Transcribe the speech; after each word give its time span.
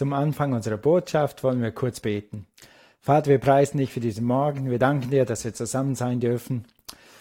Zum 0.00 0.14
Anfang 0.14 0.54
unserer 0.54 0.78
Botschaft 0.78 1.44
wollen 1.44 1.60
wir 1.60 1.72
kurz 1.72 2.00
beten. 2.00 2.46
Vater, 3.00 3.28
wir 3.28 3.38
preisen 3.38 3.76
dich 3.76 3.92
für 3.92 4.00
diesen 4.00 4.24
Morgen. 4.24 4.70
Wir 4.70 4.78
danken 4.78 5.10
dir, 5.10 5.26
dass 5.26 5.44
wir 5.44 5.52
zusammen 5.52 5.94
sein 5.94 6.20
dürfen. 6.20 6.64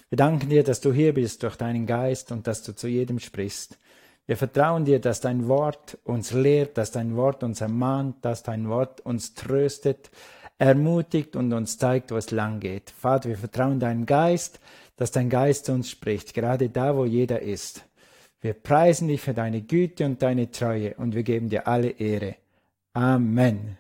Wir 0.08 0.16
danken 0.16 0.48
dir, 0.48 0.64
dass 0.64 0.80
du 0.80 0.94
hier 0.94 1.14
bist 1.14 1.44
durch 1.44 1.58
deinen 1.58 1.86
Geist 1.86 2.32
und 2.32 2.48
dass 2.48 2.64
du 2.64 2.74
zu 2.74 2.88
jedem 2.88 3.20
sprichst. 3.20 3.78
Wir 4.28 4.38
vertrauen 4.38 4.86
dir, 4.86 5.02
dass 5.02 5.20
dein 5.20 5.50
Wort 5.50 5.98
uns 6.06 6.32
lehrt, 6.32 6.78
dass 6.78 6.92
dein 6.92 7.18
Wort 7.18 7.44
uns 7.44 7.60
ermahnt, 7.60 8.24
dass 8.24 8.44
dein 8.44 8.70
Wort 8.70 9.02
uns 9.02 9.34
tröstet, 9.34 10.10
ermutigt 10.58 11.36
und 11.36 11.52
uns 11.52 11.78
zeigt, 11.80 12.14
wo 12.14 12.16
es 12.16 12.32
lang 12.32 12.62
geht. 12.62 12.92
Vater, 12.92 13.28
wir 13.28 13.38
vertrauen 13.38 13.82
deinen 13.82 14.06
Geist, 14.06 14.62
dass 14.96 15.12
dein 15.12 15.30
Geist 15.30 15.66
zu 15.66 15.74
uns 15.74 15.90
spricht, 15.90 16.34
gerade 16.34 16.70
da, 16.70 16.96
wo 16.96 17.04
jeder 17.04 17.42
ist. 17.42 17.84
Wir 18.40 18.54
preisen 18.54 19.10
dich 19.10 19.20
für 19.20 19.34
deine 19.34 19.64
Güte 19.64 20.06
und 20.06 20.22
deine 20.22 20.50
Treue 20.50 20.94
und 20.94 21.14
wir 21.14 21.24
geben 21.24 21.50
dir 21.50 21.68
alle 21.68 21.90
Ehre. 21.90 22.38
Amen. 23.00 23.78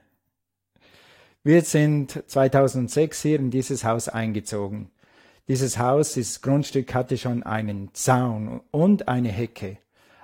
Wir 1.43 1.61
sind 1.63 2.23
2006 2.27 3.21
hier 3.21 3.37
in 3.37 3.51
dieses 3.51 3.83
Haus 3.83 4.07
eingezogen. 4.07 4.91
Dieses 5.49 5.77
Haus, 5.77 6.13
dieses 6.13 6.41
Grundstück 6.41 6.93
hatte 6.93 7.17
schon 7.17 7.43
einen 7.43 7.93
Zaun 7.93 8.61
und 8.71 9.09
eine 9.09 9.27
Hecke. 9.27 9.77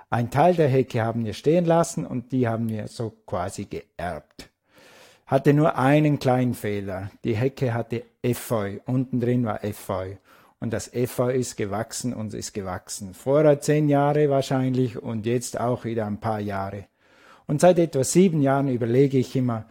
Ein 0.08 0.30
Teil 0.30 0.54
der 0.54 0.68
Hecke 0.68 1.02
haben 1.02 1.26
wir 1.26 1.34
stehen 1.34 1.66
lassen 1.66 2.06
und 2.06 2.32
die 2.32 2.48
haben 2.48 2.70
wir 2.70 2.88
so 2.88 3.10
quasi 3.26 3.66
geerbt. 3.66 4.48
Hatte 5.26 5.52
nur 5.52 5.76
einen 5.76 6.18
kleinen 6.18 6.54
Fehler. 6.54 7.10
Die 7.22 7.36
Hecke 7.36 7.74
hatte 7.74 8.02
Efeu. 8.22 8.78
Unten 8.86 9.20
drin 9.20 9.44
war 9.44 9.62
Efeu. 9.62 10.14
Und 10.58 10.72
das 10.72 10.94
Efeu 10.94 11.34
ist 11.34 11.58
gewachsen 11.58 12.14
und 12.14 12.32
ist 12.32 12.54
gewachsen. 12.54 13.12
Vorher 13.12 13.60
zehn 13.60 13.90
Jahre 13.90 14.30
wahrscheinlich 14.30 14.96
und 14.96 15.26
jetzt 15.26 15.60
auch 15.60 15.84
wieder 15.84 16.06
ein 16.06 16.18
paar 16.18 16.40
Jahre. 16.40 16.86
Und 17.46 17.60
seit 17.60 17.78
etwa 17.78 18.02
sieben 18.02 18.42
Jahren 18.42 18.68
überlege 18.68 19.18
ich 19.18 19.36
immer, 19.36 19.66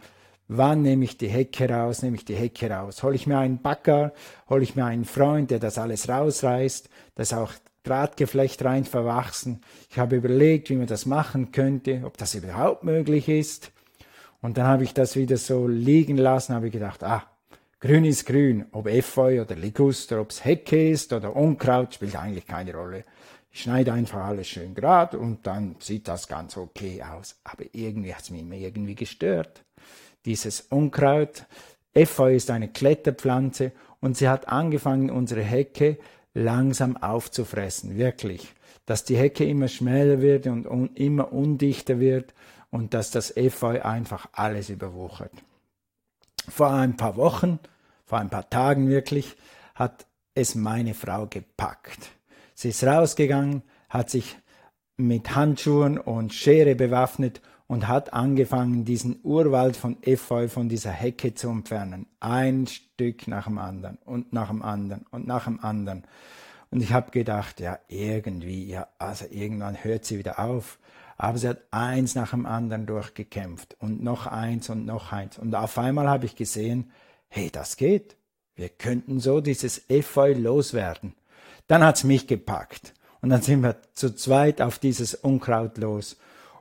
wann 0.48 0.82
nehme 0.82 1.04
ich 1.04 1.18
die 1.18 1.28
Hecke 1.28 1.68
raus, 1.68 2.02
nehme 2.02 2.16
ich 2.16 2.24
die 2.24 2.34
Hecke 2.34 2.70
raus. 2.70 3.02
Hol 3.02 3.14
ich 3.14 3.26
mir 3.26 3.38
einen 3.38 3.60
Backer, 3.60 4.12
hol 4.48 4.62
ich 4.62 4.76
mir 4.76 4.84
einen 4.84 5.04
Freund, 5.04 5.50
der 5.50 5.58
das 5.58 5.78
alles 5.78 6.08
rausreißt, 6.08 6.88
dass 7.14 7.32
auch 7.32 7.52
Drahtgeflecht 7.82 8.64
rein 8.64 8.84
verwachsen. 8.84 9.60
Ich 9.90 9.98
habe 9.98 10.16
überlegt, 10.16 10.70
wie 10.70 10.76
man 10.76 10.86
das 10.86 11.06
machen 11.06 11.52
könnte, 11.52 12.02
ob 12.04 12.16
das 12.16 12.34
überhaupt 12.34 12.82
möglich 12.82 13.28
ist. 13.28 13.70
Und 14.40 14.58
dann 14.58 14.66
habe 14.66 14.84
ich 14.84 14.92
das 14.92 15.16
wieder 15.16 15.36
so 15.36 15.68
liegen 15.68 16.16
lassen, 16.16 16.54
habe 16.54 16.70
gedacht, 16.70 17.04
ah, 17.04 17.24
grün 17.80 18.04
ist 18.04 18.26
grün, 18.26 18.66
ob 18.72 18.86
Efeu 18.88 19.40
oder 19.40 19.54
Liguster, 19.54 20.20
ob 20.20 20.30
es 20.30 20.44
Hecke 20.44 20.90
ist 20.90 21.12
oder 21.12 21.34
Unkraut, 21.36 21.94
spielt 21.94 22.16
eigentlich 22.16 22.46
keine 22.46 22.74
Rolle. 22.74 23.04
Ich 23.56 23.62
schneide 23.62 23.94
einfach 23.94 24.22
alles 24.22 24.48
schön 24.48 24.74
gerade 24.74 25.18
und 25.18 25.46
dann 25.46 25.76
sieht 25.78 26.08
das 26.08 26.28
ganz 26.28 26.58
okay 26.58 27.02
aus. 27.02 27.36
Aber 27.42 27.64
irgendwie 27.72 28.14
hat 28.14 28.24
es 28.24 28.28
mich 28.28 28.44
irgendwie 28.60 28.94
gestört. 28.94 29.64
Dieses 30.26 30.60
Unkraut, 30.60 31.46
Efeu 31.94 32.34
ist 32.34 32.50
eine 32.50 32.68
Kletterpflanze 32.68 33.72
und 34.00 34.14
sie 34.18 34.28
hat 34.28 34.48
angefangen, 34.48 35.08
unsere 35.08 35.40
Hecke 35.40 35.96
langsam 36.34 36.98
aufzufressen, 36.98 37.96
wirklich. 37.96 38.52
Dass 38.84 39.04
die 39.04 39.16
Hecke 39.16 39.46
immer 39.46 39.68
schmäler 39.68 40.20
wird 40.20 40.46
und 40.48 40.66
un 40.66 40.94
immer 40.94 41.32
undichter 41.32 41.98
wird 41.98 42.34
und 42.70 42.92
dass 42.92 43.10
das 43.10 43.38
Efeu 43.38 43.80
einfach 43.80 44.28
alles 44.32 44.68
überwuchert. 44.68 45.32
Vor 46.46 46.72
ein 46.72 46.98
paar 46.98 47.16
Wochen, 47.16 47.58
vor 48.04 48.18
ein 48.18 48.28
paar 48.28 48.50
Tagen 48.50 48.90
wirklich, 48.90 49.34
hat 49.74 50.04
es 50.34 50.54
meine 50.56 50.92
Frau 50.92 51.26
gepackt. 51.26 52.10
Sie 52.58 52.70
ist 52.70 52.82
rausgegangen, 52.84 53.62
hat 53.90 54.08
sich 54.08 54.38
mit 54.96 55.36
Handschuhen 55.36 55.98
und 55.98 56.32
Schere 56.32 56.74
bewaffnet 56.74 57.42
und 57.66 57.86
hat 57.86 58.14
angefangen, 58.14 58.86
diesen 58.86 59.20
Urwald 59.22 59.76
von 59.76 59.98
Efeu 60.02 60.48
von 60.48 60.70
dieser 60.70 60.90
Hecke 60.90 61.34
zu 61.34 61.50
entfernen. 61.50 62.06
Ein 62.18 62.66
Stück 62.66 63.28
nach 63.28 63.44
dem 63.44 63.58
anderen 63.58 63.98
und 64.06 64.32
nach 64.32 64.48
dem 64.48 64.62
anderen 64.62 65.04
und 65.10 65.26
nach 65.26 65.44
dem 65.44 65.62
anderen. 65.62 66.04
Und 66.70 66.82
ich 66.82 66.94
habe 66.94 67.10
gedacht, 67.10 67.60
ja, 67.60 67.78
irgendwie, 67.88 68.64
ja, 68.64 68.88
also 68.98 69.26
irgendwann 69.30 69.84
hört 69.84 70.06
sie 70.06 70.18
wieder 70.18 70.38
auf. 70.38 70.78
Aber 71.18 71.36
sie 71.36 71.48
hat 71.48 71.60
eins 71.72 72.14
nach 72.14 72.30
dem 72.30 72.46
anderen 72.46 72.86
durchgekämpft 72.86 73.76
und 73.80 74.02
noch 74.02 74.26
eins 74.26 74.70
und 74.70 74.86
noch 74.86 75.12
eins. 75.12 75.36
Und 75.36 75.54
auf 75.54 75.76
einmal 75.76 76.08
habe 76.08 76.24
ich 76.24 76.36
gesehen, 76.36 76.90
hey, 77.28 77.50
das 77.50 77.76
geht. 77.76 78.16
Wir 78.54 78.70
könnten 78.70 79.20
so 79.20 79.42
dieses 79.42 79.90
Efeu 79.90 80.32
loswerden. 80.32 81.12
Dann 81.66 81.82
hat's 81.82 82.04
mich 82.04 82.26
gepackt. 82.26 82.94
Und 83.20 83.30
dann 83.30 83.42
sind 83.42 83.62
wir 83.62 83.76
zu 83.94 84.14
zweit 84.14 84.60
auf 84.60 84.78
dieses 84.78 85.14
Unkraut 85.14 85.78
los. 85.78 86.16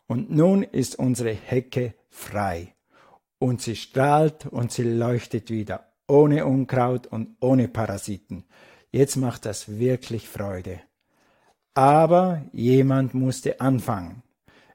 Und 0.07 0.31
nun 0.31 0.63
ist 0.63 0.97
unsere 0.97 1.33
Hecke 1.33 1.93
frei. 2.09 2.73
Und 3.37 3.61
sie 3.61 3.75
strahlt 3.75 4.45
und 4.45 4.71
sie 4.71 4.83
leuchtet 4.83 5.51
wieder, 5.51 5.87
ohne 6.07 6.45
Unkraut 6.45 7.07
und 7.07 7.35
ohne 7.39 7.67
Parasiten. 7.67 8.45
Jetzt 8.91 9.17
macht 9.17 9.45
das 9.45 9.77
wirklich 9.77 10.27
Freude. 10.29 10.79
Aber 11.73 12.43
jemand 12.53 13.13
musste 13.13 13.59
anfangen. 13.59 14.23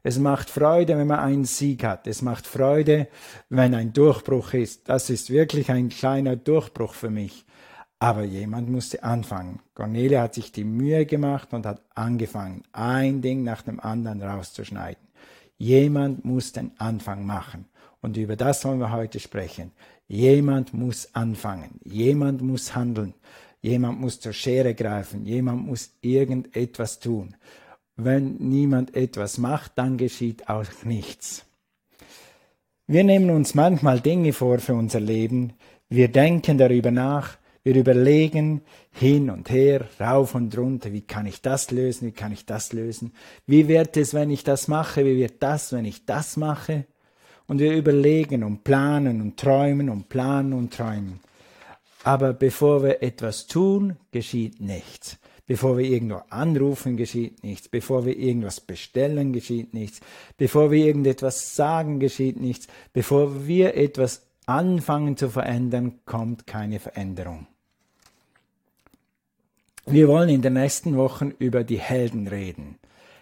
Es 0.02 0.18
macht 0.18 0.50
Freude, 0.50 0.96
wenn 0.96 1.06
man 1.06 1.20
einen 1.20 1.44
Sieg 1.44 1.84
hat. 1.84 2.06
Es 2.06 2.22
macht 2.22 2.46
Freude, 2.46 3.08
wenn 3.48 3.74
ein 3.74 3.92
Durchbruch 3.92 4.54
ist. 4.54 4.88
Das 4.88 5.10
ist 5.10 5.30
wirklich 5.30 5.70
ein 5.70 5.88
kleiner 5.88 6.36
Durchbruch 6.36 6.94
für 6.94 7.10
mich. 7.10 7.44
Aber 8.00 8.24
jemand 8.24 8.70
musste 8.70 9.02
anfangen. 9.02 9.60
Cornelia 9.74 10.22
hat 10.22 10.34
sich 10.34 10.52
die 10.52 10.64
Mühe 10.64 11.04
gemacht 11.04 11.52
und 11.52 11.66
hat 11.66 11.82
angefangen, 11.94 12.62
ein 12.72 13.20
Ding 13.20 13.44
nach 13.44 13.60
dem 13.60 13.78
anderen 13.78 14.22
rauszuschneiden. 14.22 15.06
Jemand 15.58 16.24
muss 16.24 16.52
den 16.52 16.72
Anfang 16.78 17.26
machen. 17.26 17.66
Und 18.00 18.16
über 18.16 18.36
das 18.36 18.64
wollen 18.64 18.80
wir 18.80 18.92
heute 18.92 19.20
sprechen. 19.20 19.72
Jemand 20.08 20.72
muss 20.72 21.14
anfangen. 21.14 21.78
Jemand 21.84 22.40
muss 22.40 22.74
handeln. 22.74 23.12
Jemand 23.60 24.00
muss 24.00 24.18
zur 24.18 24.32
Schere 24.32 24.74
greifen. 24.74 25.26
Jemand 25.26 25.66
muss 25.66 25.90
irgendetwas 26.00 26.98
tun. 27.00 27.36
Wenn 27.96 28.36
niemand 28.38 28.96
etwas 28.96 29.36
macht, 29.36 29.72
dann 29.76 29.98
geschieht 29.98 30.48
auch 30.48 30.64
nichts. 30.84 31.44
Wir 32.86 33.04
nehmen 33.04 33.28
uns 33.28 33.54
manchmal 33.54 34.00
Dinge 34.00 34.32
vor 34.32 34.58
für 34.58 34.74
unser 34.74 35.00
Leben. 35.00 35.52
Wir 35.90 36.08
denken 36.08 36.56
darüber 36.56 36.90
nach. 36.90 37.36
Wir 37.62 37.74
überlegen 37.74 38.62
hin 38.90 39.28
und 39.28 39.50
her, 39.50 39.86
rauf 40.00 40.34
und 40.34 40.56
runter, 40.56 40.92
wie 40.92 41.02
kann 41.02 41.26
ich 41.26 41.42
das 41.42 41.70
lösen, 41.70 42.08
wie 42.08 42.12
kann 42.12 42.32
ich 42.32 42.46
das 42.46 42.72
lösen, 42.72 43.12
wie 43.46 43.68
wird 43.68 43.96
es, 43.98 44.14
wenn 44.14 44.30
ich 44.30 44.44
das 44.44 44.66
mache, 44.66 45.04
wie 45.04 45.18
wird 45.18 45.42
das, 45.42 45.72
wenn 45.72 45.84
ich 45.84 46.06
das 46.06 46.36
mache. 46.38 46.86
Und 47.46 47.58
wir 47.58 47.76
überlegen 47.76 48.44
und 48.44 48.64
planen 48.64 49.20
und 49.20 49.36
träumen 49.36 49.90
und 49.90 50.08
planen 50.08 50.52
und 50.52 50.72
träumen. 50.72 51.20
Aber 52.02 52.32
bevor 52.32 52.82
wir 52.82 53.02
etwas 53.02 53.46
tun, 53.46 53.96
geschieht 54.10 54.60
nichts. 54.60 55.18
Bevor 55.46 55.76
wir 55.76 55.84
irgendwo 55.84 56.22
anrufen, 56.30 56.96
geschieht 56.96 57.42
nichts. 57.42 57.68
Bevor 57.68 58.06
wir 58.06 58.16
irgendwas 58.16 58.60
bestellen, 58.60 59.32
geschieht 59.32 59.74
nichts. 59.74 60.00
Bevor 60.36 60.70
wir 60.70 60.86
irgendetwas 60.86 61.56
sagen, 61.56 61.98
geschieht 61.98 62.40
nichts. 62.40 62.68
Bevor 62.92 63.48
wir 63.48 63.74
etwas 63.74 64.22
anfangen 64.46 65.16
zu 65.16 65.28
verändern, 65.28 66.00
kommt 66.04 66.46
keine 66.46 66.78
Veränderung. 66.78 67.48
Wir 69.86 70.08
wollen 70.08 70.28
in 70.28 70.42
den 70.42 70.52
nächsten 70.52 70.96
Wochen 70.96 71.32
über 71.38 71.64
die 71.64 71.78
Helden 71.78 72.28
reden. 72.28 72.76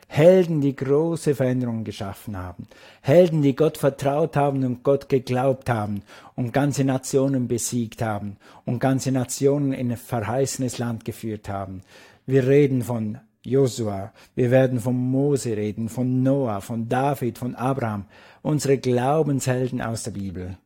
Helden, 0.08 0.60
die 0.60 0.74
große 0.74 1.34
Veränderungen 1.34 1.84
geschaffen 1.84 2.36
haben. 2.36 2.66
Helden, 3.02 3.42
die 3.42 3.54
Gott 3.54 3.76
vertraut 3.76 4.36
haben 4.36 4.64
und 4.64 4.82
Gott 4.82 5.08
geglaubt 5.08 5.68
haben 5.68 6.02
und 6.34 6.52
ganze 6.52 6.84
Nationen 6.84 7.46
besiegt 7.46 8.02
haben 8.02 8.38
und 8.64 8.80
ganze 8.80 9.12
Nationen 9.12 9.72
in 9.72 9.92
ein 9.92 9.96
verheißenes 9.98 10.78
Land 10.78 11.04
geführt 11.04 11.48
haben. 11.48 11.82
Wir 12.26 12.46
reden 12.46 12.82
von 12.82 13.18
Josua, 13.44 14.12
wir 14.34 14.50
werden 14.50 14.80
von 14.80 14.96
Mose 14.96 15.56
reden, 15.56 15.88
von 15.88 16.22
Noah, 16.22 16.60
von 16.60 16.88
David, 16.88 17.38
von 17.38 17.54
Abraham, 17.54 18.06
unsere 18.42 18.78
Glaubenshelden 18.78 19.80
aus 19.80 20.02
der 20.02 20.10
Bibel. 20.12 20.56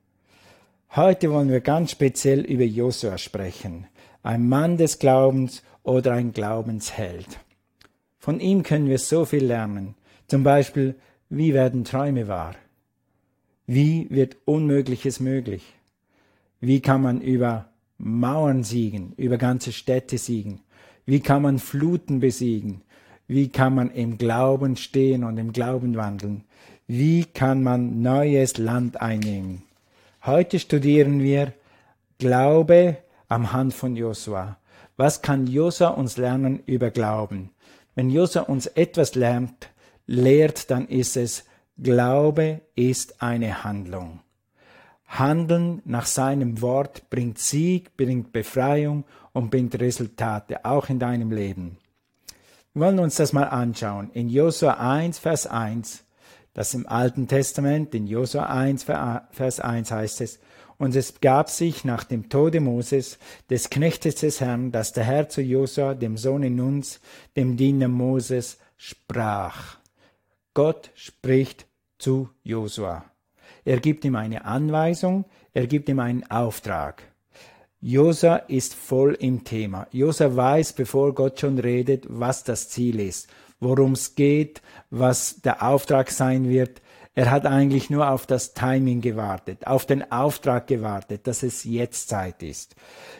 Heute 0.94 1.30
wollen 1.30 1.48
wir 1.48 1.60
ganz 1.60 1.90
speziell 1.90 2.40
über 2.40 2.64
Josua 2.64 3.18
sprechen, 3.18 3.86
ein 4.22 4.48
Mann 4.48 4.76
des 4.76 4.98
Glaubens 4.98 5.62
oder 5.82 6.12
ein 6.12 6.32
Glaubensheld. 6.32 7.40
Von 8.18 8.40
ihm 8.40 8.62
können 8.62 8.88
wir 8.88 8.98
so 8.98 9.24
viel 9.24 9.44
lernen. 9.44 9.94
Zum 10.28 10.44
Beispiel, 10.44 10.94
wie 11.28 11.54
werden 11.54 11.84
Träume 11.84 12.28
wahr? 12.28 12.54
Wie 13.66 14.06
wird 14.10 14.36
Unmögliches 14.44 15.18
möglich? 15.18 15.74
Wie 16.60 16.80
kann 16.80 17.02
man 17.02 17.20
über 17.20 17.70
Mauern 17.98 18.62
siegen, 18.62 19.12
über 19.16 19.38
ganze 19.38 19.72
Städte 19.72 20.18
siegen? 20.18 20.60
Wie 21.04 21.20
kann 21.20 21.42
man 21.42 21.58
Fluten 21.58 22.20
besiegen? 22.20 22.82
Wie 23.26 23.48
kann 23.48 23.74
man 23.74 23.90
im 23.90 24.18
Glauben 24.18 24.76
stehen 24.76 25.24
und 25.24 25.38
im 25.38 25.52
Glauben 25.52 25.96
wandeln? 25.96 26.44
Wie 26.86 27.24
kann 27.24 27.62
man 27.62 28.02
neues 28.02 28.58
Land 28.58 29.00
einnehmen? 29.00 29.62
Heute 30.24 30.58
studieren 30.58 31.20
wir 31.20 31.52
Glaube 32.18 32.98
am 33.32 33.52
Hand 33.52 33.72
von 33.72 33.96
Josua. 33.96 34.58
Was 34.96 35.22
kann 35.22 35.46
Josua 35.46 35.88
uns 35.88 36.18
lernen 36.18 36.62
über 36.66 36.90
Glauben? 36.90 37.50
Wenn 37.94 38.10
Josua 38.10 38.42
uns 38.42 38.66
etwas 38.66 39.14
lernt, 39.14 39.70
lehrt, 40.06 40.70
dann 40.70 40.86
ist 40.86 41.16
es, 41.16 41.44
Glaube 41.78 42.60
ist 42.74 43.22
eine 43.22 43.64
Handlung. 43.64 44.20
Handeln 45.06 45.80
nach 45.84 46.06
seinem 46.06 46.60
Wort 46.60 47.08
bringt 47.08 47.38
Sieg, 47.38 47.96
bringt 47.96 48.32
Befreiung 48.32 49.04
und 49.32 49.50
bringt 49.50 49.80
Resultate, 49.80 50.64
auch 50.64 50.90
in 50.90 50.98
deinem 50.98 51.30
Leben. 51.30 51.78
Wir 52.74 52.86
wollen 52.86 52.98
uns 52.98 53.16
das 53.16 53.32
mal 53.32 53.44
anschauen. 53.44 54.10
In 54.12 54.28
Josua 54.28 54.74
1, 54.74 55.18
Vers 55.18 55.46
1, 55.46 56.04
das 56.52 56.74
im 56.74 56.86
Alten 56.86 57.28
Testament, 57.28 57.94
in 57.94 58.06
Josua 58.06 58.44
1, 58.44 58.84
Vers 58.84 59.60
1 59.60 59.90
heißt 59.90 60.20
es, 60.20 60.38
und 60.82 60.96
es 60.96 61.20
gab 61.20 61.48
sich 61.48 61.84
nach 61.84 62.02
dem 62.02 62.28
Tode 62.28 62.58
Moses, 62.58 63.20
des 63.48 63.70
Knechtes 63.70 64.16
des 64.16 64.40
Herrn, 64.40 64.72
dass 64.72 64.92
der 64.92 65.04
Herr 65.04 65.28
zu 65.28 65.40
Josua, 65.40 65.94
dem 65.94 66.16
Sohne 66.16 66.50
Nuns, 66.50 67.00
dem 67.36 67.56
Diener 67.56 67.86
Moses, 67.86 68.58
sprach. 68.76 69.76
Gott 70.54 70.90
spricht 70.96 71.68
zu 71.98 72.30
Josua. 72.42 73.04
Er 73.64 73.78
gibt 73.78 74.04
ihm 74.04 74.16
eine 74.16 74.44
Anweisung, 74.44 75.24
er 75.54 75.68
gibt 75.68 75.88
ihm 75.88 76.00
einen 76.00 76.28
Auftrag. 76.28 77.04
Josa 77.80 78.34
ist 78.34 78.74
voll 78.74 79.14
im 79.14 79.44
Thema. 79.44 79.86
Josa 79.92 80.34
weiß, 80.34 80.72
bevor 80.72 81.14
Gott 81.14 81.38
schon 81.38 81.60
redet, 81.60 82.06
was 82.08 82.42
das 82.42 82.70
Ziel 82.70 82.98
ist, 82.98 83.28
worum 83.60 83.92
es 83.92 84.16
geht, 84.16 84.62
was 84.90 85.42
der 85.42 85.62
Auftrag 85.62 86.10
sein 86.10 86.48
wird. 86.48 86.82
Er 87.14 87.30
hat 87.30 87.44
eigentlich 87.44 87.90
nur 87.90 88.08
auf 88.08 88.24
das 88.24 88.54
Timing 88.54 89.02
gewartet, 89.02 89.66
auf 89.66 89.84
den 89.84 90.10
Auftrag 90.10 90.66
gewartet, 90.66 91.26
dass 91.26 91.42
es 91.42 91.62
jetzt 91.64 92.08
Zeit 92.08 92.42
ist. 92.42 92.74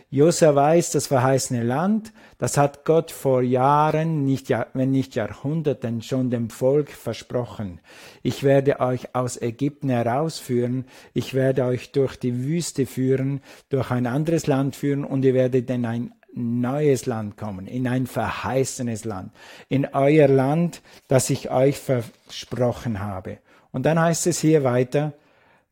Josa 0.09 0.55
weiß, 0.55 0.93
das 0.93 1.09
verheißene 1.09 1.63
Land, 1.63 2.15
das 2.39 2.57
hat 2.57 2.87
Gott 2.87 3.11
vor 3.11 3.43
Jahren, 3.43 4.25
nicht, 4.25 4.49
wenn 4.73 4.93
nicht 4.93 5.15
Jahrhunderten 5.15 6.01
schon 6.01 6.31
dem 6.31 6.49
Volk 6.49 6.91
versprochen. 6.91 7.81
Ich 8.23 8.43
werde 8.43 8.81
euch 8.81 9.15
aus 9.15 9.41
Ägypten 9.41 9.91
herausführen, 9.91 10.87
ich 11.13 11.35
werde 11.35 11.67
euch 11.67 11.93
durch 11.93 12.17
die 12.17 12.45
Wüste 12.45 12.87
führen, 12.87 13.43
durch 13.69 13.91
ein 13.91 14.07
anderes 14.07 14.47
Land 14.47 14.75
führen 14.75 15.05
und 15.05 15.23
ihr 15.23 15.35
werdet 15.35 15.69
in 15.69 15.85
ein 15.85 16.15
neues 16.33 17.05
Land 17.05 17.37
kommen, 17.37 17.67
in 17.67 17.87
ein 17.87 18.07
verheißenes 18.07 19.05
Land, 19.05 19.33
in 19.69 19.85
euer 19.93 20.29
Land, 20.29 20.81
das 21.09 21.29
ich 21.29 21.51
euch 21.51 21.79
versprochen 21.79 23.01
habe. 23.01 23.37
Und 23.73 23.85
dann 23.85 23.99
heißt 23.99 24.27
es 24.27 24.41
hier 24.41 24.65
weiter, 24.65 25.15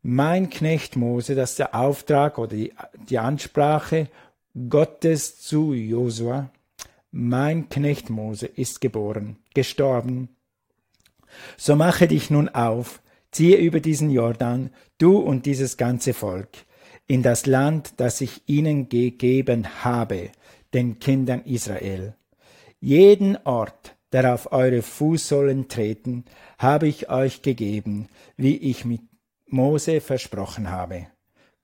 mein 0.02 0.48
Knecht 0.48 0.96
Mose, 0.96 1.34
das 1.34 1.50
ist 1.50 1.58
der 1.58 1.74
Auftrag 1.74 2.38
oder 2.38 2.56
die, 2.56 2.72
die 3.08 3.18
Ansprache 3.18 4.08
Gottes 4.68 5.40
zu 5.40 5.74
Josua, 5.74 6.50
mein 7.12 7.68
Knecht 7.68 8.08
Mose 8.08 8.46
ist 8.46 8.80
geboren, 8.80 9.36
gestorben. 9.54 10.30
So 11.56 11.76
mache 11.76 12.08
dich 12.08 12.30
nun 12.30 12.48
auf, 12.48 13.02
ziehe 13.30 13.58
über 13.58 13.80
diesen 13.80 14.10
Jordan, 14.10 14.70
du 14.98 15.18
und 15.18 15.46
dieses 15.46 15.76
ganze 15.76 16.14
Volk, 16.14 16.48
in 17.06 17.22
das 17.22 17.46
Land, 17.46 17.94
das 17.98 18.20
ich 18.20 18.42
ihnen 18.46 18.88
gegeben 18.88 19.84
habe, 19.84 20.30
den 20.72 20.98
Kindern 20.98 21.42
Israel. 21.44 22.14
Jeden 22.80 23.36
Ort, 23.44 23.79
der 24.12 24.34
auf 24.34 24.52
eure 24.52 24.82
Fußsohlen 24.82 25.68
treten, 25.68 26.24
habe 26.58 26.88
ich 26.88 27.10
euch 27.10 27.42
gegeben, 27.42 28.08
wie 28.36 28.56
ich 28.56 28.84
mit 28.84 29.02
Mose 29.46 30.00
versprochen 30.00 30.70
habe. 30.70 31.06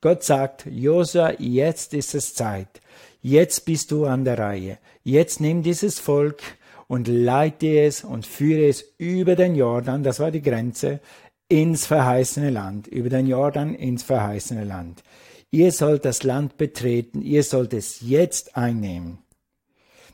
Gott 0.01 0.23
sagt, 0.23 0.67
Josua, 0.67 1.33
jetzt 1.39 1.95
ist 1.95 2.15
es 2.15 2.35
Zeit. 2.35 2.81
Jetzt 3.23 3.65
bist 3.65 3.91
du 3.91 4.05
an 4.05 4.25
der 4.25 4.39
Reihe. 4.39 4.79
Jetzt 5.03 5.41
nimm 5.41 5.63
dieses 5.63 5.99
Volk 5.99 6.43
und 6.87 7.09
leite 7.09 7.81
es 7.81 8.05
und 8.05 8.27
führe 8.27 8.69
es 8.69 8.85
über 8.99 9.35
den 9.35 9.57
Jordan, 9.57 10.03
das 10.03 10.21
war 10.21 10.31
die 10.31 10.43
Grenze, 10.43 11.01
ins 11.49 11.87
verheißene 11.87 12.51
Land, 12.51 12.87
über 12.87 13.09
den 13.09 13.27
Jordan 13.27 13.75
ins 13.75 14.03
verheißene 14.03 14.65
Land. 14.65 15.03
Ihr 15.51 15.73
sollt 15.73 16.05
das 16.05 16.23
Land 16.23 16.57
betreten, 16.57 17.23
ihr 17.23 17.43
sollt 17.43 17.73
es 17.73 18.01
jetzt 18.01 18.57
einnehmen. 18.57 19.19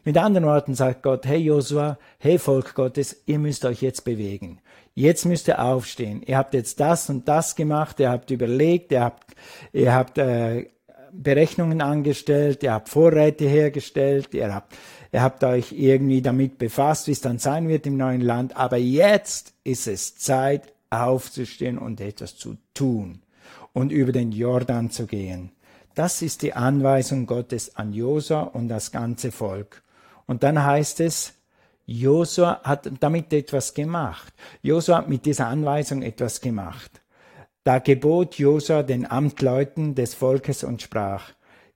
Mit 0.04 0.19
anderen 0.19 0.46
Worten 0.46 0.75
sagt 0.75 1.04
Gott, 1.04 1.26
hey 1.26 1.38
Josua, 1.38 1.96
hey 2.19 2.37
Volk 2.37 2.75
Gottes, 2.75 3.22
ihr 3.26 3.38
müsst 3.38 3.64
euch 3.64 3.82
jetzt 3.82 4.04
bewegen. 4.04 4.60
Jetzt 4.94 5.25
müsst 5.26 5.46
ihr 5.46 5.62
aufstehen. 5.62 6.22
Ihr 6.26 6.37
habt 6.37 6.54
jetzt 6.54 6.81
das 6.81 7.08
und 7.08 7.28
das 7.28 7.54
gemacht, 7.54 8.00
ihr 8.00 8.10
habt 8.10 8.31
überlegt, 8.32 8.90
ihr 8.90 9.02
habt, 9.04 9.34
ihr 9.72 9.94
habt 9.94 10.19
äh, 10.19 10.66
Berechnungen 11.12 11.81
angestellt, 11.81 12.64
ihr 12.64 12.72
habt 12.72 12.88
Vorräte 12.88 13.44
hergestellt, 13.44 14.34
ihr 14.34 14.52
habt, 14.52 14.75
ihr 15.12 15.22
habt 15.22 15.44
euch 15.44 15.70
irgendwie 15.70 16.20
damit 16.20 16.58
befasst, 16.58 17.06
wie 17.06 17.12
es 17.12 17.20
dann 17.20 17.38
sein 17.38 17.69
wird 17.69 17.87
im 17.87 17.96
neuen 17.96 18.22
Land. 18.22 18.56
Aber 18.56 18.78
jetzt 18.78 19.55
ist 19.62 19.87
es 19.87 20.19
Zeit, 20.19 20.72
aufzustehen 20.90 21.78
und 21.78 22.00
etwas 22.00 22.37
zu 22.37 22.56
tun 22.75 23.22
und 23.72 23.93
über 23.93 24.10
den 24.10 24.32
Jordan 24.32 24.90
zu 24.90 25.06
gehen. 25.06 25.52
Das 25.94 26.22
ist 26.22 26.43
die 26.43 26.55
Anweisung 26.55 27.26
Gottes 27.26 27.76
an 27.76 27.93
Josua 27.93 28.43
und 28.43 28.69
das 28.69 28.90
ganze 28.90 29.31
Volk. 29.31 29.81
Und 30.26 30.42
dann 30.42 30.64
heißt 30.64 31.00
es, 31.00 31.34
Josua 31.86 32.60
hat 32.62 32.90
damit 33.00 33.32
etwas 33.32 33.74
gemacht. 33.74 34.32
Josua 34.62 34.98
hat 34.98 35.08
mit 35.08 35.26
dieser 35.26 35.48
Anweisung 35.48 36.02
etwas 36.02 36.40
gemacht. 36.40 37.00
Da 37.64 37.78
gebot 37.78 38.36
Josua 38.36 38.82
den 38.82 39.08
Amtleuten 39.10 39.94
des 39.94 40.14
Volkes 40.14 40.64
und 40.64 40.82
sprach, 40.82 41.32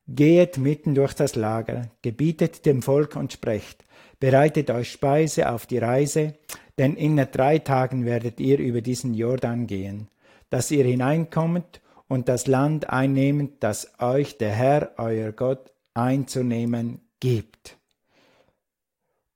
Gehet 0.09 0.59
mitten 0.59 0.95
durch 0.95 1.15
das 1.15 1.35
Lager, 1.35 1.91
gebietet 2.03 2.65
dem 2.65 2.83
Volk 2.83 3.17
und 3.17 3.33
sprecht, 3.33 3.85
bereitet 4.21 4.71
euch 4.71 4.93
Speise 4.93 5.51
auf 5.51 5.67
die 5.67 5.79
Reise, 5.79 6.35
denn 6.79 6.95
in 6.95 7.17
drei 7.17 7.59
Tagen 7.59 8.05
werdet 8.05 8.39
ihr 8.39 8.59
über 8.59 8.81
diesen 8.81 9.15
Jordan 9.15 9.67
gehen, 9.67 10.09
dass 10.51 10.71
ihr 10.71 10.85
hineinkommt 10.85 11.81
und 12.09 12.29
das 12.29 12.47
Land 12.47 12.91
einnehmt, 12.91 13.65
das 13.65 13.95
euch 13.99 14.39
der 14.39 14.51
Herr, 14.53 14.93
euer 14.97 15.33
Gott, 15.33 15.73
einzunehmen 15.95 17.01
gibt. 17.19 17.76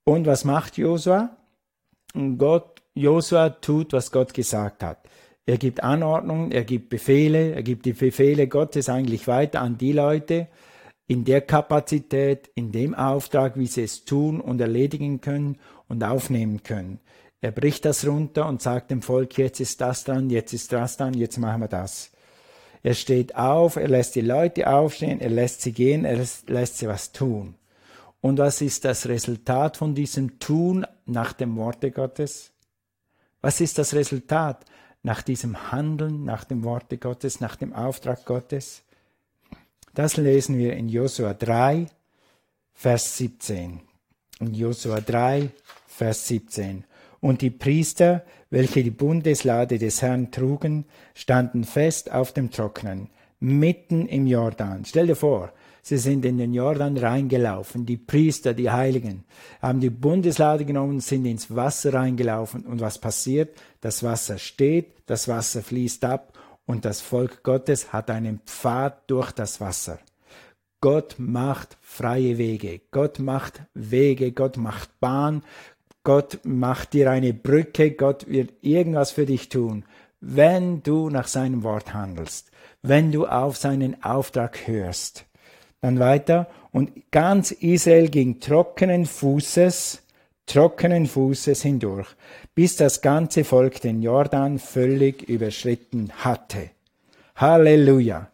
Und 0.03 0.25
was 0.25 0.45
macht 0.45 0.77
Josua? 0.77 1.37
Gott, 2.37 2.81
Josua 2.93 3.49
tut, 3.49 3.93
was 3.93 4.11
Gott 4.11 4.33
gesagt 4.33 4.83
hat. 4.83 5.07
Er 5.45 5.57
gibt 5.57 5.83
Anordnungen, 5.83 6.51
er 6.51 6.63
gibt 6.63 6.89
Befehle, 6.89 7.53
er 7.53 7.63
gibt 7.63 7.85
die 7.85 7.93
Befehle 7.93 8.47
Gottes 8.47 8.89
eigentlich 8.89 9.27
weiter 9.27 9.61
an 9.61 9.77
die 9.77 9.91
Leute 9.91 10.47
in 11.07 11.25
der 11.25 11.41
Kapazität, 11.41 12.49
in 12.55 12.71
dem 12.71 12.93
Auftrag, 12.93 13.57
wie 13.57 13.67
sie 13.67 13.83
es 13.83 14.05
tun 14.05 14.39
und 14.39 14.61
erledigen 14.61 15.19
können 15.19 15.57
und 15.87 16.03
aufnehmen 16.03 16.63
können. 16.63 16.99
Er 17.41 17.51
bricht 17.51 17.85
das 17.85 18.07
runter 18.07 18.47
und 18.47 18.61
sagt 18.61 18.91
dem 18.91 19.01
Volk, 19.01 19.37
jetzt 19.37 19.59
ist 19.59 19.81
das 19.81 20.03
dran, 20.03 20.29
jetzt 20.29 20.53
ist 20.53 20.71
das 20.71 20.97
dran, 20.97 21.15
jetzt 21.15 21.37
machen 21.37 21.61
wir 21.61 21.67
das. 21.67 22.11
Er 22.83 22.93
steht 22.93 23.35
auf, 23.35 23.75
er 23.75 23.87
lässt 23.87 24.15
die 24.15 24.21
Leute 24.21 24.71
aufstehen, 24.71 25.19
er 25.19 25.29
lässt 25.29 25.61
sie 25.61 25.73
gehen, 25.73 26.05
er 26.05 26.17
lässt 26.17 26.77
sie 26.77 26.87
was 26.87 27.11
tun. 27.11 27.55
Und 28.21 28.37
was 28.37 28.61
ist 28.61 28.85
das 28.85 29.07
Resultat 29.07 29.77
von 29.77 29.95
diesem 29.95 30.39
Tun 30.39 30.85
nach 31.05 31.33
dem 31.33 31.55
Worte 31.57 31.91
Gottes? 31.91 32.51
Was 33.41 33.59
ist 33.59 33.79
das 33.79 33.95
Resultat 33.95 34.63
nach 35.01 35.23
diesem 35.23 35.71
Handeln, 35.71 36.23
nach 36.23 36.43
dem 36.43 36.63
Worte 36.63 36.99
Gottes, 36.99 37.39
nach 37.39 37.55
dem 37.55 37.73
Auftrag 37.73 38.25
Gottes? 38.25 38.83
Das 39.95 40.17
lesen 40.17 40.57
wir 40.57 40.73
in 40.73 40.87
Josua 40.87 41.33
3, 41.33 41.87
Vers 42.73 43.17
17. 43.17 43.81
In 44.39 44.53
Josua 44.53 45.01
3, 45.01 45.49
Vers 45.87 46.27
17. 46.27 46.85
Und 47.19 47.41
die 47.41 47.49
Priester, 47.49 48.23
welche 48.49 48.83
die 48.83 48.91
Bundeslade 48.91 49.79
des 49.79 50.01
Herrn 50.01 50.31
trugen, 50.31 50.85
standen 51.13 51.63
fest 51.63 52.11
auf 52.11 52.33
dem 52.33 52.51
Trocknen, 52.51 53.09
mitten 53.39 54.07
im 54.07 54.27
Jordan. 54.27 54.85
Stell 54.85 55.07
dir 55.07 55.15
vor, 55.15 55.51
Sie 55.81 55.97
sind 55.97 56.25
in 56.25 56.37
den 56.37 56.53
Jordan 56.53 56.97
reingelaufen. 56.97 57.85
Die 57.85 57.97
Priester, 57.97 58.53
die 58.53 58.69
Heiligen, 58.69 59.23
haben 59.61 59.79
die 59.79 59.89
Bundeslade 59.89 60.65
genommen, 60.65 60.99
sind 60.99 61.25
ins 61.25 61.55
Wasser 61.55 61.93
reingelaufen. 61.93 62.65
Und 62.65 62.81
was 62.81 62.99
passiert? 62.99 63.57
Das 63.81 64.03
Wasser 64.03 64.37
steht, 64.37 64.93
das 65.07 65.27
Wasser 65.27 65.63
fließt 65.63 66.05
ab 66.05 66.37
und 66.65 66.85
das 66.85 67.01
Volk 67.01 67.43
Gottes 67.43 67.91
hat 67.91 68.09
einen 68.09 68.39
Pfad 68.45 69.09
durch 69.09 69.31
das 69.31 69.59
Wasser. 69.59 69.99
Gott 70.81 71.15
macht 71.17 71.77
freie 71.81 72.37
Wege. 72.37 72.81
Gott 72.91 73.19
macht 73.19 73.61
Wege. 73.73 74.31
Gott 74.31 74.57
macht 74.57 74.99
Bahn. 74.99 75.43
Gott 76.03 76.39
macht 76.43 76.93
dir 76.93 77.11
eine 77.11 77.33
Brücke. 77.33 77.91
Gott 77.91 78.27
wird 78.27 78.53
irgendwas 78.61 79.11
für 79.11 79.25
dich 79.25 79.49
tun, 79.49 79.85
wenn 80.19 80.81
du 80.81 81.09
nach 81.09 81.27
seinem 81.27 81.63
Wort 81.63 81.93
handelst, 81.93 82.51
wenn 82.81 83.11
du 83.11 83.27
auf 83.27 83.57
seinen 83.57 84.03
Auftrag 84.03 84.67
hörst. 84.67 85.25
Dann 85.81 85.99
weiter. 85.99 86.47
Und 86.71 87.11
ganz 87.11 87.51
Israel 87.51 88.09
ging 88.09 88.39
trockenen 88.39 89.05
Fußes, 89.05 90.03
trockenen 90.45 91.07
Fußes 91.07 91.61
hindurch, 91.63 92.07
bis 92.55 92.77
das 92.77 93.01
ganze 93.01 93.43
Volk 93.43 93.81
den 93.81 94.01
Jordan 94.01 94.59
völlig 94.59 95.27
überschritten 95.27 96.11
hatte. 96.17 96.69
Halleluja. 97.35 98.29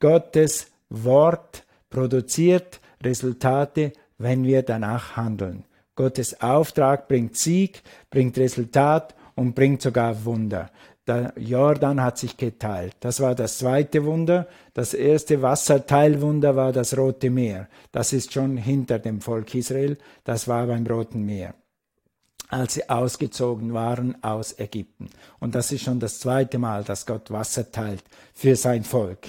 Gottes 0.00 0.66
Wort 0.88 1.64
produziert 1.90 2.80
Resultate, 3.02 3.92
wenn 4.18 4.44
wir 4.44 4.62
danach 4.62 5.16
handeln. 5.16 5.64
Gottes 5.94 6.40
Auftrag 6.40 7.08
bringt 7.08 7.36
Sieg, 7.36 7.82
bringt 8.10 8.38
Resultat 8.38 9.14
und 9.34 9.54
bringt 9.54 9.82
sogar 9.82 10.24
Wunder. 10.24 10.70
Der 11.06 11.32
Jordan 11.36 12.00
hat 12.00 12.18
sich 12.18 12.36
geteilt. 12.36 12.94
Das 13.00 13.20
war 13.20 13.34
das 13.34 13.58
zweite 13.58 14.04
Wunder. 14.04 14.46
Das 14.72 14.94
erste 14.94 15.42
Wasserteilwunder 15.42 16.54
war 16.54 16.72
das 16.72 16.96
Rote 16.96 17.28
Meer. 17.30 17.68
Das 17.90 18.12
ist 18.12 18.32
schon 18.32 18.56
hinter 18.56 19.00
dem 19.00 19.20
Volk 19.20 19.54
Israel. 19.54 19.98
Das 20.22 20.46
war 20.46 20.66
beim 20.66 20.86
Roten 20.86 21.24
Meer 21.24 21.54
als 22.52 22.74
sie 22.74 22.88
ausgezogen 22.88 23.72
waren 23.72 24.22
aus 24.22 24.58
Ägypten. 24.58 25.08
Und 25.40 25.54
das 25.54 25.72
ist 25.72 25.84
schon 25.84 26.00
das 26.00 26.18
zweite 26.18 26.58
Mal, 26.58 26.84
dass 26.84 27.06
Gott 27.06 27.30
Wasser 27.30 27.72
teilt 27.72 28.04
für 28.34 28.56
sein 28.56 28.84
Volk. 28.84 29.26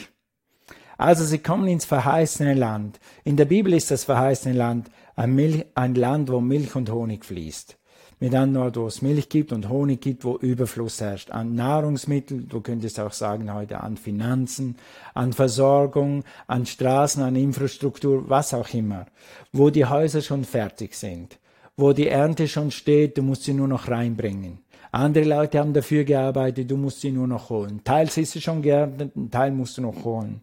Also 0.98 1.24
sie 1.24 1.39
kommen 1.39 1.68
ins 1.68 1.86
verheißene 1.86 2.53
Land. 2.53 3.00
In 3.24 3.38
der 3.38 3.46
Bibel 3.46 3.74
ist 3.74 3.92
das 3.92 4.03
verheißene 4.03 4.56
Land 4.56 4.89
ein, 5.15 5.34
Milch, 5.34 5.65
ein 5.74 5.96
Land, 5.96 6.30
wo 6.30 6.42
Milch 6.42 6.75
und 6.75 6.92
Honig 6.92 7.24
fließt. 7.24 7.77
Mit 8.24 8.34
einem 8.36 8.56
Ort, 8.56 8.77
wo 8.77 8.88
es 8.88 9.01
Milch 9.01 9.27
gibt 9.27 9.51
und 9.51 9.68
Honig 9.68 10.00
gibt, 10.00 10.24
wo 10.24 10.38
Überfluss 10.38 11.01
herrscht. 11.01 11.32
An 11.32 11.56
Nahrungsmittel, 11.56 12.44
du 12.44 12.62
könntest 12.62 12.98
auch 12.98 13.12
sagen 13.12 13.53
heute 13.53 13.82
an 13.82 13.98
Finanzen, 13.98 14.77
an 15.13 15.34
Versorgung, 15.34 16.24
an 16.48 16.65
Straßen, 16.65 17.22
an 17.22 17.36
Infrastruktur, 17.36 18.30
was 18.30 18.53
auch 18.53 18.74
immer. 18.74 19.08
Wo 19.51 19.70
die 19.72 19.86
Häuser 19.86 20.22
schon 20.22 20.46
fertig 20.46 20.96
sind. 20.96 21.38
Wo 21.75 21.92
die 21.92 22.08
Ernte 22.08 22.48
schon 22.48 22.72
steht, 22.72 23.18
du 23.18 23.24
musst 23.24 23.44
sie 23.44 23.53
nur 23.53 23.68
noch 23.68 23.89
reinbringen. 23.89 24.60
Andere 24.94 25.25
Leute 25.25 25.60
haben 25.60 25.74
dafür 25.74 26.06
gearbeitet, 26.06 26.72
du 26.72 26.77
musst 26.77 27.01
sie 27.01 27.12
nur 27.12 27.27
noch 27.27 27.50
holen. 27.50 27.82
Teils 27.84 28.15
ist 28.15 28.32
sie 28.32 28.42
schon 28.42 28.62
geerntet, 28.62 29.18
ein 29.18 29.32
Teil 29.32 29.51
musst 29.51 29.77
du 29.77 29.82
noch 29.82 30.06
holen 30.06 30.42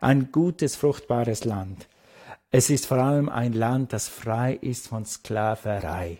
ein 0.00 0.32
gutes, 0.32 0.74
fruchtbares 0.74 1.44
Land. 1.44 1.86
Es 2.50 2.68
ist 2.68 2.86
vor 2.86 2.98
allem 2.98 3.28
ein 3.28 3.52
Land, 3.52 3.92
das 3.92 4.08
frei 4.08 4.54
ist 4.60 4.88
von 4.88 5.04
Sklaverei. 5.04 6.18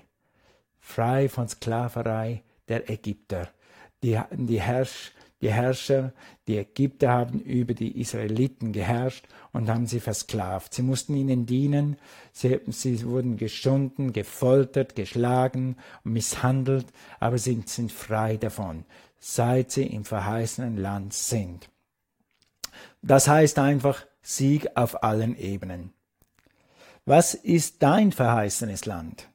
Frei 0.82 1.28
von 1.28 1.48
Sklaverei 1.48 2.42
der 2.68 2.90
Ägypter. 2.90 3.48
Die, 4.02 4.20
die, 4.32 4.60
Herrsch, 4.60 5.12
die 5.40 5.50
Herrscher, 5.50 6.12
die 6.48 6.58
Ägypter 6.58 7.10
haben 7.10 7.40
über 7.40 7.72
die 7.72 8.00
Israeliten 8.00 8.72
geherrscht 8.72 9.26
und 9.52 9.70
haben 9.70 9.86
sie 9.86 10.00
versklavt. 10.00 10.74
Sie 10.74 10.82
mussten 10.82 11.16
ihnen 11.16 11.46
dienen, 11.46 11.96
sie, 12.32 12.60
sie 12.66 13.06
wurden 13.06 13.36
geschunden, 13.36 14.12
gefoltert, 14.12 14.96
geschlagen 14.96 15.76
misshandelt, 16.02 16.86
aber 17.20 17.38
sie 17.38 17.62
sind 17.64 17.92
frei 17.92 18.36
davon, 18.36 18.84
seit 19.18 19.70
sie 19.70 19.86
im 19.86 20.04
verheißenen 20.04 20.76
Land 20.76 21.14
sind. 21.14 21.70
Das 23.02 23.28
heißt 23.28 23.58
einfach 23.60 24.04
Sieg 24.20 24.76
auf 24.76 25.02
allen 25.04 25.36
Ebenen. 25.38 25.92
Was 27.04 27.34
ist 27.34 27.82
dein 27.82 28.12
verheißenes 28.12 28.84
Land? 28.84 29.31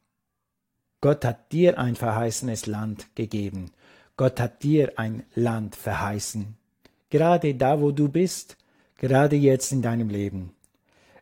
Gott 1.07 1.23
hat 1.23 1.53
dir 1.53 1.79
ein 1.79 1.95
verheißenes 1.95 2.65
Land 2.65 3.15
gegeben. 3.15 3.71
Gott 4.17 4.41
hat 4.41 4.61
dir 4.61 4.99
ein 4.99 5.23
Land 5.35 5.77
verheißen. 5.77 6.57
Gerade 7.09 7.55
da, 7.55 7.79
wo 7.79 7.91
du 7.91 8.09
bist, 8.09 8.57
gerade 8.97 9.37
jetzt 9.37 9.71
in 9.71 9.81
deinem 9.81 10.09
Leben. 10.09 10.51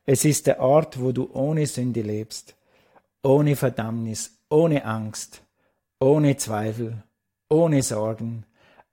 Es 0.03 0.25
ist 0.25 0.47
der 0.47 0.59
Ort, 0.59 0.99
wo 0.99 1.11
du 1.11 1.29
ohne 1.31 1.67
Sünde 1.67 2.01
lebst, 2.01 2.55
ohne 3.21 3.55
Verdammnis, 3.55 4.39
ohne 4.49 4.85
Angst, 4.85 5.43
ohne 5.99 6.35
Zweifel, 6.35 7.03
ohne 7.47 7.83
Sorgen, 7.83 8.43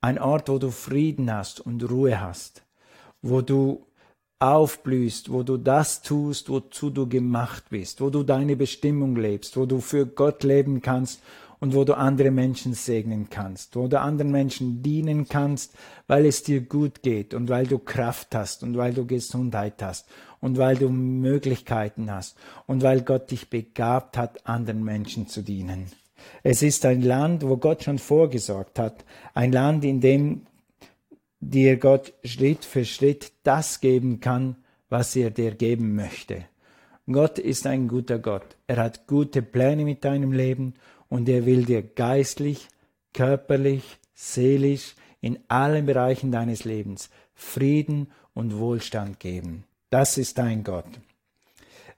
ein 0.03 0.19
Ort, 0.19 0.51
wo 0.51 0.59
du 0.59 0.71
Frieden 0.71 1.33
hast 1.33 1.61
und 1.61 1.91
Ruhe 1.91 2.21
hast 2.21 2.63
wo 3.23 3.41
du 3.41 3.87
aufblühst, 4.43 5.31
wo 5.31 5.45
du 5.45 5.57
das 5.57 6.03
tust, 6.03 6.49
wozu 6.49 6.91
du 6.91 7.09
gemacht 7.09 7.65
bist, 7.71 8.01
wo 8.01 8.11
du 8.11 8.25
deine 8.25 8.57
Bestimmung 8.57 9.15
lebst, 9.15 9.57
wo 9.57 9.67
du 9.67 9.81
für 9.81 10.05
Gott 10.05 10.43
leben 10.43 10.83
kannst 10.83 11.23
und 11.61 11.75
wo 11.75 11.85
du 11.85 11.97
andere 11.97 12.33
Menschen 12.33 12.75
segnen 12.75 13.29
kannst, 13.31 13.77
wo 13.77 13.87
du 13.87 14.01
anderen 14.01 14.33
Menschen 14.33 14.83
dienen 14.83 15.29
kannst, 15.29 15.75
weil 16.09 16.27
es 16.27 16.43
dir 16.43 16.61
gut 16.61 17.03
geht 17.03 17.35
und 17.35 17.49
weil 17.51 17.69
du 17.69 17.79
Kraft 17.79 18.35
hast 18.35 18.65
und 18.65 18.77
weil 18.77 18.93
du 18.93 19.07
Gesundheit 19.07 19.81
hast 19.81 20.09
und 20.41 20.59
weil 20.59 20.77
du 20.77 20.89
Möglichkeiten 20.89 22.11
hast 22.11 22.37
und 22.67 22.83
weil 22.83 23.03
Gott 23.03 23.31
dich 23.31 23.49
begabt 23.49 24.19
hat, 24.19 24.45
anderen 24.45 24.83
Menschen 24.83 25.29
zu 25.29 25.43
dienen. 25.43 25.87
Es 26.43 26.63
ist 26.63 26.85
ein 26.85 27.03
Land, 27.03 27.45
wo 27.45 27.59
Gott 27.59 27.85
schon 27.85 28.01
vorgesorgt 28.01 28.81
hat, 28.81 29.05
ein 29.35 29.53
Land, 29.53 29.85
in 29.85 30.01
dem 30.01 30.47
dir 31.43 31.77
Gott 31.77 32.15
Schritt 32.25 32.65
für 32.65 32.85
Schritt 32.85 33.33
das 33.43 33.81
geben 33.81 34.21
kann, 34.21 34.57
was 34.89 35.15
er 35.17 35.31
dir 35.31 35.51
geben 35.51 35.95
möchte. 35.97 36.45
Gott 37.11 37.39
ist 37.39 37.67
ein 37.67 37.89
guter 37.89 38.21
Gott. 38.21 38.57
Er 38.69 38.77
hat 38.77 39.09
gute 39.09 39.43
Pläne 39.43 39.85
mit 39.85 40.05
deinem 40.05 40.33
Leben 40.33 40.75
und 41.09 41.29
er 41.29 41.45
will 41.45 41.65
dir 41.65 41.83
geistlich, 41.83 42.69
körperlich, 43.13 43.83
seelisch, 44.15 44.95
in 45.21 45.39
allen 45.49 45.85
Bereichen 45.85 46.33
deines 46.33 46.65
Lebens 46.65 47.11
Frieden 47.35 48.09
und 48.35 48.59
Wohlstand 48.59 49.19
geben. 49.19 49.65
Das 49.91 50.19
ist 50.19 50.39
dein 50.39 50.63
Gott. 50.63 50.87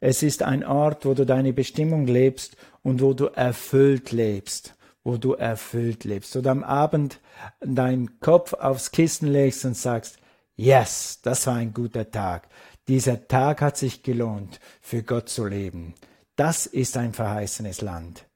Es 0.01 0.23
ist 0.23 0.43
ein 0.43 0.65
Ort, 0.65 1.05
wo 1.05 1.15
du 1.15 1.27
deine 1.27 1.53
Bestimmung 1.53 2.07
lebst 2.07 2.57
und 2.83 3.03
wo 3.03 3.13
du 3.13 3.27
erfüllt 3.27 4.11
lebst 4.11 4.75
wo 5.05 5.19
du 5.19 5.35
erfüllt 5.35 6.05
lebst. 6.05 6.35
Oder 6.35 6.51
am 6.51 6.65
Abend 6.65 7.21
deinen 7.61 8.19
Kopf 8.21 8.55
aufs 8.55 8.91
Kissen 8.91 9.29
legst 9.29 9.65
und 9.65 9.77
sagst, 9.77 10.19
yes, 10.57 11.21
das 11.23 11.47
war 11.47 11.55
ein 11.55 11.75
guter 11.75 12.11
Tag. 12.11 12.49
Dieser 12.89 13.29
Tag 13.29 13.61
hat 13.63 13.77
sich 13.77 14.03
gelohnt, 14.03 14.61
für 14.81 15.03
Gott 15.03 15.29
zu 15.29 15.47
leben. 15.47 15.95
Das 16.37 16.67
ist 16.67 16.97
ein 16.97 17.13
verheißenes 17.13 17.81
Land. 17.81 18.27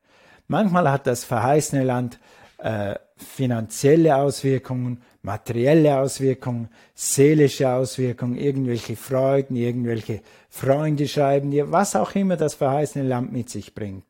Manchmal 0.46 0.90
hat 0.90 1.06
das 1.06 1.25
verheißene 1.25 1.84
Land 1.84 2.18
äh, 2.58 2.94
finanzielle 3.16 4.16
Auswirkungen, 4.16 5.02
materielle 5.22 5.98
Auswirkungen, 5.98 6.68
seelische 6.94 7.68
Auswirkungen, 7.68 8.37
irgendwelche 8.37 8.96
Freuden, 8.96 9.56
irgendwelche 9.56 10.22
Freunde 10.48 11.06
schreiben 11.08 11.50
dir, 11.50 11.70
was 11.70 11.96
auch 11.96 12.14
immer 12.14 12.37
das 12.37 12.54
verheißene 12.54 13.06
Land 13.06 13.32
mit 13.32 13.50
sich 13.50 13.75
bringt. 13.75 14.07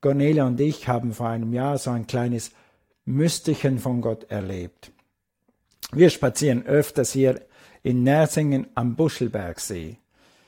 Cornelia 0.00 0.46
und 0.46 0.60
ich 0.60 0.88
haben 0.88 1.12
vor 1.12 1.28
einem 1.28 1.52
Jahr 1.52 1.78
so 1.78 1.90
ein 1.90 2.06
kleines 2.06 2.52
Mystichen 3.04 3.78
von 3.78 4.00
Gott 4.00 4.30
erlebt. 4.30 4.92
Wir 5.92 6.10
spazieren 6.10 6.66
öfters 6.66 7.12
hier 7.12 7.42
in 7.82 8.02
Nersingen 8.02 8.66
am 8.74 8.96
Buschelbergsee. 8.96 9.98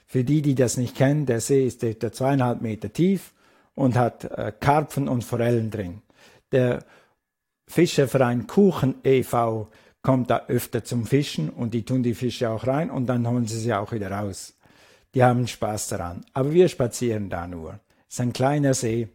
Für 0.06 0.24
die, 0.24 0.42
die 0.42 0.54
das 0.54 0.76
nicht 0.76 0.96
kennen, 0.96 1.26
der 1.26 1.40
See 1.40 1.66
ist 1.66 1.84
etwa 1.84 2.10
zweieinhalb 2.10 2.60
Meter 2.62 2.92
tief 2.92 3.34
und 3.74 3.96
hat 3.96 4.24
äh, 4.24 4.52
Karpfen 4.58 5.06
und 5.06 5.22
Forellen 5.22 5.70
drin. 5.70 6.02
Der 6.50 6.84
Fischerverein 7.68 8.46
Kuchen 8.46 8.96
e.V. 9.04 9.68
kommt 10.02 10.30
da 10.30 10.46
öfter 10.48 10.82
zum 10.82 11.06
Fischen 11.06 11.50
und 11.50 11.74
die 11.74 11.84
tun 11.84 12.02
die 12.02 12.14
Fische 12.14 12.50
auch 12.50 12.66
rein 12.66 12.90
und 12.90 13.06
dann 13.06 13.28
holen 13.28 13.46
sie 13.46 13.58
sie 13.58 13.74
auch 13.74 13.92
wieder 13.92 14.10
raus. 14.10 14.56
Die 15.14 15.22
haben 15.22 15.46
Spaß 15.46 15.88
daran. 15.88 16.24
Aber 16.32 16.52
wir 16.52 16.68
spazieren 16.68 17.30
da 17.30 17.46
nur. 17.46 17.78
Es 18.08 18.14
ist 18.14 18.20
ein 18.20 18.32
kleiner 18.32 18.74
See 18.74 19.08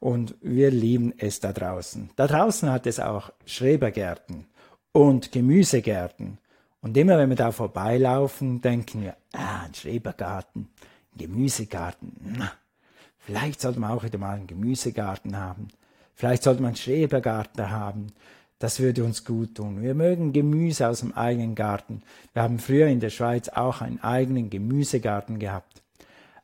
und 0.00 0.36
wir 0.40 0.70
lieben 0.70 1.12
es 1.18 1.40
da 1.40 1.52
draußen. 1.52 2.10
Da 2.16 2.26
draußen 2.26 2.70
hat 2.70 2.86
es 2.86 3.00
auch 3.00 3.32
Schrebergärten 3.46 4.46
und 4.92 5.32
Gemüsegärten. 5.32 6.38
Und 6.80 6.96
immer 6.96 7.18
wenn 7.18 7.28
wir 7.28 7.36
da 7.36 7.50
vorbeilaufen, 7.50 8.60
denken 8.60 9.02
wir, 9.02 9.16
ah, 9.32 9.64
ein 9.64 9.74
Schrebergarten, 9.74 10.68
ein 11.14 11.18
Gemüsegarten. 11.18 12.12
Na, 12.38 12.52
vielleicht 13.18 13.60
sollte 13.60 13.80
man 13.80 13.90
auch 13.90 14.04
wieder 14.04 14.18
mal 14.18 14.36
einen 14.36 14.46
Gemüsegarten 14.46 15.36
haben. 15.36 15.68
Vielleicht 16.14 16.44
sollte 16.44 16.62
man 16.62 16.68
einen 16.68 16.76
Schrebergarten 16.76 17.70
haben. 17.70 18.08
Das 18.60 18.80
würde 18.80 19.04
uns 19.04 19.24
gut 19.24 19.56
tun. 19.56 19.82
Wir 19.82 19.94
mögen 19.94 20.32
Gemüse 20.32 20.88
aus 20.88 21.00
dem 21.00 21.12
eigenen 21.12 21.54
Garten. 21.54 22.02
Wir 22.32 22.42
haben 22.42 22.58
früher 22.58 22.88
in 22.88 22.98
der 22.98 23.10
Schweiz 23.10 23.48
auch 23.48 23.80
einen 23.80 24.02
eigenen 24.02 24.50
Gemüsegarten 24.50 25.38
gehabt. 25.38 25.82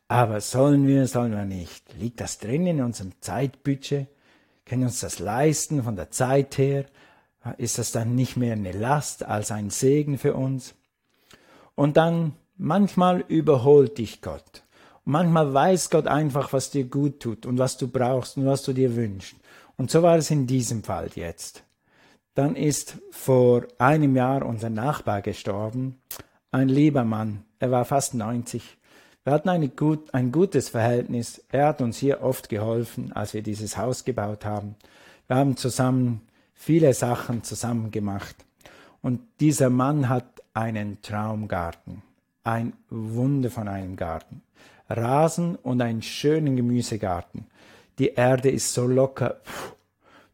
Aber 0.09 0.41
sollen 0.41 0.87
wir, 0.87 1.07
sollen 1.07 1.33
wir 1.33 1.45
nicht? 1.45 1.95
Liegt 1.95 2.21
das 2.21 2.39
drin 2.39 2.67
in 2.67 2.83
unserem 2.83 3.13
Zeitbudget? 3.21 4.09
Können 4.67 4.83
wir 4.83 4.89
uns 4.89 5.01
das 5.01 5.19
leisten 5.19 5.83
von 5.83 5.97
der 5.97 6.11
Zeit 6.11 6.59
her? 6.59 6.87
Ist 7.59 7.79
das 7.79 7.93
dann 7.93 8.15
nicht 8.15 8.37
mehr 8.37 8.53
eine 8.53 8.73
Last 8.73 9.25
als 9.25 9.51
ein 9.51 9.71
Segen 9.71 10.19
für 10.19 10.35
uns? 10.35 10.75
Und 11.75 11.97
dann 11.97 12.33
manchmal 12.57 13.21
überholt 13.29 13.99
dich 13.99 14.23
Gott. 14.23 14.63
Und 15.05 15.13
manchmal 15.13 15.53
weiß 15.53 15.91
Gott 15.91 16.07
einfach, 16.07 16.53
was 16.53 16.71
dir 16.71 16.85
gut 16.85 17.21
tut 17.21 17.47
und 17.47 17.59
was 17.59 17.77
du 17.77 17.89
brauchst 17.89 18.37
und 18.37 18.47
was 18.47 18.63
du 18.63 18.73
dir 18.73 18.97
wünschst. 18.97 19.37
Und 19.77 19.91
so 19.91 20.03
war 20.03 20.17
es 20.17 20.31
in 20.31 20.47
diesem 20.47 20.83
Fall 20.83 21.11
jetzt. 21.15 21.65
Dann 22.35 22.57
ist 22.57 22.99
vor 23.11 23.67
einem 23.79 24.17
Jahr 24.17 24.45
unser 24.45 24.71
Nachbar 24.71 25.23
gestorben, 25.23 26.01
ein 26.51 26.69
lieber 26.69 27.05
Mann, 27.05 27.45
er 27.59 27.71
war 27.71 27.85
fast 27.85 28.15
90 28.15 28.77
wir 29.25 29.33
hatten 29.33 29.77
gut, 29.77 30.13
ein 30.13 30.33
gutes 30.33 30.69
Verhältnis. 30.69 31.43
Er 31.51 31.69
hat 31.69 31.81
uns 31.81 31.97
hier 31.97 32.23
oft 32.23 32.49
geholfen, 32.49 33.13
als 33.13 33.33
wir 33.33 33.43
dieses 33.43 33.77
Haus 33.79 34.05
gebaut 34.05 34.45
haben. 34.45 34.77
Wir 35.27 35.37
haben 35.37 35.57
zusammen 35.57 36.21
viele 36.53 36.93
Sachen 36.93 37.43
zusammen 37.43 37.91
gemacht. 37.91 38.37
Und 39.01 39.21
dieser 39.41 39.71
Mann 39.71 40.09
hat 40.09 40.43
einen 40.53 41.01
Traumgarten. 41.01 42.03
Ein 42.43 42.75
Wunder 42.91 43.51
von 43.51 43.69
einem 43.69 43.97
Garten. 43.97 44.43
Rasen 44.89 45.57
und 45.57 45.81
einen 45.81 46.03
schönen 46.03 46.57
Gemüsegarten. 46.57 47.47
Die 47.99 48.09
Erde 48.09 48.51
ist 48.51 48.75
so 48.75 48.87
locker. 48.87 49.41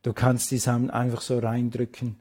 Du 0.02 0.12
kannst 0.12 0.50
die 0.50 0.58
Samen 0.58 0.90
einfach 0.90 1.20
so 1.20 1.38
reindrücken. 1.38 2.16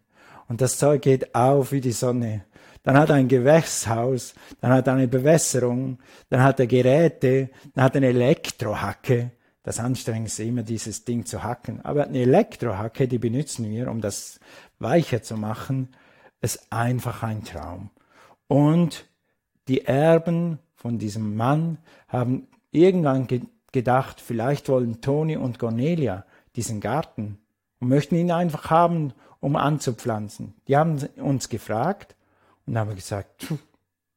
Und 0.48 0.62
das 0.62 0.78
Zeug 0.78 1.02
geht 1.02 1.34
auf 1.34 1.72
wie 1.72 1.82
die 1.82 1.92
Sonne. 1.92 2.44
Dann 2.84 2.98
hat 2.98 3.10
er 3.10 3.16
ein 3.16 3.28
Gewächshaus, 3.28 4.34
dann 4.62 4.72
hat 4.72 4.88
er 4.88 4.94
eine 4.94 5.08
Bewässerung, 5.08 6.00
dann 6.30 6.44
hat 6.44 6.60
er 6.60 6.68
Geräte, 6.68 7.50
dann 7.74 7.84
hat 7.84 7.96
er 7.96 7.98
eine 7.98 8.08
Elektrohacke. 8.08 9.32
Das 9.64 9.80
Anstrengendste 9.80 10.44
immer 10.44 10.64
dieses 10.64 11.04
Ding 11.04 11.26
zu 11.26 11.44
hacken. 11.44 11.84
Aber 11.84 12.06
eine 12.06 12.20
Elektrohacke, 12.20 13.08
die 13.08 13.20
benutzen 13.20 13.70
wir, 13.70 13.92
um 13.92 14.02
das 14.02 14.40
weicher 14.80 15.22
zu 15.22 15.36
machen, 15.36 15.90
ist 16.42 16.72
einfach 16.72 17.24
ein 17.24 17.44
Traum. 17.44 17.90
Und 18.48 19.06
die 19.68 19.86
Erben 19.86 20.60
von 20.76 20.98
diesem 20.98 21.36
Mann 21.36 21.78
haben 22.08 22.48
irgendwann 22.72 23.28
ge 23.28 23.42
gedacht, 23.72 24.20
vielleicht 24.20 24.68
wollen 24.68 25.00
Toni 25.00 25.38
und 25.38 25.60
Cornelia 25.60 26.26
diesen 26.56 26.80
Garten 26.80 27.38
und 27.80 27.90
möchten 27.90 28.16
ihn 28.16 28.32
einfach 28.32 28.72
haben, 28.72 29.14
um 29.40 29.56
anzupflanzen. 29.56 30.56
Die 30.68 30.76
haben 30.76 30.98
uns 31.18 31.50
gefragt 31.50 32.16
und 32.70 32.78
haben 32.78 32.96
gesagt, 32.96 33.48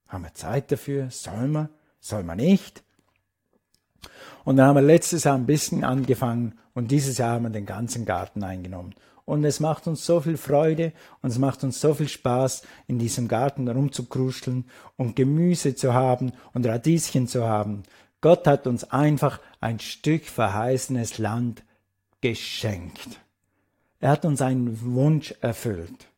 haben 0.08 0.24
wir 0.24 0.34
Zeit 0.34 0.70
dafür? 0.70 1.10
Sollen 1.10 1.52
wir? 1.52 1.70
Soll 2.00 2.22
man 2.22 2.36
nicht? 2.36 2.82
Und 4.44 4.56
dann 4.58 4.68
haben 4.68 4.76
wir 4.76 4.82
letztes 4.82 5.24
Jahr 5.24 5.36
ein 5.36 5.46
bisschen 5.46 5.84
angefangen 5.84 6.58
und 6.74 6.90
dieses 6.90 7.16
Jahr 7.16 7.32
haben 7.32 7.44
wir 7.44 7.50
den 7.50 7.64
ganzen 7.64 8.04
Garten 8.04 8.44
eingenommen. 8.44 8.94
Und 9.24 9.44
es 9.44 9.60
macht 9.60 9.86
uns 9.86 10.04
so 10.04 10.20
viel 10.20 10.36
Freude 10.36 10.92
und 11.22 11.30
es 11.30 11.38
macht 11.38 11.64
uns 11.64 11.80
so 11.80 11.94
viel 11.94 12.08
Spaß, 12.08 12.62
in 12.88 12.98
diesem 12.98 13.26
Garten 13.26 13.68
rumzukruscheln 13.68 14.66
und 14.96 15.16
Gemüse 15.16 15.74
zu 15.74 15.94
haben 15.94 16.32
und 16.52 16.66
Radieschen 16.66 17.28
zu 17.28 17.48
haben. 17.48 17.84
Gott 18.20 18.46
hat 18.46 18.66
uns 18.66 18.84
einfach 18.84 19.40
ein 19.60 19.80
Stück 19.80 20.26
verheißenes 20.26 21.16
Land 21.16 21.62
geschenkt. 22.20 23.20
Er 24.00 24.10
hat 24.10 24.26
uns 24.26 24.42
einen 24.42 24.82
Wunsch 24.82 25.32
erfüllt. 25.40 26.11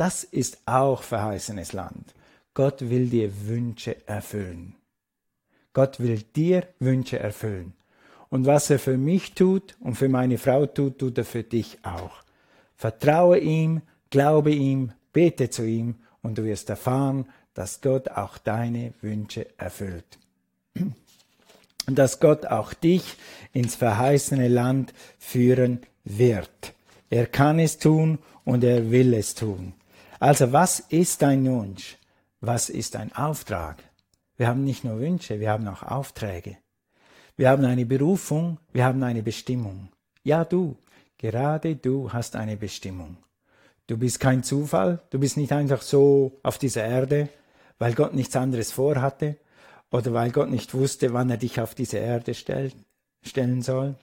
Das 0.00 0.24
ist 0.24 0.56
auch 0.64 1.02
verheißenes 1.02 1.74
Land. 1.74 2.14
Gott 2.54 2.88
will 2.88 3.10
dir 3.10 3.30
Wünsche 3.46 4.08
erfüllen. 4.08 4.74
Gott 5.74 6.00
will 6.00 6.22
dir 6.34 6.66
Wünsche 6.78 7.18
erfüllen. 7.18 7.74
Und 8.30 8.46
was 8.46 8.70
er 8.70 8.78
für 8.78 8.96
mich 8.96 9.34
tut 9.34 9.76
und 9.78 9.96
für 9.96 10.08
meine 10.08 10.38
Frau 10.38 10.64
tut, 10.64 11.00
tut 11.00 11.18
er 11.18 11.26
für 11.26 11.42
dich 11.42 11.80
auch. 11.82 12.22
Vertraue 12.76 13.40
ihm, 13.40 13.82
glaube 14.08 14.52
ihm, 14.52 14.92
bete 15.12 15.50
zu 15.50 15.66
ihm 15.66 15.96
und 16.22 16.38
du 16.38 16.44
wirst 16.44 16.70
erfahren, 16.70 17.26
dass 17.52 17.82
Gott 17.82 18.08
auch 18.08 18.38
deine 18.38 18.94
Wünsche 19.02 19.48
erfüllt. 19.58 20.18
Und 20.74 21.98
dass 21.98 22.20
Gott 22.20 22.46
auch 22.46 22.72
dich 22.72 23.16
ins 23.52 23.74
verheißene 23.74 24.48
Land 24.48 24.94
führen 25.18 25.80
wird. 26.04 26.72
Er 27.10 27.26
kann 27.26 27.58
es 27.58 27.76
tun 27.76 28.18
und 28.46 28.64
er 28.64 28.90
will 28.90 29.12
es 29.12 29.34
tun. 29.34 29.74
Also 30.20 30.52
was 30.52 30.80
ist 30.80 31.22
dein 31.22 31.46
Wunsch? 31.46 31.96
Was 32.42 32.68
ist 32.68 32.94
dein 32.94 33.10
Auftrag? 33.14 33.82
Wir 34.36 34.48
haben 34.48 34.64
nicht 34.64 34.84
nur 34.84 35.00
Wünsche, 35.00 35.40
wir 35.40 35.50
haben 35.50 35.66
auch 35.66 35.82
Aufträge. 35.82 36.58
Wir 37.38 37.48
haben 37.48 37.64
eine 37.64 37.86
Berufung, 37.86 38.58
wir 38.72 38.84
haben 38.84 39.02
eine 39.02 39.22
Bestimmung. 39.22 39.88
Ja, 40.22 40.44
du, 40.44 40.76
gerade 41.16 41.74
du 41.74 42.12
hast 42.12 42.36
eine 42.36 42.58
Bestimmung. 42.58 43.16
Du 43.86 43.96
bist 43.96 44.20
kein 44.20 44.42
Zufall, 44.42 45.00
du 45.08 45.18
bist 45.18 45.38
nicht 45.38 45.52
einfach 45.52 45.80
so 45.80 46.38
auf 46.42 46.58
dieser 46.58 46.84
Erde, 46.84 47.30
weil 47.78 47.94
Gott 47.94 48.12
nichts 48.12 48.36
anderes 48.36 48.72
vorhatte 48.72 49.36
oder 49.90 50.12
weil 50.12 50.32
Gott 50.32 50.50
nicht 50.50 50.74
wusste, 50.74 51.14
wann 51.14 51.30
er 51.30 51.38
dich 51.38 51.60
auf 51.62 51.74
diese 51.74 51.96
Erde 51.96 52.34
stellt, 52.34 52.76
stellen 53.22 53.62
soll, 53.62 53.96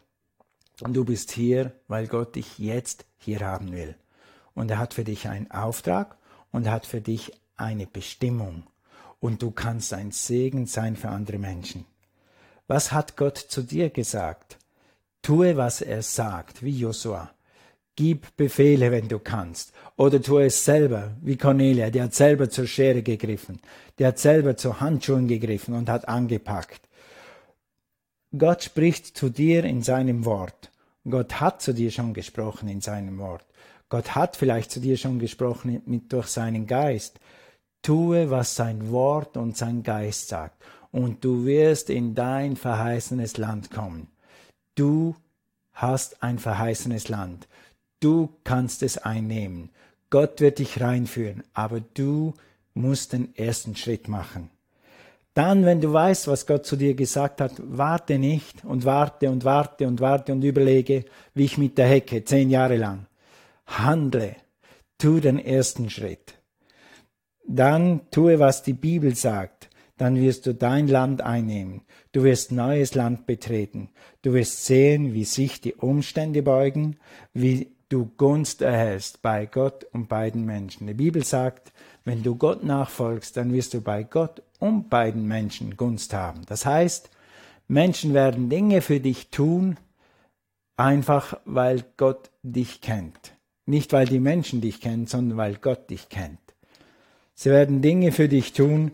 und 0.81 0.93
du 0.93 1.05
bist 1.05 1.31
hier, 1.31 1.73
weil 1.87 2.07
Gott 2.07 2.35
dich 2.35 2.57
jetzt 2.57 3.05
hier 3.17 3.39
haben 3.41 3.71
will. 3.71 3.95
Und 4.57 4.71
er 4.71 4.79
hat 4.79 4.95
für 4.95 5.03
dich 5.03 5.27
einen 5.27 5.51
Auftrag 5.51 6.17
und 6.51 6.65
er 6.65 6.71
hat 6.71 6.87
für 6.87 6.99
dich 6.99 7.31
eine 7.57 7.85
Bestimmung. 7.85 8.63
Und 9.19 9.43
du 9.43 9.51
kannst 9.51 9.93
ein 9.93 10.09
Segen 10.11 10.65
sein 10.65 10.95
für 10.95 11.09
andere 11.09 11.37
Menschen. 11.37 11.85
Was 12.65 12.91
hat 12.91 13.17
Gott 13.17 13.37
zu 13.37 13.61
dir 13.61 13.91
gesagt? 13.91 14.57
Tue, 15.21 15.57
was 15.57 15.81
er 15.81 16.01
sagt, 16.01 16.63
wie 16.63 16.75
Josua. 16.75 17.29
Gib 17.95 18.35
Befehle, 18.35 18.89
wenn 18.89 19.07
du 19.07 19.19
kannst. 19.19 19.73
Oder 19.95 20.23
tue 20.23 20.45
es 20.45 20.65
selber, 20.65 21.11
wie 21.21 21.37
Cornelia, 21.37 21.91
die 21.91 22.01
hat 22.01 22.15
selber 22.15 22.49
zur 22.49 22.65
Schere 22.65 23.03
gegriffen. 23.03 23.59
Die 23.99 24.07
hat 24.07 24.17
selber 24.17 24.57
zu 24.57 24.81
Handschuhen 24.81 25.27
gegriffen 25.27 25.75
und 25.75 25.87
hat 25.87 26.07
angepackt. 26.07 26.81
Gott 28.35 28.63
spricht 28.63 29.17
zu 29.17 29.29
dir 29.29 29.65
in 29.65 29.83
seinem 29.83 30.25
Wort. 30.25 30.71
Gott 31.07 31.39
hat 31.39 31.61
zu 31.61 31.75
dir 31.75 31.91
schon 31.91 32.15
gesprochen 32.15 32.67
in 32.69 32.81
seinem 32.81 33.19
Wort. 33.19 33.45
Gott 33.89 34.15
hat 34.15 34.35
vielleicht 34.35 34.71
zu 34.71 34.79
dir 34.79 34.97
schon 34.97 35.19
gesprochen 35.19 35.81
mit, 35.85 36.11
durch 36.11 36.27
seinen 36.27 36.67
Geist. 36.67 37.19
Tue, 37.81 38.29
was 38.29 38.55
sein 38.55 38.91
Wort 38.91 39.37
und 39.37 39.55
sein 39.55 39.83
Geist 39.83 40.27
sagt, 40.27 40.61
und 40.91 41.23
du 41.23 41.45
wirst 41.45 41.89
in 41.89 42.15
dein 42.15 42.55
verheißenes 42.55 43.37
Land 43.37 43.71
kommen. 43.71 44.07
Du 44.75 45.15
hast 45.73 46.21
ein 46.23 46.39
verheißenes 46.39 47.07
Land. 47.09 47.47
Du 47.99 48.29
kannst 48.43 48.83
es 48.83 48.97
einnehmen. 48.97 49.69
Gott 50.09 50.39
wird 50.41 50.59
dich 50.59 50.81
reinführen, 50.81 51.43
aber 51.53 51.81
du 51.81 52.33
musst 52.73 53.13
den 53.13 53.35
ersten 53.35 53.75
Schritt 53.75 54.07
machen. 54.07 54.49
Dann, 55.33 55.65
wenn 55.65 55.81
du 55.81 55.93
weißt, 55.93 56.27
was 56.27 56.47
Gott 56.47 56.65
zu 56.65 56.75
dir 56.75 56.93
gesagt 56.93 57.41
hat, 57.41 57.53
warte 57.57 58.17
nicht 58.17 58.63
und 58.65 58.85
warte 58.85 59.29
und 59.29 59.45
warte 59.45 59.87
und 59.87 59.99
warte 59.99 60.31
und 60.31 60.43
überlege, 60.43 61.05
wie 61.33 61.45
ich 61.45 61.57
mit 61.57 61.77
der 61.77 61.87
Hecke 61.87 62.23
zehn 62.23 62.49
Jahre 62.49 62.77
lang. 62.77 63.06
Handle, 63.67 64.35
tu 64.97 65.19
den 65.19 65.37
ersten 65.37 65.89
Schritt. 65.89 66.39
Dann 67.47 68.01
tue, 68.11 68.39
was 68.39 68.63
die 68.63 68.73
Bibel 68.73 69.15
sagt. 69.15 69.69
Dann 69.97 70.15
wirst 70.15 70.45
du 70.45 70.53
dein 70.53 70.87
Land 70.87 71.21
einnehmen. 71.21 71.81
Du 72.11 72.23
wirst 72.23 72.51
neues 72.51 72.93
Land 72.93 73.25
betreten. 73.25 73.89
Du 74.21 74.33
wirst 74.33 74.65
sehen, 74.65 75.13
wie 75.13 75.25
sich 75.25 75.61
die 75.61 75.73
Umstände 75.73 76.43
beugen, 76.43 76.97
wie 77.33 77.75
du 77.89 78.05
Gunst 78.17 78.61
erhältst 78.61 79.21
bei 79.21 79.45
Gott 79.45 79.85
und 79.85 80.07
bei 80.07 80.29
den 80.29 80.45
Menschen. 80.45 80.87
Die 80.87 80.93
Bibel 80.93 81.23
sagt, 81.23 81.71
wenn 82.03 82.21
du 82.21 82.35
Gott 82.35 82.63
nachfolgst, 82.63 83.37
dann 83.37 83.53
wirst 83.53 83.73
du 83.73 83.81
bei 83.81 84.03
Gott 84.03 84.43
und 84.59 84.89
beiden 84.89 85.27
Menschen 85.27 85.77
Gunst 85.77 86.13
haben. 86.13 86.41
Das 86.47 86.65
heißt, 86.65 87.09
Menschen 87.67 88.13
werden 88.13 88.49
Dinge 88.49 88.81
für 88.81 88.99
dich 88.99 89.29
tun, 89.29 89.77
einfach 90.75 91.39
weil 91.45 91.83
Gott 91.97 92.29
dich 92.43 92.81
kennt. 92.81 93.36
Nicht 93.67 93.93
weil 93.93 94.07
die 94.07 94.19
Menschen 94.19 94.61
dich 94.61 94.81
kennen, 94.81 95.05
sondern 95.05 95.37
weil 95.37 95.55
Gott 95.57 95.91
dich 95.91 96.09
kennt. 96.09 96.39
Sie 97.35 97.51
werden 97.51 97.83
Dinge 97.83 98.11
für 98.11 98.27
dich 98.27 98.53
tun, 98.53 98.91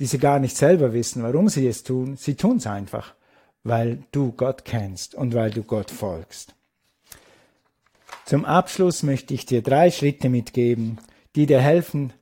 die 0.00 0.06
sie 0.06 0.18
gar 0.18 0.40
nicht 0.40 0.56
selber 0.56 0.92
wissen, 0.92 1.22
warum 1.22 1.48
sie 1.48 1.68
es 1.68 1.84
tun. 1.84 2.16
Sie 2.16 2.34
tun 2.34 2.56
es 2.56 2.66
einfach, 2.66 3.14
weil 3.62 4.02
du 4.10 4.32
Gott 4.32 4.64
kennst 4.64 5.14
und 5.14 5.34
weil 5.34 5.52
du 5.52 5.62
Gott 5.62 5.92
folgst. 5.92 6.56
Zum 8.24 8.44
Abschluss 8.44 9.04
möchte 9.04 9.34
ich 9.34 9.46
dir 9.46 9.62
drei 9.62 9.92
Schritte 9.92 10.28
mitgeben, 10.28 10.98
die 11.36 11.46
dir 11.46 11.60
helfen, 11.60 12.12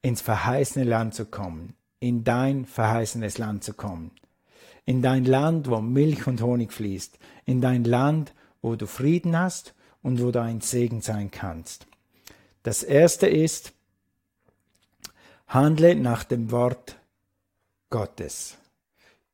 ins 0.00 0.22
verheißene 0.22 0.86
Land 0.86 1.12
zu 1.12 1.26
kommen 1.26 1.74
in 2.00 2.24
dein 2.24 2.64
verheißenes 2.64 3.38
Land 3.38 3.64
zu 3.64 3.74
kommen. 3.74 4.12
In 4.84 5.02
dein 5.02 5.24
Land, 5.24 5.68
wo 5.68 5.80
Milch 5.80 6.26
und 6.26 6.40
Honig 6.42 6.72
fließt. 6.72 7.18
In 7.44 7.60
dein 7.60 7.84
Land, 7.84 8.32
wo 8.62 8.76
du 8.76 8.86
Frieden 8.86 9.38
hast 9.38 9.74
und 10.08 10.22
wo 10.22 10.30
du 10.30 10.40
ein 10.40 10.62
Segen 10.62 11.02
sein 11.02 11.30
kannst. 11.30 11.86
Das 12.62 12.82
erste 12.82 13.26
ist, 13.26 13.74
handle 15.46 15.94
nach 15.94 16.24
dem 16.24 16.50
Wort 16.50 16.96
Gottes. 17.90 18.56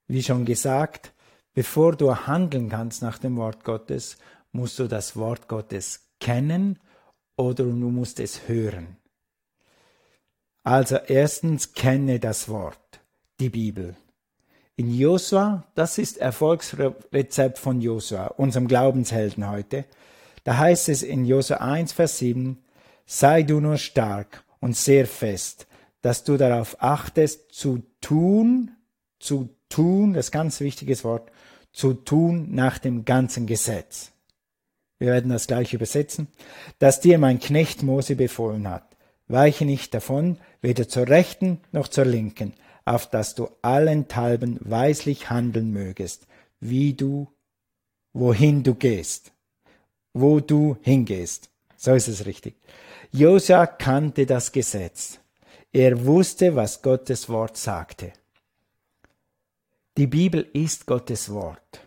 Wie 0.09 0.25
schon 0.25 0.45
gesagt, 0.45 1.13
bevor 1.55 1.95
du 1.95 2.27
handeln 2.27 2.71
kannst 2.71 3.03
nach 3.03 3.19
dem 3.19 3.37
Wort 3.37 3.63
Gottes, 3.63 4.17
musst 4.51 4.81
du 4.81 4.89
das 4.89 5.17
Wort 5.17 5.47
Gottes 5.47 6.01
kennen 6.19 6.81
oder 7.37 7.63
du 7.63 7.71
musst 7.71 8.19
es 8.19 8.49
hören. 8.49 8.97
Also 10.65 10.97
erstens 10.97 11.73
kenne 11.73 12.19
das 12.19 12.49
Wort, 12.49 13.01
die 13.39 13.51
Bibel. 13.51 13.95
In 14.75 14.93
Josua, 14.93 15.63
das 15.77 15.99
ist 15.99 16.19
Erfolgsrezept 16.19 17.61
von 17.61 17.81
Josua, 17.81 18.27
unserem 18.27 18.67
Glaubenshelden 18.67 19.49
heute. 19.49 19.85
Da 20.45 20.59
heißt 20.59 20.89
es 20.89 21.03
in 21.03 21.25
Josua 21.25 21.59
1, 21.59 21.93
Vers 21.93 22.19
7, 22.19 22.63
sei 23.07 23.43
du 23.43 23.61
nur 23.61 23.77
stark 23.77 24.45
und 24.61 24.77
sehr 24.77 25.07
fest, 25.07 25.67
dass 26.03 26.25
du 26.25 26.37
darauf 26.37 26.77
achtest, 26.83 27.53
zu 27.53 27.83
tun, 28.01 28.71
zu 29.19 29.49
tun, 29.69 30.13
das 30.13 30.31
ganz 30.31 30.61
wichtiges 30.61 31.05
Wort, 31.05 31.31
zu 31.73 31.95
tun 31.95 32.55
nach 32.55 32.79
dem 32.79 33.05
ganzen 33.05 33.47
Gesetz. 33.47 34.13
Wir 34.99 35.09
werden 35.09 35.31
das 35.31 35.47
gleich 35.47 35.75
übersetzen, 35.75 36.29
dass 36.79 37.01
dir 37.01 37.19
mein 37.19 37.41
Knecht 37.41 37.83
Mose 37.83 38.15
befohlen 38.17 38.69
hat 38.69 38.95
weiche 39.29 39.65
nicht 39.65 39.95
davon, 39.95 40.39
weder 40.61 40.89
zur 40.89 41.09
rechten 41.09 41.61
noch 41.73 41.89
zur 41.89 42.05
linken, 42.05 42.55
auf 42.85 43.09
dass 43.09 43.35
du 43.35 43.49
allenthalben 43.63 44.59
weislich 44.61 45.31
handeln 45.31 45.73
mögest, 45.73 46.27
wie 46.61 46.95
du, 46.95 47.29
wohin 48.13 48.63
du 48.63 48.75
gehst, 48.75 49.33
wo 50.15 50.41
du 50.41 50.79
hingehst. 50.81 51.51
So 51.77 51.93
ist 51.93 52.09
es 52.09 52.25
richtig. 52.25 52.55
Josua 53.13 53.67
kannte 53.67 54.25
das 54.25 54.51
Gesetz. 54.51 55.19
Er 55.73 56.07
wusste, 56.07 56.57
was 56.57 56.81
Gottes 56.81 57.29
Wort 57.29 57.57
sagte. 57.57 58.13
Die 59.97 60.07
Bibel 60.07 60.47
ist 60.53 60.87
Gottes 60.87 61.31
Wort. 61.31 61.81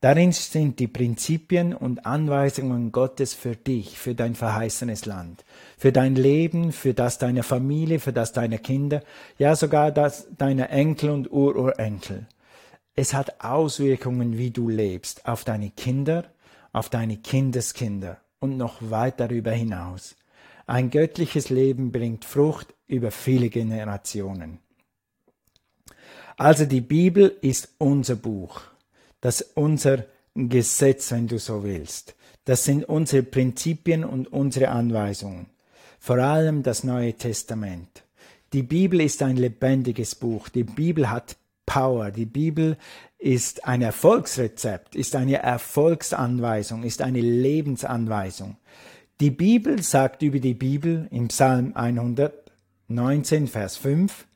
Darin 0.00 0.30
sind 0.30 0.78
die 0.78 0.86
Prinzipien 0.86 1.74
und 1.74 2.06
Anweisungen 2.06 2.92
Gottes 2.92 3.34
für 3.34 3.56
dich, 3.56 3.98
für 3.98 4.14
dein 4.14 4.36
verheißenes 4.36 5.06
Land, 5.06 5.44
für 5.76 5.90
dein 5.90 6.14
Leben, 6.14 6.70
für 6.70 6.94
das 6.94 7.18
deiner 7.18 7.42
Familie, 7.42 7.98
für 7.98 8.12
das 8.12 8.32
deiner 8.32 8.58
Kinder, 8.58 9.02
ja 9.38 9.56
sogar 9.56 9.90
das 9.90 10.28
deiner 10.38 10.70
Enkel 10.70 11.10
und 11.10 11.32
Ururenkel. 11.32 12.26
Es 12.94 13.12
hat 13.12 13.44
Auswirkungen, 13.44 14.38
wie 14.38 14.50
du 14.50 14.68
lebst, 14.68 15.26
auf 15.26 15.42
deine 15.42 15.70
Kinder, 15.70 16.24
auf 16.78 16.88
deine 16.88 17.18
Kindeskinder 17.18 18.20
und 18.38 18.56
noch 18.56 18.78
weit 18.80 19.20
darüber 19.20 19.52
hinaus. 19.52 20.16
Ein 20.66 20.90
göttliches 20.90 21.50
Leben 21.50 21.92
bringt 21.92 22.24
Frucht 22.24 22.74
über 22.86 23.10
viele 23.10 23.50
Generationen. 23.50 24.58
Also 26.36 26.64
die 26.64 26.80
Bibel 26.80 27.36
ist 27.42 27.68
unser 27.78 28.16
Buch 28.16 28.62
das 29.20 29.42
unser 29.54 30.04
Gesetz, 30.34 31.10
wenn 31.10 31.26
du 31.26 31.38
so 31.38 31.64
willst. 31.64 32.14
Das 32.44 32.64
sind 32.64 32.84
unsere 32.84 33.22
Prinzipien 33.22 34.04
und 34.04 34.32
unsere 34.32 34.68
Anweisungen. 34.68 35.46
Vor 35.98 36.18
allem 36.18 36.62
das 36.62 36.84
Neue 36.84 37.14
Testament. 37.14 38.04
Die 38.52 38.62
Bibel 38.62 39.00
ist 39.00 39.22
ein 39.22 39.36
lebendiges 39.36 40.14
Buch. 40.14 40.48
Die 40.48 40.64
Bibel 40.64 41.10
hat 41.10 41.36
Power. 41.66 42.10
Die 42.10 42.24
Bibel 42.24 42.78
ist 43.18 43.66
ein 43.66 43.82
Erfolgsrezept, 43.82 44.94
ist 44.94 45.16
eine 45.16 45.38
Erfolgsanweisung, 45.38 46.84
ist 46.84 47.02
eine 47.02 47.20
Lebensanweisung. 47.20 48.56
Die 49.20 49.30
Bibel 49.30 49.82
sagt 49.82 50.22
über 50.22 50.38
die 50.38 50.54
Bibel 50.54 51.08
im 51.10 51.28
Psalm 51.28 51.72
119, 51.74 53.48
Vers 53.48 53.76
5, 53.76 54.26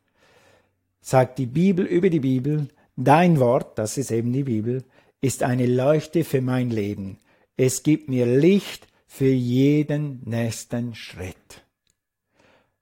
sagt 1.01 1.38
die 1.38 1.47
Bibel 1.47 1.87
über 1.87 2.11
die 2.11 2.21
Bibel, 2.21 2.68
Dein 2.97 3.40
Wort, 3.40 3.79
das 3.79 3.97
ist 3.97 4.11
eben 4.11 4.33
die 4.33 4.42
Bibel, 4.42 4.85
ist 5.23 5.42
eine 5.42 5.66
Leuchte 5.66 6.25
für 6.25 6.42
mein 6.42 6.68
Leben. 6.68 7.18
Es 7.57 7.83
gibt 7.83 8.09
mir 8.09 8.27
Licht 8.27 8.87
für 9.07 9.31
jeden 9.31 10.21
nächsten 10.25 10.95
Schritt. 10.95 11.62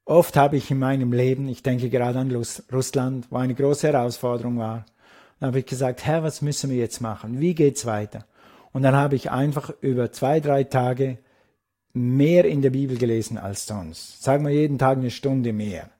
Oft 0.04 0.36
habe 0.36 0.56
ich 0.56 0.70
in 0.70 0.78
meinem 0.78 1.12
Leben, 1.12 1.46
ich 1.48 1.62
denke 1.62 1.90
gerade 1.90 2.18
an 2.18 2.44
Russland, 2.72 3.26
wo 3.30 3.36
eine 3.36 3.54
große 3.54 3.92
Herausforderung 3.92 4.58
war, 4.58 4.84
dann 5.40 5.48
habe 5.48 5.60
ich 5.60 5.66
gesagt, 5.66 6.04
Herr, 6.04 6.22
was 6.22 6.42
müssen 6.42 6.70
wir 6.70 6.76
jetzt 6.76 7.00
machen? 7.00 7.40
Wie 7.40 7.54
geht's 7.54 7.86
weiter? 7.86 8.26
Und 8.72 8.82
dann 8.82 8.94
habe 8.94 9.16
ich 9.16 9.30
einfach 9.30 9.70
über 9.80 10.12
zwei, 10.12 10.38
drei 10.38 10.64
Tage 10.64 11.18
mehr 11.92 12.44
in 12.44 12.62
der 12.62 12.70
Bibel 12.70 12.96
gelesen 12.96 13.38
als 13.38 13.66
sonst. 13.66 14.22
Sagen 14.22 14.44
wir 14.44 14.52
jeden 14.52 14.78
Tag 14.78 14.98
eine 14.98 15.10
Stunde 15.10 15.52
mehr. 15.52 15.90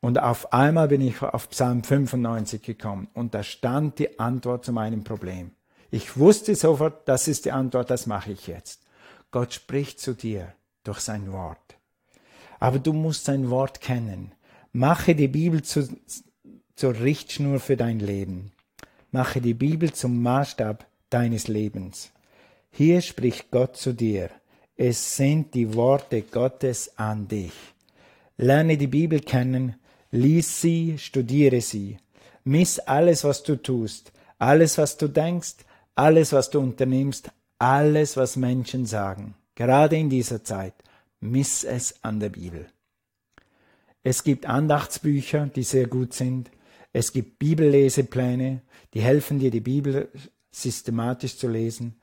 Und 0.00 0.20
auf 0.20 0.52
einmal 0.52 0.88
bin 0.88 1.00
ich 1.00 1.22
auf 1.22 1.48
Psalm 1.50 1.84
95 1.84 2.60
gekommen 2.60 3.08
und 3.14 3.34
da 3.34 3.44
stand 3.44 4.00
die 4.00 4.18
Antwort 4.18 4.64
zu 4.64 4.72
meinem 4.72 5.04
Problem. 5.04 5.52
Ich 5.92 6.18
wusste 6.18 6.56
sofort, 6.56 7.08
das 7.08 7.28
ist 7.28 7.44
die 7.44 7.52
Antwort, 7.52 7.90
das 7.90 8.06
mache 8.06 8.32
ich 8.32 8.48
jetzt. 8.48 8.82
Gott 9.30 9.54
spricht 9.54 10.00
zu 10.00 10.14
dir 10.14 10.52
durch 10.82 10.98
sein 11.00 11.32
Wort. 11.32 11.76
Aber 12.58 12.80
du 12.80 12.92
musst 12.92 13.26
sein 13.26 13.50
Wort 13.50 13.80
kennen. 13.80 14.32
Mache 14.72 15.14
die 15.14 15.28
Bibel 15.28 15.62
zu, 15.62 15.88
zur 16.82 16.98
Richtschnur 16.98 17.60
für 17.60 17.76
dein 17.76 18.00
Leben. 18.00 18.50
Mache 19.12 19.40
die 19.40 19.54
Bibel 19.54 19.92
zum 19.92 20.20
Maßstab 20.20 20.84
deines 21.10 21.46
Lebens. 21.46 22.10
Hier 22.72 23.02
spricht 23.02 23.52
Gott 23.52 23.76
zu 23.76 23.92
dir. 23.92 24.30
Es 24.74 25.16
sind 25.16 25.54
die 25.54 25.76
Worte 25.76 26.22
Gottes 26.22 26.98
an 26.98 27.28
dich. 27.28 27.52
Lerne 28.36 28.76
die 28.76 28.88
Bibel 28.88 29.20
kennen, 29.20 29.76
Lies 30.10 30.60
sie, 30.60 30.98
studiere 30.98 31.60
sie. 31.60 31.98
Miss 32.42 32.80
alles, 32.80 33.22
was 33.22 33.44
du 33.44 33.62
tust, 33.62 34.10
alles, 34.40 34.76
was 34.76 34.96
du 34.96 35.06
denkst, 35.06 35.58
alles, 35.94 36.32
was 36.32 36.50
du 36.50 36.58
unternimmst, 36.58 37.30
alles, 37.60 38.16
was 38.16 38.34
Menschen 38.34 38.86
sagen. 38.86 39.36
Gerade 39.54 39.96
in 39.96 40.10
dieser 40.10 40.42
Zeit. 40.42 40.74
Miss 41.20 41.62
es 41.62 42.02
an 42.02 42.18
der 42.18 42.30
Bibel. 42.30 42.66
Es 44.02 44.24
gibt 44.24 44.46
Andachtsbücher, 44.46 45.46
die 45.46 45.62
sehr 45.62 45.86
gut 45.86 46.12
sind. 46.12 46.50
Es 46.92 47.12
gibt 47.12 47.38
Bibellesepläne, 47.38 48.62
die 48.94 49.00
helfen 49.00 49.38
dir, 49.38 49.50
die 49.50 49.60
Bibel 49.60 50.08
systematisch 50.50 51.36
zu 51.36 51.48
lesen. 51.48 51.96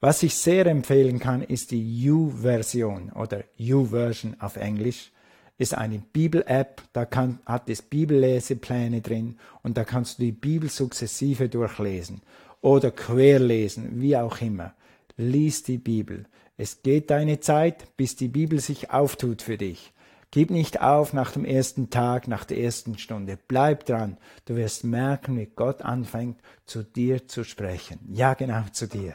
Was 0.00 0.22
ich 0.22 0.34
sehr 0.34 0.66
empfehlen 0.66 1.18
kann, 1.18 1.42
ist 1.42 1.70
die 1.70 2.10
U-Version 2.10 3.10
oder 3.12 3.44
U-Version 3.58 4.36
auf 4.38 4.56
Englisch 4.56 5.10
ist 5.56 5.74
eine 5.74 5.98
Bibel-App, 5.98 6.82
da 6.92 7.04
kann, 7.04 7.38
hat 7.46 7.68
es 7.68 7.82
Bibellesepläne 7.82 9.00
drin 9.00 9.38
und 9.62 9.76
da 9.76 9.84
kannst 9.84 10.18
du 10.18 10.24
die 10.24 10.32
Bibel 10.32 10.68
sukzessive 10.68 11.48
durchlesen 11.48 12.22
oder 12.60 12.90
querlesen, 12.90 14.00
wie 14.00 14.16
auch 14.16 14.40
immer. 14.40 14.74
Lies 15.16 15.62
die 15.62 15.78
Bibel. 15.78 16.24
Es 16.56 16.82
geht 16.82 17.10
deine 17.10 17.40
Zeit, 17.40 17.96
bis 17.96 18.16
die 18.16 18.28
Bibel 18.28 18.58
sich 18.58 18.90
auftut 18.90 19.42
für 19.42 19.56
dich. 19.56 19.92
Gib 20.34 20.50
nicht 20.50 20.80
auf 20.80 21.12
nach 21.12 21.30
dem 21.30 21.44
ersten 21.44 21.90
Tag, 21.90 22.26
nach 22.26 22.44
der 22.44 22.58
ersten 22.58 22.98
Stunde. 22.98 23.38
Bleib 23.46 23.86
dran. 23.86 24.18
Du 24.46 24.56
wirst 24.56 24.82
merken, 24.82 25.38
wie 25.38 25.46
Gott 25.46 25.80
anfängt, 25.80 26.40
zu 26.66 26.82
dir 26.82 27.28
zu 27.28 27.44
sprechen. 27.44 28.00
Ja, 28.12 28.34
genau 28.34 28.64
zu 28.72 28.88
dir. 28.88 29.14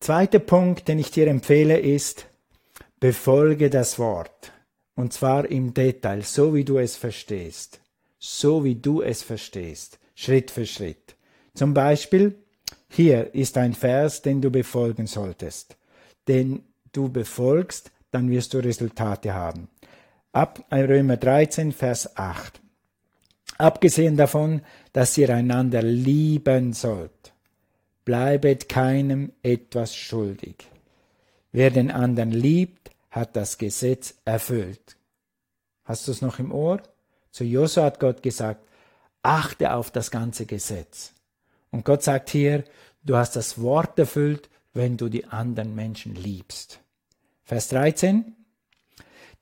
Zweiter 0.00 0.40
Punkt, 0.40 0.88
den 0.88 0.98
ich 0.98 1.12
dir 1.12 1.28
empfehle, 1.28 1.78
ist, 1.78 2.26
Befolge 2.98 3.70
das 3.70 4.00
Wort. 4.00 4.50
Und 4.96 5.12
zwar 5.12 5.48
im 5.48 5.72
Detail, 5.72 6.22
so 6.22 6.52
wie 6.52 6.64
du 6.64 6.78
es 6.78 6.96
verstehst. 6.96 7.78
So 8.18 8.64
wie 8.64 8.74
du 8.74 9.02
es 9.02 9.22
verstehst. 9.22 10.00
Schritt 10.16 10.50
für 10.50 10.66
Schritt. 10.66 11.14
Zum 11.54 11.74
Beispiel, 11.74 12.34
hier 12.88 13.36
ist 13.36 13.56
ein 13.56 13.74
Vers, 13.74 14.20
den 14.20 14.40
du 14.42 14.50
befolgen 14.50 15.06
solltest. 15.06 15.76
Den 16.26 16.64
du 16.90 17.08
befolgst, 17.08 17.91
dann 18.12 18.30
wirst 18.30 18.54
du 18.54 18.58
Resultate 18.58 19.34
haben. 19.34 19.68
Ab 20.32 20.64
Römer 20.70 21.16
13, 21.16 21.72
Vers 21.72 22.16
8. 22.16 22.60
Abgesehen 23.58 24.16
davon, 24.16 24.62
dass 24.92 25.18
ihr 25.18 25.34
einander 25.34 25.82
lieben 25.82 26.72
sollt, 26.72 27.32
bleibet 28.04 28.68
keinem 28.68 29.32
etwas 29.42 29.94
schuldig. 29.94 30.56
Wer 31.52 31.70
den 31.70 31.90
anderen 31.90 32.30
liebt, 32.30 32.90
hat 33.10 33.36
das 33.36 33.58
Gesetz 33.58 34.14
erfüllt. 34.24 34.96
Hast 35.84 36.08
du 36.08 36.12
es 36.12 36.22
noch 36.22 36.38
im 36.38 36.50
Ohr? 36.52 36.82
Zu 37.30 37.44
Josua 37.44 37.84
hat 37.84 38.00
Gott 38.00 38.22
gesagt, 38.22 38.66
achte 39.22 39.74
auf 39.74 39.90
das 39.90 40.10
ganze 40.10 40.46
Gesetz. 40.46 41.12
Und 41.70 41.84
Gott 41.84 42.02
sagt 42.02 42.30
hier, 42.30 42.64
du 43.04 43.16
hast 43.16 43.36
das 43.36 43.60
Wort 43.60 43.98
erfüllt, 43.98 44.48
wenn 44.74 44.96
du 44.96 45.08
die 45.08 45.26
anderen 45.26 45.74
Menschen 45.74 46.14
liebst. 46.14 46.81
Vers 47.52 47.68
13. 47.68 48.34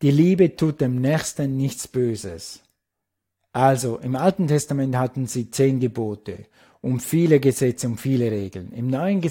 Die 0.02 0.10
Liebe 0.10 0.56
tut 0.56 0.80
dem 0.80 1.00
Nächsten 1.00 1.56
nichts 1.56 1.86
Böses. 1.86 2.60
Also, 3.52 3.98
im 3.98 4.16
Alten 4.16 4.48
Testament 4.48 4.96
hatten 4.96 5.28
sie 5.28 5.52
zehn 5.52 5.78
Gebote 5.78 6.46
um 6.80 6.98
viele 6.98 7.38
Gesetze, 7.38 7.86
um 7.86 7.96
viele 7.96 8.32
Regeln. 8.32 8.72
Im 8.72 8.88
Neuen 8.88 9.22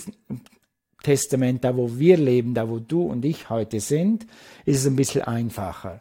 Testament, 1.04 1.66
da 1.66 1.76
wo 1.76 2.00
wir 2.00 2.16
leben, 2.16 2.54
da 2.54 2.70
wo 2.70 2.80
du 2.80 3.02
und 3.02 3.26
ich 3.26 3.50
heute 3.50 3.82
sind, 3.82 4.26
ist 4.64 4.78
es 4.78 4.88
ein 4.88 4.96
bisschen 4.96 5.24
einfacher. 5.24 6.00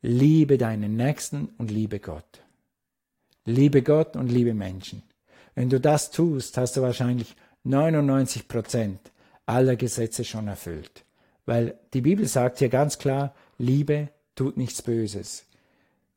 Liebe 0.00 0.56
deinen 0.56 0.96
Nächsten 0.96 1.50
und 1.58 1.70
liebe 1.70 2.00
Gott. 2.00 2.40
Liebe 3.44 3.82
Gott 3.82 4.16
und 4.16 4.32
liebe 4.32 4.54
Menschen. 4.54 5.02
Wenn 5.54 5.68
du 5.68 5.78
das 5.78 6.10
tust, 6.10 6.56
hast 6.56 6.78
du 6.78 6.80
wahrscheinlich 6.80 7.36
99 7.64 8.48
Prozent 8.48 8.98
aller 9.44 9.76
Gesetze 9.76 10.24
schon 10.24 10.48
erfüllt. 10.48 11.04
Weil 11.48 11.78
die 11.94 12.02
Bibel 12.02 12.28
sagt 12.28 12.58
hier 12.58 12.68
ganz 12.68 12.98
klar, 12.98 13.34
Liebe 13.56 14.10
tut 14.34 14.58
nichts 14.58 14.82
Böses. 14.82 15.46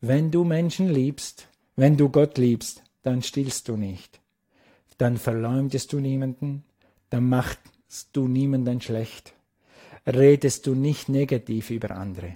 Wenn 0.02 0.30
du 0.30 0.44
Menschen 0.44 0.89
liebst, 0.89 1.48
wenn 1.78 1.96
du 1.96 2.10
Gott 2.10 2.38
liebst, 2.38 2.84
dann 3.02 3.24
stillst 3.24 3.70
du 3.70 3.78
nicht. 3.78 4.20
Dann 4.98 5.15
verleumdest 5.15 5.94
du 5.94 6.02
niemanden, 6.02 6.65
dann 7.10 7.30
macht 7.30 7.60
du 8.12 8.28
niemanden 8.28 8.82
schlecht, 8.82 9.32
redest 10.06 10.67
du 10.67 10.76
nicht 10.76 11.08
negativ 11.08 11.70
über 11.70 11.91
andere. 11.91 12.34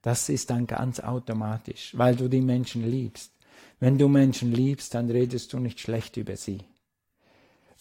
Das 0.00 0.30
ist 0.30 0.48
dann 0.48 0.66
ganz 0.66 1.00
automatisch, 1.00 1.92
weil 1.98 2.16
du 2.16 2.28
die 2.28 2.40
Menschen 2.40 2.90
liebst. 2.90 3.30
Wenn 3.78 3.98
du 3.98 4.08
Menschen 4.08 4.52
liebst, 4.52 4.94
dann 4.94 5.10
redest 5.10 5.52
du 5.52 5.58
nicht 5.58 5.80
schlecht 5.80 6.16
über 6.16 6.36
sie. 6.38 6.60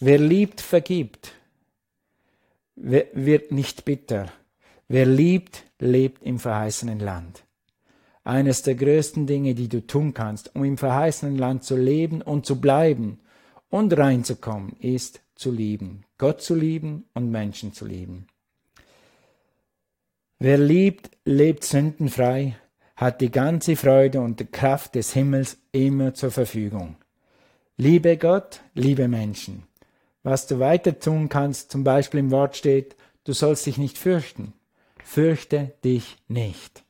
Wer 0.02 0.20
liebt, 0.20 0.60
vergibt. 0.60 1.32
Wird 2.76 3.54
nicht 3.54 3.86
bitter. 3.86 4.30
Wer 4.94 5.06
liebt, 5.06 5.64
lebt 5.80 6.22
im 6.22 6.38
verheißenen 6.38 7.00
Land. 7.00 7.46
Eines 8.26 8.62
der 8.62 8.76
größten 8.76 9.26
Dinge, 9.26 9.56
die 9.56 9.70
du 9.70 9.88
tun 9.88 10.14
kannst, 10.14 10.54
um 10.54 10.66
im 10.66 10.78
verheißenen 10.78 11.38
Land 11.38 11.64
zu 11.64 11.78
leben 11.78 12.22
und 12.22 12.46
zu 12.46 12.60
bleiben 12.60 13.22
und 13.70 13.98
reinzukommen, 13.98 14.76
ist 14.82 15.22
zu 15.34 15.50
lieben, 15.50 16.04
Gott 16.18 16.42
zu 16.42 16.56
lieben 16.56 17.06
und 17.14 17.32
Menschen 17.32 17.72
zu 17.72 17.86
lieben. 17.86 18.28
Wer 20.40 20.58
liebt, 20.58 21.10
lebt 21.24 21.64
sündenfrei, 21.64 22.58
hat 22.98 23.22
die 23.22 23.32
ganze 23.32 23.78
Freude 23.78 24.20
und 24.20 24.42
die 24.42 24.46
Kraft 24.46 24.96
des 24.96 25.14
Himmels 25.14 25.58
immer 25.72 26.14
zur 26.16 26.32
Verfügung. 26.32 26.98
Liebe 27.78 28.18
Gott, 28.18 28.60
liebe 28.74 29.08
Menschen. 29.08 29.64
Was 30.22 30.48
du 30.48 30.60
weiter 30.60 31.00
tun 31.00 31.30
kannst, 31.30 31.72
zum 31.72 31.86
Beispiel 31.86 32.20
im 32.20 32.32
Wort 32.32 32.58
steht, 32.58 32.98
du 33.24 33.32
sollst 33.32 33.66
dich 33.66 33.78
nicht 33.78 33.98
fürchten. 33.98 34.54
Fürchte 35.04 35.74
dich 35.84 36.18
nicht. 36.28 36.84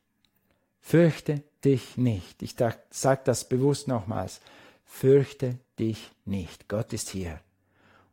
Fürchte 0.80 1.44
dich 1.64 1.98
nicht. 1.98 2.42
Ich 2.42 2.56
sage 2.90 3.22
das 3.24 3.48
bewusst 3.48 3.88
nochmals. 3.88 4.42
Fürchte 4.86 5.58
dich 5.80 6.12
nicht. 6.26 6.68
Gott 6.68 6.94
ist 6.94 7.10
hier. 7.10 7.40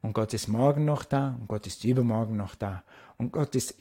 Und 0.02 0.12
Gott 0.12 0.32
ist 0.32 0.48
morgen 0.48 0.84
noch 0.84 1.04
da 1.04 1.36
und 1.40 1.48
Gott 1.48 1.66
ist 1.66 1.84
übermorgen 1.84 2.36
noch 2.36 2.54
da. 2.54 2.84
Und 3.16 3.32
Gott 3.32 3.54
ist 3.54 3.74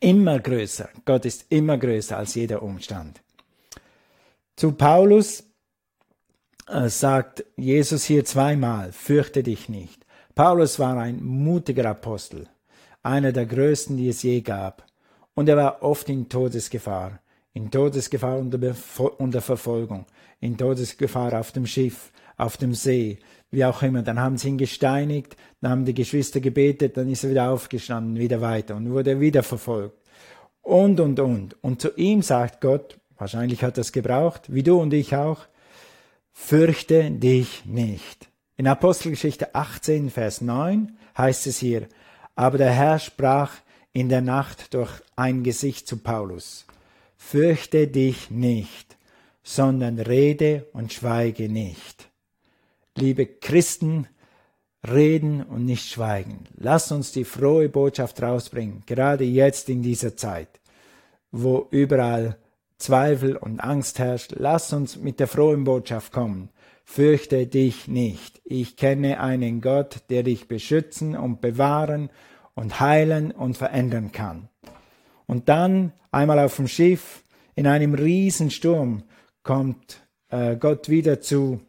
immer 0.00 0.38
größer. 0.38 0.88
Gott 1.04 1.24
ist 1.24 1.46
immer 1.50 1.76
größer 1.76 2.16
als 2.16 2.34
jeder 2.34 2.62
Umstand. 2.62 3.20
Zu 4.56 4.72
Paulus 4.72 5.44
äh, 6.68 6.88
sagt 6.88 7.44
Jesus 7.56 8.04
hier 8.04 8.24
zweimal, 8.24 8.92
fürchte 8.92 9.42
dich 9.42 9.68
nicht. 9.68 10.04
Paulus 10.34 10.78
war 10.78 10.96
ein 10.98 11.22
mutiger 11.22 11.90
Apostel, 11.90 12.48
einer 13.02 13.32
der 13.32 13.46
größten, 13.46 13.96
die 13.96 14.08
es 14.08 14.22
je 14.22 14.40
gab. 14.40 14.84
Und 15.34 15.48
er 15.48 15.56
war 15.56 15.82
oft 15.82 16.08
in 16.08 16.28
Todesgefahr, 16.28 17.20
in 17.52 17.70
Todesgefahr 17.70 18.38
unter, 18.38 18.74
unter 19.18 19.40
Verfolgung, 19.40 20.06
in 20.40 20.56
Todesgefahr 20.56 21.38
auf 21.38 21.52
dem 21.52 21.66
Schiff, 21.66 22.12
auf 22.36 22.56
dem 22.56 22.74
See, 22.74 23.18
wie 23.50 23.64
auch 23.64 23.82
immer. 23.82 24.02
Dann 24.02 24.20
haben 24.20 24.36
sie 24.36 24.48
ihn 24.48 24.58
gesteinigt, 24.58 25.36
dann 25.60 25.70
haben 25.70 25.84
die 25.84 25.94
Geschwister 25.94 26.40
gebetet, 26.40 26.96
dann 26.96 27.08
ist 27.08 27.24
er 27.24 27.30
wieder 27.30 27.50
aufgestanden, 27.50 28.18
wieder 28.18 28.40
weiter 28.40 28.76
und 28.76 28.90
wurde 28.90 29.20
wieder 29.20 29.42
verfolgt. 29.42 29.98
Und, 30.62 31.00
und, 31.00 31.20
und. 31.20 31.62
Und 31.62 31.80
zu 31.80 31.94
ihm 31.96 32.22
sagt 32.22 32.60
Gott, 32.60 32.98
wahrscheinlich 33.18 33.62
hat 33.62 33.76
er 33.76 33.82
es 33.82 33.92
gebraucht, 33.92 34.52
wie 34.52 34.62
du 34.62 34.80
und 34.80 34.94
ich 34.94 35.14
auch, 35.14 35.46
fürchte 36.32 37.10
dich 37.10 37.64
nicht. 37.64 38.28
In 38.56 38.66
Apostelgeschichte 38.66 39.54
18, 39.54 40.10
Vers 40.10 40.40
9 40.40 40.96
heißt 41.18 41.46
es 41.46 41.58
hier, 41.58 41.88
aber 42.34 42.58
der 42.58 42.70
Herr 42.70 42.98
sprach 42.98 43.52
in 43.94 44.10
der 44.10 44.20
Nacht 44.20 44.74
durch 44.74 44.92
ein 45.16 45.42
Gesicht 45.42 45.88
zu 45.88 45.96
Paulus, 45.96 46.66
fürchte 47.16 47.88
dich 47.88 48.30
nicht, 48.30 48.98
sondern 49.42 49.98
rede 49.98 50.66
und 50.74 50.92
schweige 50.92 51.48
nicht 51.48 52.10
liebe 52.96 53.26
Christen, 53.26 54.06
reden 54.86 55.42
und 55.42 55.64
nicht 55.64 55.88
schweigen. 55.88 56.44
Lass 56.56 56.92
uns 56.92 57.12
die 57.12 57.24
frohe 57.24 57.68
Botschaft 57.68 58.22
rausbringen, 58.22 58.82
gerade 58.86 59.24
jetzt 59.24 59.68
in 59.68 59.82
dieser 59.82 60.16
Zeit, 60.16 60.48
wo 61.30 61.66
überall 61.70 62.36
Zweifel 62.76 63.36
und 63.36 63.60
Angst 63.60 63.98
herrscht. 63.98 64.34
Lass 64.36 64.72
uns 64.72 64.96
mit 64.96 65.20
der 65.20 65.28
frohen 65.28 65.64
Botschaft 65.64 66.12
kommen. 66.12 66.50
Fürchte 66.84 67.46
dich 67.46 67.88
nicht. 67.88 68.42
Ich 68.44 68.76
kenne 68.76 69.20
einen 69.20 69.62
Gott, 69.62 70.02
der 70.10 70.22
dich 70.22 70.48
beschützen 70.48 71.16
und 71.16 71.40
bewahren 71.40 72.10
und 72.54 72.80
heilen 72.80 73.30
und 73.30 73.56
verändern 73.56 74.12
kann. 74.12 74.48
Und 75.26 75.48
dann 75.48 75.92
einmal 76.10 76.38
auf 76.38 76.56
dem 76.56 76.68
Schiff 76.68 77.22
in 77.54 77.66
einem 77.66 77.94
Riesensturm 77.94 79.04
kommt 79.42 80.00
äh, 80.30 80.56
Gott 80.56 80.88
wieder 80.88 81.20
zu 81.20 81.60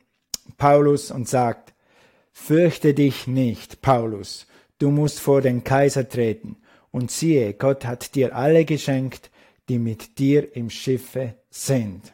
Paulus 0.57 1.11
und 1.11 1.27
sagt, 1.27 1.73
Fürchte 2.37 2.93
dich 2.93 3.27
nicht, 3.27 3.81
Paulus, 3.81 4.45
du 4.77 4.91
musst 4.91 5.21
vor 5.21 5.41
den 5.41 5.63
Kaiser 5.63 6.07
treten, 6.07 6.57
und 6.91 7.09
siehe, 7.09 7.53
Gott 7.53 7.85
hat 7.85 8.13
dir 8.15 8.35
alle 8.35 8.65
geschenkt, 8.65 9.31
die 9.67 9.79
mit 9.79 10.19
dir 10.19 10.55
im 10.55 10.69
Schiffe 10.69 11.35
sind. 11.49 12.13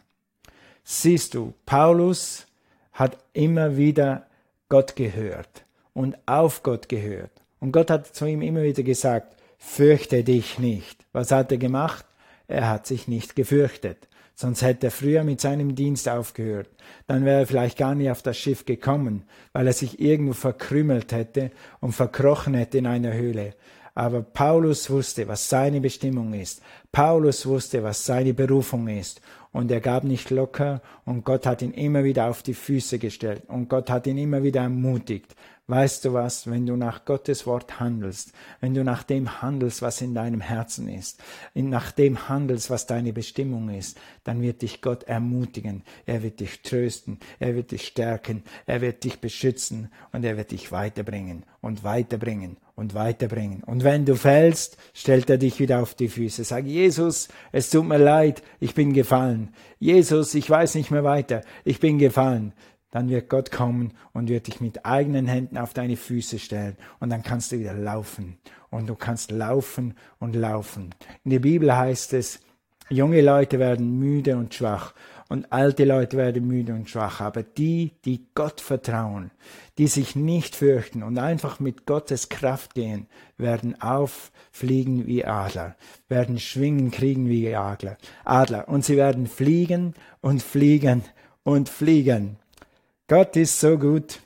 Siehst 0.84 1.34
du, 1.34 1.54
Paulus 1.66 2.48
hat 2.94 3.18
immer 3.34 3.78
wieder 3.78 4.28
Gott 4.70 4.96
gehört 4.96 5.66
und 5.94 6.18
auf 6.28 6.64
Gott 6.64 6.88
gehört. 6.88 7.41
Und 7.62 7.72
Gott 7.72 7.90
hat 7.90 8.08
zu 8.08 8.26
ihm 8.26 8.42
immer 8.42 8.64
wieder 8.64 8.84
gesagt, 8.84 9.38
fürchte 9.58 10.24
dich 10.24 10.60
nicht. 10.60 11.06
Was 11.14 11.32
hat 11.32 11.52
er 11.52 11.58
gemacht? 11.58 12.06
Er 12.48 12.68
hat 12.68 12.86
sich 12.86 13.08
nicht 13.08 13.36
gefürchtet. 13.38 14.10
Sonst 14.36 14.64
hätte 14.64 14.88
er 14.88 14.92
früher 14.92 15.24
mit 15.24 15.40
seinem 15.40 15.76
Dienst 15.76 16.10
aufgehört. 16.10 16.68
Dann 17.06 17.24
wäre 17.24 17.42
er 17.42 17.48
vielleicht 17.48 17.78
gar 17.78 17.94
nicht 17.94 18.10
auf 18.10 18.24
das 18.24 18.38
Schiff 18.38 18.66
gekommen, 18.66 19.24
weil 19.54 19.68
er 19.68 19.74
sich 19.74 20.02
irgendwo 20.02 20.34
verkrümelt 20.34 21.12
hätte 21.12 21.52
und 21.80 21.94
verkrochen 21.94 22.56
hätte 22.56 22.80
in 22.80 22.88
einer 22.88 23.14
Höhle. 23.14 23.54
Aber 23.94 24.24
Paulus 24.24 24.90
wusste, 24.90 25.28
was 25.28 25.48
seine 25.48 25.82
Bestimmung 25.82 26.34
ist. 26.34 26.62
Paulus 26.92 27.46
wusste, 27.46 27.84
was 27.84 28.06
seine 28.06 28.34
Berufung 28.34 28.88
ist. 28.88 29.22
Und 29.52 29.70
er 29.70 29.82
gab 29.82 30.06
nicht 30.06 30.30
locker 30.30 30.82
und 31.06 31.26
Gott 31.26 31.46
hat 31.46 31.62
ihn 31.62 31.74
immer 31.74 32.04
wieder 32.06 32.30
auf 32.30 32.42
die 32.42 32.54
Füße 32.54 33.00
gestellt 33.00 33.44
und 33.48 33.68
Gott 33.68 33.90
hat 33.90 34.08
ihn 34.08 34.18
immer 34.18 34.44
wieder 34.44 34.62
ermutigt. 34.62 35.36
Weißt 35.72 36.04
du 36.04 36.12
was, 36.12 36.52
wenn 36.52 36.66
du 36.66 36.76
nach 36.76 37.06
Gottes 37.06 37.48
Wort 37.48 37.80
handelst, 37.80 38.34
wenn 38.60 38.74
du 38.74 38.84
nach 38.84 39.04
dem 39.04 39.42
handelst, 39.42 39.82
was 39.82 40.02
in 40.02 40.14
deinem 40.14 40.42
Herzen 40.42 40.90
ist, 40.90 41.24
nach 41.54 41.94
dem 41.94 42.28
handelst, 42.28 42.70
was 42.70 42.88
deine 42.88 43.14
Bestimmung 43.14 43.70
ist, 43.70 43.98
dann 44.26 44.42
wird 44.42 44.64
dich 44.64 44.82
Gott 44.82 45.04
ermutigen, 45.04 45.84
er 46.06 46.24
wird 46.24 46.42
dich 46.42 46.62
trösten, 46.62 47.20
er 47.40 47.56
wird 47.56 47.72
dich 47.72 47.88
stärken, 47.88 48.44
er 48.66 48.82
wird 48.82 49.06
dich 49.06 49.22
beschützen. 49.22 49.90
Und 50.12 50.26
er 50.26 50.36
wird 50.36 50.52
dich 50.52 50.74
weiterbringen 50.74 51.46
und 51.62 51.86
weiterbringen 51.86 52.58
und 52.76 52.94
weiterbringen. 52.94 53.64
Und 53.64 53.86
wenn 53.86 54.04
du 54.04 54.16
fällst, 54.16 54.76
stellt 54.94 55.30
er 55.30 55.38
dich 55.38 55.60
wieder 55.60 55.82
auf 55.82 55.94
die 55.94 56.10
Füße. 56.10 56.44
Sag, 56.44 56.66
Jesus, 56.66 57.30
es 57.54 57.70
tut 57.70 57.86
mir 57.86 57.98
leid, 57.98 58.44
ich 58.60 58.74
bin 58.74 58.92
gefallen. 58.92 59.54
Jesus, 59.80 60.34
ich 60.34 60.50
weiß 60.50 60.76
nicht 60.76 60.92
mehr 60.92 61.06
weiter, 61.06 61.44
ich 61.64 61.80
bin 61.80 61.98
gefallen 61.98 62.52
dann 62.92 63.10
wird 63.10 63.30
Gott 63.30 63.52
kommen 63.52 63.94
und 64.14 64.30
wird 64.30 64.48
dich 64.48 64.62
mit 64.62 64.86
eigenen 64.86 65.28
Händen 65.28 65.58
auf 65.58 65.74
deine 65.74 65.98
Füße 65.98 66.40
stellen 66.40 66.78
und 67.00 67.10
dann 67.10 67.24
kannst 67.24 67.52
du 67.52 67.60
wieder 67.60 67.74
laufen 67.74 68.38
und 68.70 68.88
du 68.88 68.96
kannst 68.96 69.32
laufen 69.32 69.96
und 70.20 70.36
laufen. 70.36 70.94
In 71.24 71.32
der 71.32 71.40
Bibel 71.40 71.76
heißt 71.76 72.14
es, 72.14 72.40
junge 72.90 73.22
Leute 73.22 73.58
werden 73.60 73.98
müde 73.98 74.38
und 74.38 74.54
schwach 74.54 74.94
und 75.30 75.54
alte 75.54 75.86
Leute 75.86 76.18
werden 76.18 76.46
müde 76.46 76.74
und 76.74 76.90
schwach, 76.90 77.22
aber 77.22 77.42
die, 77.42 77.94
die 78.04 78.28
Gott 78.36 78.60
vertrauen, 78.60 79.32
die 79.78 79.88
sich 79.88 80.14
nicht 80.14 80.58
fürchten 80.58 81.04
und 81.04 81.18
einfach 81.18 81.62
mit 81.62 81.86
Gottes 81.86 82.28
Kraft 82.28 82.76
gehen, 82.76 83.08
werden 83.38 83.82
auffliegen 83.82 85.08
wie 85.08 85.24
Adler, 85.24 85.78
werden 86.10 86.38
schwingen 86.38 86.92
kriegen 86.92 87.30
wie 87.30 87.56
Adler, 87.56 87.98
Adler 88.26 88.68
und 88.68 88.84
sie 88.84 88.98
werden 88.98 89.26
fliegen 89.26 89.94
und 90.20 90.44
fliegen 90.44 91.04
und 91.44 91.70
fliegen. 91.70 92.41
Gott 93.12 93.36
ist 93.36 93.60
so 93.60 93.78
gut. 93.78 94.22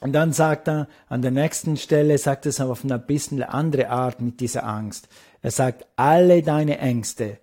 Und 0.00 0.12
dann 0.12 0.34
sagt 0.34 0.68
er, 0.68 0.86
an 1.08 1.22
der 1.22 1.30
nächsten 1.30 1.78
Stelle 1.78 2.18
sagt 2.18 2.44
er 2.44 2.50
es 2.50 2.60
auf 2.60 2.84
eine 2.84 2.98
bisschen 2.98 3.42
andere 3.42 3.88
Art 3.88 4.20
mit 4.20 4.40
dieser 4.40 4.64
Angst. 4.64 5.08
Er 5.40 5.50
sagt, 5.50 5.86
alle 5.96 6.42
deine 6.42 6.76
Ängste 6.76 7.38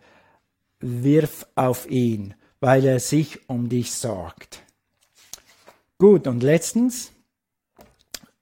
wirf 0.80 1.48
auf 1.56 1.89
ihn, 1.89 2.36
weil 2.60 2.86
er 2.86 3.00
sich 3.00 3.50
um 3.50 3.68
dich 3.68 3.94
sorgt. 3.94 4.62
Gut, 5.98 6.28
und 6.28 6.44
letztens, 6.44 7.13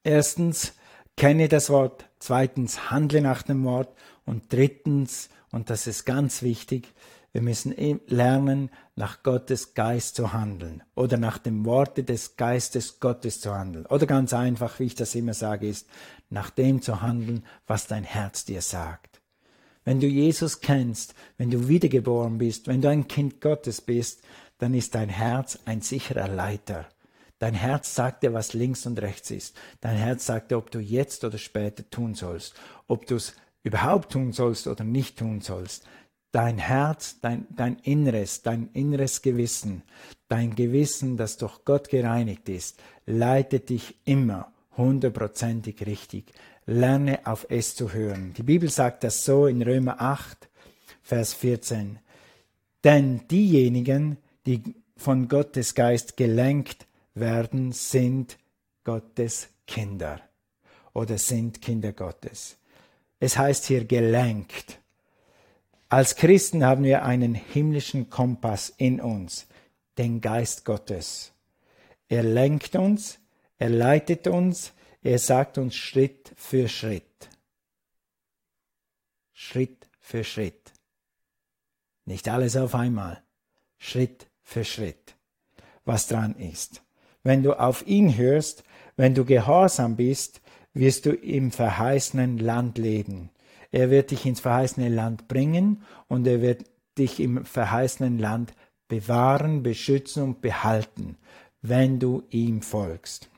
erstens, 0.03 0.73
kenne 1.15 1.47
das 1.47 1.69
Wort, 1.69 2.09
zweitens, 2.19 2.91
handle 2.91 3.21
nach 3.21 3.41
dem 3.41 3.63
Wort 3.63 3.95
und 4.25 4.51
drittens, 4.51 5.29
und 5.53 5.69
das 5.69 5.87
ist 5.87 6.03
ganz 6.03 6.43
wichtig, 6.43 6.93
wir 7.31 7.41
müssen 7.41 7.73
lernen, 8.07 8.69
nach 9.01 9.23
Gottes 9.23 9.73
Geist 9.73 10.15
zu 10.15 10.31
handeln 10.31 10.83
oder 10.93 11.17
nach 11.17 11.39
dem 11.39 11.65
Worte 11.65 12.03
des 12.03 12.35
Geistes 12.35 12.99
Gottes 12.99 13.41
zu 13.41 13.51
handeln. 13.51 13.87
Oder 13.87 14.05
ganz 14.05 14.31
einfach, 14.31 14.77
wie 14.77 14.83
ich 14.83 14.93
das 14.93 15.15
immer 15.15 15.33
sage, 15.33 15.67
ist, 15.67 15.89
nach 16.29 16.51
dem 16.51 16.83
zu 16.83 17.01
handeln, 17.01 17.43
was 17.65 17.87
dein 17.87 18.03
Herz 18.03 18.45
dir 18.45 18.61
sagt. 18.61 19.19
Wenn 19.83 19.99
du 19.99 20.05
Jesus 20.05 20.61
kennst, 20.61 21.15
wenn 21.39 21.49
du 21.49 21.67
wiedergeboren 21.67 22.37
bist, 22.37 22.67
wenn 22.67 22.83
du 22.83 22.89
ein 22.89 23.07
Kind 23.07 23.41
Gottes 23.41 23.81
bist, 23.81 24.21
dann 24.59 24.75
ist 24.75 24.93
dein 24.93 25.09
Herz 25.09 25.57
ein 25.65 25.81
sicherer 25.81 26.27
Leiter. 26.27 26.85
Dein 27.39 27.55
Herz 27.55 27.95
sagt 27.95 28.21
dir, 28.21 28.35
was 28.35 28.53
links 28.53 28.85
und 28.85 29.01
rechts 29.01 29.31
ist. 29.31 29.57
Dein 29.79 29.97
Herz 29.97 30.27
sagt 30.27 30.51
dir, 30.51 30.59
ob 30.59 30.69
du 30.69 30.77
jetzt 30.77 31.23
oder 31.23 31.39
später 31.39 31.89
tun 31.89 32.13
sollst, 32.13 32.53
ob 32.87 33.07
du 33.07 33.15
es 33.15 33.33
überhaupt 33.63 34.11
tun 34.11 34.31
sollst 34.31 34.67
oder 34.67 34.83
nicht 34.83 35.17
tun 35.17 35.41
sollst 35.41 35.87
dein 36.31 36.57
Herz, 36.57 37.19
dein, 37.21 37.47
dein 37.49 37.77
Inneres, 37.79 38.41
dein 38.41 38.69
inneres 38.73 39.21
Gewissen, 39.21 39.83
dein 40.27 40.55
Gewissen, 40.55 41.17
das 41.17 41.37
durch 41.37 41.65
Gott 41.65 41.89
gereinigt 41.89 42.49
ist, 42.49 42.81
leitet 43.05 43.69
dich 43.69 43.95
immer 44.05 44.51
hundertprozentig 44.77 45.85
richtig. 45.85 46.31
Lerne 46.65 47.25
auf 47.25 47.45
es 47.49 47.75
zu 47.75 47.91
hören. 47.91 48.33
Die 48.33 48.43
Bibel 48.43 48.69
sagt 48.69 49.03
das 49.03 49.25
so 49.25 49.47
in 49.47 49.61
Römer 49.61 49.99
8, 49.99 50.49
Vers 51.01 51.33
14. 51.33 51.99
Denn 52.83 53.27
diejenigen, 53.27 54.17
die 54.45 54.61
von 54.95 55.27
Gottes 55.27 55.75
Geist 55.75 56.17
gelenkt 56.17 56.87
werden, 57.13 57.71
sind 57.71 58.37
Gottes 58.83 59.49
Kinder. 59.67 60.21
oder 60.93 61.17
sind 61.17 61.61
Kinder 61.61 61.93
Gottes. 61.93 62.57
Es 63.19 63.37
heißt 63.37 63.65
hier 63.65 63.85
gelenkt. 63.85 64.80
Als 65.91 66.15
Christen 66.15 66.63
haben 66.63 66.85
wir 66.85 67.03
einen 67.03 67.35
himmlischen 67.35 68.09
Kompass 68.09 68.73
in 68.77 69.01
uns, 69.01 69.45
den 69.97 70.21
Geist 70.21 70.63
Gottes. 70.63 71.33
Er 72.07 72.23
lenkt 72.23 72.77
uns, 72.77 73.19
er 73.57 73.67
leitet 73.67 74.25
uns, 74.25 74.71
er 75.03 75.19
sagt 75.19 75.57
uns 75.57 75.75
Schritt 75.75 76.31
für 76.37 76.69
Schritt. 76.69 77.27
Schritt 79.33 79.89
für 79.99 80.23
Schritt. 80.23 80.71
Nicht 82.05 82.29
alles 82.29 82.55
auf 82.55 82.73
einmal. 82.73 83.21
Schritt 83.77 84.27
für 84.43 84.63
Schritt. 84.63 85.17
Was 85.83 86.07
dran 86.07 86.37
ist. 86.37 86.83
Wenn 87.21 87.43
du 87.43 87.59
auf 87.59 87.85
ihn 87.85 88.15
hörst, 88.15 88.63
wenn 88.95 89.13
du 89.13 89.25
gehorsam 89.25 89.97
bist, 89.97 90.39
wirst 90.73 91.05
du 91.05 91.11
im 91.11 91.51
verheißenen 91.51 92.37
Land 92.37 92.77
leben. 92.77 93.29
Er 93.71 93.89
wird 93.89 94.11
dich 94.11 94.25
ins 94.25 94.41
verheißene 94.41 94.89
Land 94.89 95.27
bringen 95.27 95.83
und 96.07 96.27
er 96.27 96.41
wird 96.41 96.65
dich 96.97 97.19
im 97.19 97.45
verheißenen 97.45 98.19
Land 98.19 98.53
bewahren, 98.87 99.63
beschützen 99.63 100.23
und 100.23 100.41
behalten, 100.41 101.17
wenn 101.61 101.99
du 101.99 102.23
ihm 102.29 102.61
folgst. 102.61 103.29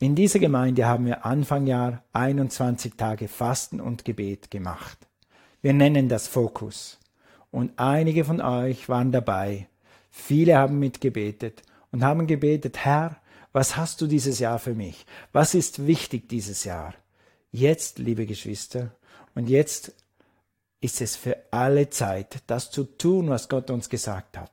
In 0.00 0.16
dieser 0.16 0.40
Gemeinde 0.40 0.86
haben 0.86 1.06
wir 1.06 1.24
Anfang 1.24 1.66
Jahr 1.66 2.02
21 2.12 2.94
Tage 2.96 3.28
Fasten 3.28 3.80
und 3.80 4.04
Gebet 4.04 4.50
gemacht. 4.50 4.98
Wir 5.62 5.72
nennen 5.72 6.08
das 6.08 6.26
Fokus. 6.26 6.98
Und 7.50 7.78
einige 7.78 8.24
von 8.24 8.40
euch 8.40 8.88
waren 8.88 9.12
dabei. 9.12 9.68
Viele 10.10 10.58
haben 10.58 10.80
mitgebetet 10.80 11.62
und 11.92 12.02
haben 12.02 12.26
gebetet, 12.26 12.84
Herr, 12.84 13.16
was 13.52 13.76
hast 13.76 14.00
du 14.00 14.08
dieses 14.08 14.40
Jahr 14.40 14.58
für 14.58 14.74
mich? 14.74 15.06
Was 15.32 15.54
ist 15.54 15.86
wichtig 15.86 16.28
dieses 16.28 16.64
Jahr? 16.64 16.94
Jetzt, 17.52 18.00
liebe 18.00 18.26
Geschwister, 18.26 18.90
und 19.34 19.48
jetzt 19.48 19.92
ist 20.80 21.00
es 21.00 21.16
für 21.16 21.36
alle 21.50 21.88
Zeit, 21.90 22.42
das 22.46 22.70
zu 22.70 22.84
tun, 22.84 23.30
was 23.30 23.48
Gott 23.48 23.70
uns 23.70 23.88
gesagt 23.88 24.36
hat. 24.36 24.52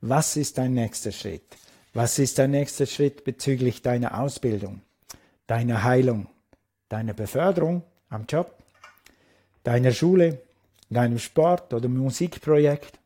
Was 0.00 0.36
ist 0.36 0.58
dein 0.58 0.74
nächster 0.74 1.12
Schritt? 1.12 1.56
Was 1.92 2.18
ist 2.18 2.38
dein 2.38 2.52
nächster 2.52 2.86
Schritt 2.86 3.24
bezüglich 3.24 3.82
deiner 3.82 4.20
Ausbildung, 4.20 4.82
deiner 5.46 5.82
Heilung, 5.82 6.28
deiner 6.88 7.14
Beförderung 7.14 7.82
am 8.08 8.26
Job, 8.28 8.54
deiner 9.64 9.92
Schule, 9.92 10.40
deinem 10.90 11.18
Sport 11.18 11.72
oder 11.74 11.88
Musikprojekt? 11.88 12.98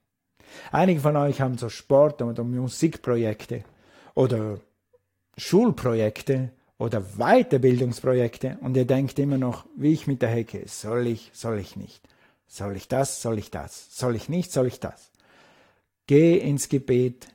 Einige 0.70 1.00
von 1.00 1.16
euch 1.16 1.40
haben 1.40 1.58
so 1.58 1.68
Sport- 1.68 2.22
oder 2.22 2.44
Musikprojekte 2.44 3.64
oder 4.14 4.60
Schulprojekte 5.36 6.50
oder 6.78 7.00
Weiterbildungsprojekte 7.18 8.58
und 8.60 8.76
ihr 8.76 8.84
denkt 8.84 9.18
immer 9.18 9.38
noch, 9.38 9.66
wie 9.76 9.92
ich 9.92 10.06
mit 10.06 10.22
der 10.22 10.30
Hecke, 10.30 10.64
soll 10.66 11.06
ich, 11.06 11.30
soll 11.32 11.58
ich 11.58 11.76
nicht, 11.76 12.08
soll 12.46 12.76
ich 12.76 12.88
das, 12.88 13.22
soll 13.22 13.38
ich 13.38 13.50
das, 13.50 13.96
soll 13.96 14.16
ich 14.16 14.28
nicht, 14.28 14.52
soll 14.52 14.66
ich 14.66 14.80
das. 14.80 15.10
Geh 16.06 16.36
ins 16.36 16.68
Gebet, 16.68 17.28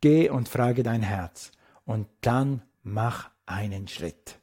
geh 0.00 0.28
und 0.28 0.48
frage 0.48 0.82
dein 0.82 1.02
Herz 1.02 1.52
und 1.84 2.06
dann 2.20 2.62
mach 2.82 3.30
einen 3.46 3.88
Schritt. 3.88 4.38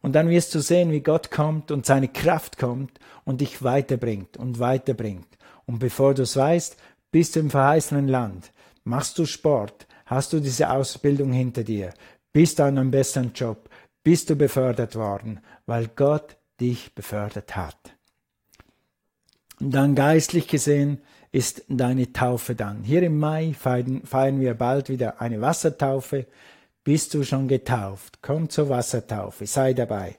Und 0.00 0.14
dann 0.14 0.28
wirst 0.28 0.54
du 0.54 0.60
sehen, 0.60 0.90
wie 0.90 1.00
Gott 1.00 1.30
kommt 1.30 1.70
und 1.70 1.86
seine 1.86 2.08
Kraft 2.08 2.58
kommt 2.58 2.98
und 3.24 3.40
dich 3.40 3.62
weiterbringt 3.62 4.36
und 4.36 4.58
weiterbringt. 4.58 5.38
Und 5.64 5.78
bevor 5.78 6.14
du 6.14 6.22
es 6.22 6.36
weißt, 6.36 6.76
bist 7.12 7.36
du 7.36 7.40
im 7.40 7.50
verheißenen 7.50 8.08
Land, 8.08 8.52
machst 8.84 9.18
du 9.18 9.26
Sport, 9.26 9.86
hast 10.06 10.32
du 10.32 10.40
diese 10.40 10.70
Ausbildung 10.70 11.32
hinter 11.32 11.62
dir, 11.62 11.94
bist 12.32 12.58
du 12.58 12.64
an 12.64 12.78
einem 12.78 12.90
besseren 12.90 13.32
Job, 13.34 13.68
bist 14.02 14.30
du 14.30 14.36
befördert 14.36 14.96
worden, 14.96 15.40
weil 15.66 15.88
Gott 15.94 16.36
dich 16.60 16.94
befördert 16.94 17.56
hat. 17.56 17.94
Dann 19.60 19.94
geistlich 19.94 20.48
gesehen 20.48 20.98
ist 21.30 21.64
deine 21.68 22.12
Taufe 22.12 22.54
dann. 22.54 22.82
Hier 22.82 23.02
im 23.02 23.18
Mai 23.18 23.54
feiern, 23.58 24.02
feiern 24.04 24.40
wir 24.40 24.54
bald 24.54 24.88
wieder 24.88 25.20
eine 25.20 25.40
Wassertaufe. 25.40 26.26
Bist 26.84 27.14
du 27.14 27.24
schon 27.24 27.48
getauft? 27.48 28.18
Komm 28.22 28.50
zur 28.50 28.68
Wassertaufe, 28.68 29.46
sei 29.46 29.72
dabei. 29.72 30.16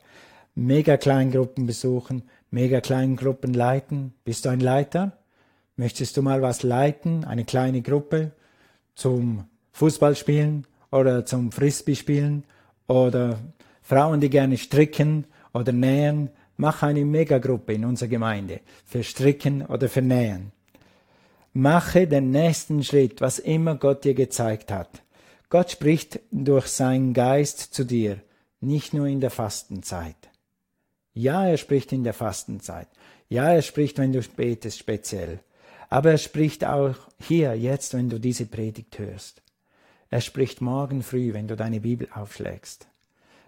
Mega 0.55 0.97
Kleingruppen 0.97 1.65
besuchen, 1.65 2.23
mega 2.51 2.79
Kleingruppen 2.79 3.53
leiten. 3.53 4.13
Bist 4.23 4.45
du 4.45 4.49
ein 4.49 4.59
Leiter? 4.59 5.17
Möchtest 5.75 6.15
du 6.15 6.21
mal 6.21 6.41
was 6.41 6.63
leiten? 6.63 7.25
Eine 7.25 7.45
kleine 7.45 7.81
Gruppe 7.81 8.31
zum 8.95 9.45
Fußballspielen 9.71 10.65
oder 10.93 11.25
zum 11.25 11.51
Frisbee 11.51 11.95
spielen 11.95 12.43
oder 12.87 13.39
Frauen, 13.81 14.21
die 14.21 14.29
gerne 14.29 14.57
stricken 14.57 15.25
oder 15.51 15.71
nähen, 15.71 16.29
mach 16.55 16.83
eine 16.83 17.03
Megagruppe 17.03 17.73
in 17.73 17.83
unserer 17.83 18.09
Gemeinde 18.09 18.61
für 18.85 19.03
Stricken 19.03 19.65
oder 19.65 19.89
für 19.89 20.01
Nähen. 20.01 20.51
Mache 21.51 22.07
den 22.07 22.31
nächsten 22.31 22.83
Schritt, 22.83 23.21
was 23.21 23.39
immer 23.39 23.75
Gott 23.75 24.05
dir 24.05 24.13
gezeigt 24.13 24.71
hat. 24.71 25.03
Gott 25.49 25.71
spricht 25.71 26.19
durch 26.31 26.67
seinen 26.67 27.13
Geist 27.13 27.73
zu 27.73 27.83
dir, 27.83 28.19
nicht 28.59 28.93
nur 28.93 29.07
in 29.07 29.19
der 29.19 29.29
Fastenzeit. 29.29 30.15
Ja, 31.13 31.45
er 31.45 31.57
spricht 31.57 31.91
in 31.91 32.03
der 32.03 32.13
Fastenzeit. 32.13 32.87
Ja, 33.29 33.51
er 33.51 33.61
spricht, 33.61 33.99
wenn 33.99 34.13
du 34.13 34.21
betest, 34.35 34.79
speziell. 34.79 35.39
Aber 35.89 36.11
er 36.11 36.17
spricht 36.17 36.65
auch 36.65 36.95
hier, 37.19 37.55
jetzt, 37.55 37.93
wenn 37.93 38.09
du 38.09 38.19
diese 38.19 38.47
Predigt 38.47 38.97
hörst. 38.97 39.42
Er 40.13 40.21
spricht 40.21 40.61
morgen 40.61 41.01
früh, 41.01 41.33
wenn 41.33 41.47
du 41.47 41.55
deine 41.55 41.79
Bibel 41.79 42.07
aufschlägst. 42.13 42.87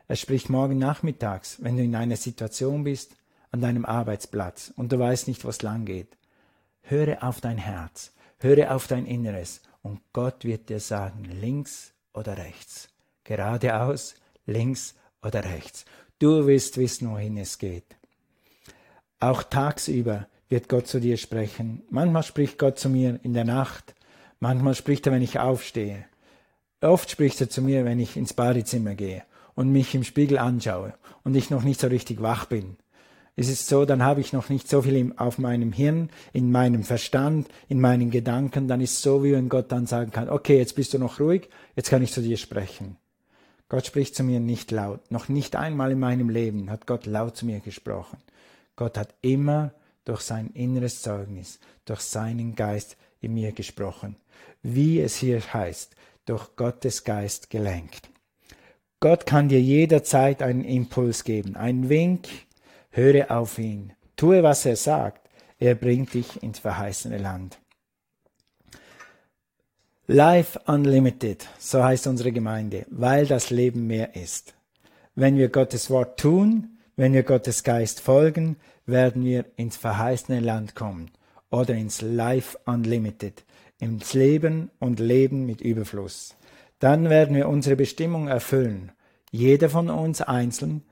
Er 0.07 0.15
spricht 0.15 0.49
morgen 0.49 0.79
nachmittags, 0.79 1.61
wenn 1.61 1.77
du 1.77 1.83
in 1.83 1.95
einer 1.95 2.15
Situation 2.15 2.85
bist, 2.85 3.15
an 3.51 3.61
deinem 3.61 3.85
Arbeitsplatz 3.85 4.73
und 4.75 4.91
du 4.91 4.97
weißt 4.97 5.27
nicht, 5.27 5.45
was 5.45 5.61
lang 5.61 5.85
geht. 5.85 6.17
Höre 6.81 7.21
auf 7.21 7.39
dein 7.39 7.59
Herz, 7.59 8.13
höre 8.39 8.73
auf 8.73 8.87
dein 8.87 9.05
Inneres 9.05 9.61
und 9.83 10.01
Gott 10.11 10.43
wird 10.43 10.69
dir 10.69 10.79
sagen, 10.79 11.25
links 11.25 11.93
oder 12.15 12.35
rechts, 12.35 12.89
geradeaus, 13.25 14.15
links 14.47 14.95
oder 15.21 15.43
rechts. 15.43 15.85
Du 16.17 16.47
wirst 16.47 16.79
wissen, 16.79 17.11
wohin 17.11 17.37
es 17.37 17.59
geht. 17.59 17.95
Auch 19.19 19.43
tagsüber 19.43 20.25
wird 20.49 20.67
Gott 20.67 20.87
zu 20.87 20.99
dir 20.99 21.17
sprechen. 21.17 21.83
Manchmal 21.91 22.23
spricht 22.23 22.57
Gott 22.57 22.79
zu 22.79 22.89
mir 22.89 23.19
in 23.21 23.35
der 23.35 23.45
Nacht, 23.45 23.93
manchmal 24.39 24.73
spricht 24.73 25.05
er, 25.05 25.13
wenn 25.13 25.21
ich 25.21 25.37
aufstehe. 25.37 26.05
Oft 26.81 27.09
spricht 27.09 27.41
er 27.41 27.49
zu 27.49 27.61
mir, 27.61 27.85
wenn 27.85 27.99
ich 27.99 28.17
ins 28.17 28.33
Badezimmer 28.33 28.95
gehe 28.95 29.23
und 29.55 29.71
mich 29.71 29.95
im 29.95 30.03
Spiegel 30.03 30.37
anschaue 30.37 30.93
und 31.23 31.35
ich 31.35 31.49
noch 31.49 31.63
nicht 31.63 31.79
so 31.79 31.87
richtig 31.87 32.21
wach 32.21 32.45
bin. 32.45 32.77
Es 33.37 33.49
ist 33.49 33.67
so, 33.67 33.83
dann 33.83 34.01
habe 34.01 34.21
ich 34.21 34.31
noch 34.31 34.47
nicht 34.47 34.69
so 34.69 34.81
viel 34.81 35.13
auf 35.17 35.37
meinem 35.37 35.73
Hirn, 35.73 36.09
in 36.31 36.51
meinem 36.51 36.83
Verstand, 36.83 37.49
in 37.67 37.81
meinen 37.81 38.09
Gedanken. 38.09 38.69
Dann 38.69 38.79
ist 38.79 38.93
es 38.93 39.01
so, 39.01 39.23
wie 39.23 39.33
wenn 39.33 39.49
Gott 39.49 39.71
dann 39.71 39.87
sagen 39.87 40.11
kann, 40.11 40.29
okay, 40.29 40.57
jetzt 40.57 40.75
bist 40.75 40.93
du 40.93 40.99
noch 40.99 41.19
ruhig, 41.19 41.49
jetzt 41.75 41.89
kann 41.89 42.01
ich 42.01 42.13
zu 42.13 42.21
dir 42.21 42.37
sprechen. 42.37 42.97
Gott 43.67 43.85
spricht 43.85 44.15
zu 44.15 44.23
mir 44.23 44.39
nicht 44.39 44.71
laut. 44.71 45.11
Noch 45.11 45.27
nicht 45.27 45.55
einmal 45.55 45.91
in 45.91 45.99
meinem 45.99 46.29
Leben 46.29 46.69
hat 46.69 46.87
Gott 46.87 47.05
laut 47.05 47.35
zu 47.35 47.45
mir 47.45 47.59
gesprochen. 47.59 48.19
Gott 48.75 48.97
hat 48.97 49.15
immer 49.21 49.73
durch 50.05 50.21
sein 50.21 50.51
inneres 50.53 51.01
Zeugnis, 51.01 51.59
durch 51.83 52.01
seinen 52.01 52.55
Geist 52.55 52.95
in 53.19 53.33
mir 53.33 53.51
gesprochen. 53.51 54.15
Wie 54.61 55.01
es 55.01 55.17
hier 55.17 55.41
heißt, 55.41 55.95
durch 56.25 56.55
Gottes 56.55 57.03
Geist 57.03 57.49
gelenkt. 57.49 58.09
Gott 58.99 59.25
kann 59.25 59.49
dir 59.49 59.61
jederzeit 59.61 60.41
einen 60.41 60.63
Impuls 60.63 61.23
geben, 61.23 61.55
einen 61.55 61.89
Wink, 61.89 62.27
höre 62.89 63.29
auf 63.29 63.59
ihn, 63.59 63.93
tue, 64.15 64.41
was 64.41 64.65
er 64.65 64.75
sagt, 64.75 65.29
er 65.59 65.75
bringt 65.75 66.13
dich 66.13 66.41
ins 66.41 66.59
verheißene 66.59 67.17
Land. 67.17 67.59
Life 70.07 70.59
Unlimited, 70.67 71.47
so 71.57 71.83
heißt 71.83 72.07
unsere 72.07 72.31
Gemeinde, 72.31 72.85
weil 72.89 73.25
das 73.25 73.49
Leben 73.49 73.87
mehr 73.87 74.15
ist. 74.15 74.53
Wenn 75.15 75.37
wir 75.37 75.49
Gottes 75.49 75.89
Wort 75.89 76.19
tun, 76.19 76.77
wenn 76.95 77.13
wir 77.13 77.23
Gottes 77.23 77.63
Geist 77.63 78.01
folgen, 78.01 78.57
werden 78.85 79.25
wir 79.25 79.45
ins 79.55 79.77
verheißene 79.77 80.41
Land 80.41 80.75
kommen 80.75 81.09
oder 81.49 81.73
ins 81.73 82.01
Life 82.01 82.57
Unlimited, 82.65 83.44
ins 83.79 84.13
Leben 84.13 84.71
und 84.79 84.99
Leben 84.99 85.45
mit 85.45 85.61
Überfluss. 85.61 86.35
Dann 86.79 87.09
werden 87.09 87.35
wir 87.35 87.49
unsere 87.49 87.75
Bestimmung 87.75 88.27
erfüllen, 88.27 88.91
jeder 89.31 89.69
von 89.69 89.89
uns 89.89 90.21
einzeln, 90.21 90.83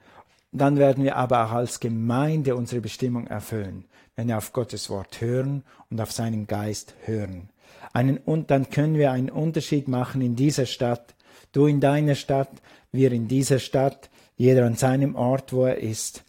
dann 0.51 0.77
werden 0.77 1.03
wir 1.03 1.15
aber 1.15 1.45
auch 1.45 1.51
als 1.51 1.79
Gemeinde 1.79 2.55
unsere 2.55 2.81
Bestimmung 2.81 3.27
erfüllen, 3.27 3.85
wenn 4.15 4.27
wir 4.27 4.37
auf 4.37 4.53
Gottes 4.53 4.89
Wort 4.89 5.19
hören 5.19 5.63
und 5.89 5.99
auf 5.99 6.11
seinen 6.11 6.45
Geist 6.45 6.93
hören. 7.05 7.49
Einen, 7.91 8.17
und 8.17 8.51
dann 8.51 8.69
können 8.69 8.95
wir 8.95 9.11
einen 9.11 9.29
Unterschied 9.29 9.87
machen 9.87 10.21
in 10.21 10.35
dieser 10.35 10.67
Stadt, 10.67 11.15
du 11.51 11.65
in 11.65 11.79
deiner 11.79 12.15
Stadt, 12.15 12.49
wir 12.91 13.11
in 13.11 13.27
dieser 13.27 13.59
Stadt, 13.59 14.09
jeder 14.35 14.65
an 14.65 14.75
seinem 14.75 15.15
Ort, 15.15 15.53
wo 15.53 15.65
er 15.65 15.77
ist. 15.77 16.23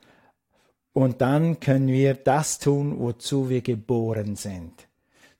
Und 0.93 1.21
dann 1.21 1.61
können 1.61 1.89
wir 1.89 2.15
das 2.15 2.59
tun, 2.59 2.99
wozu 2.99 3.51
wir 3.51 3.61
geboren 3.61 4.37
sind. 4.37 4.73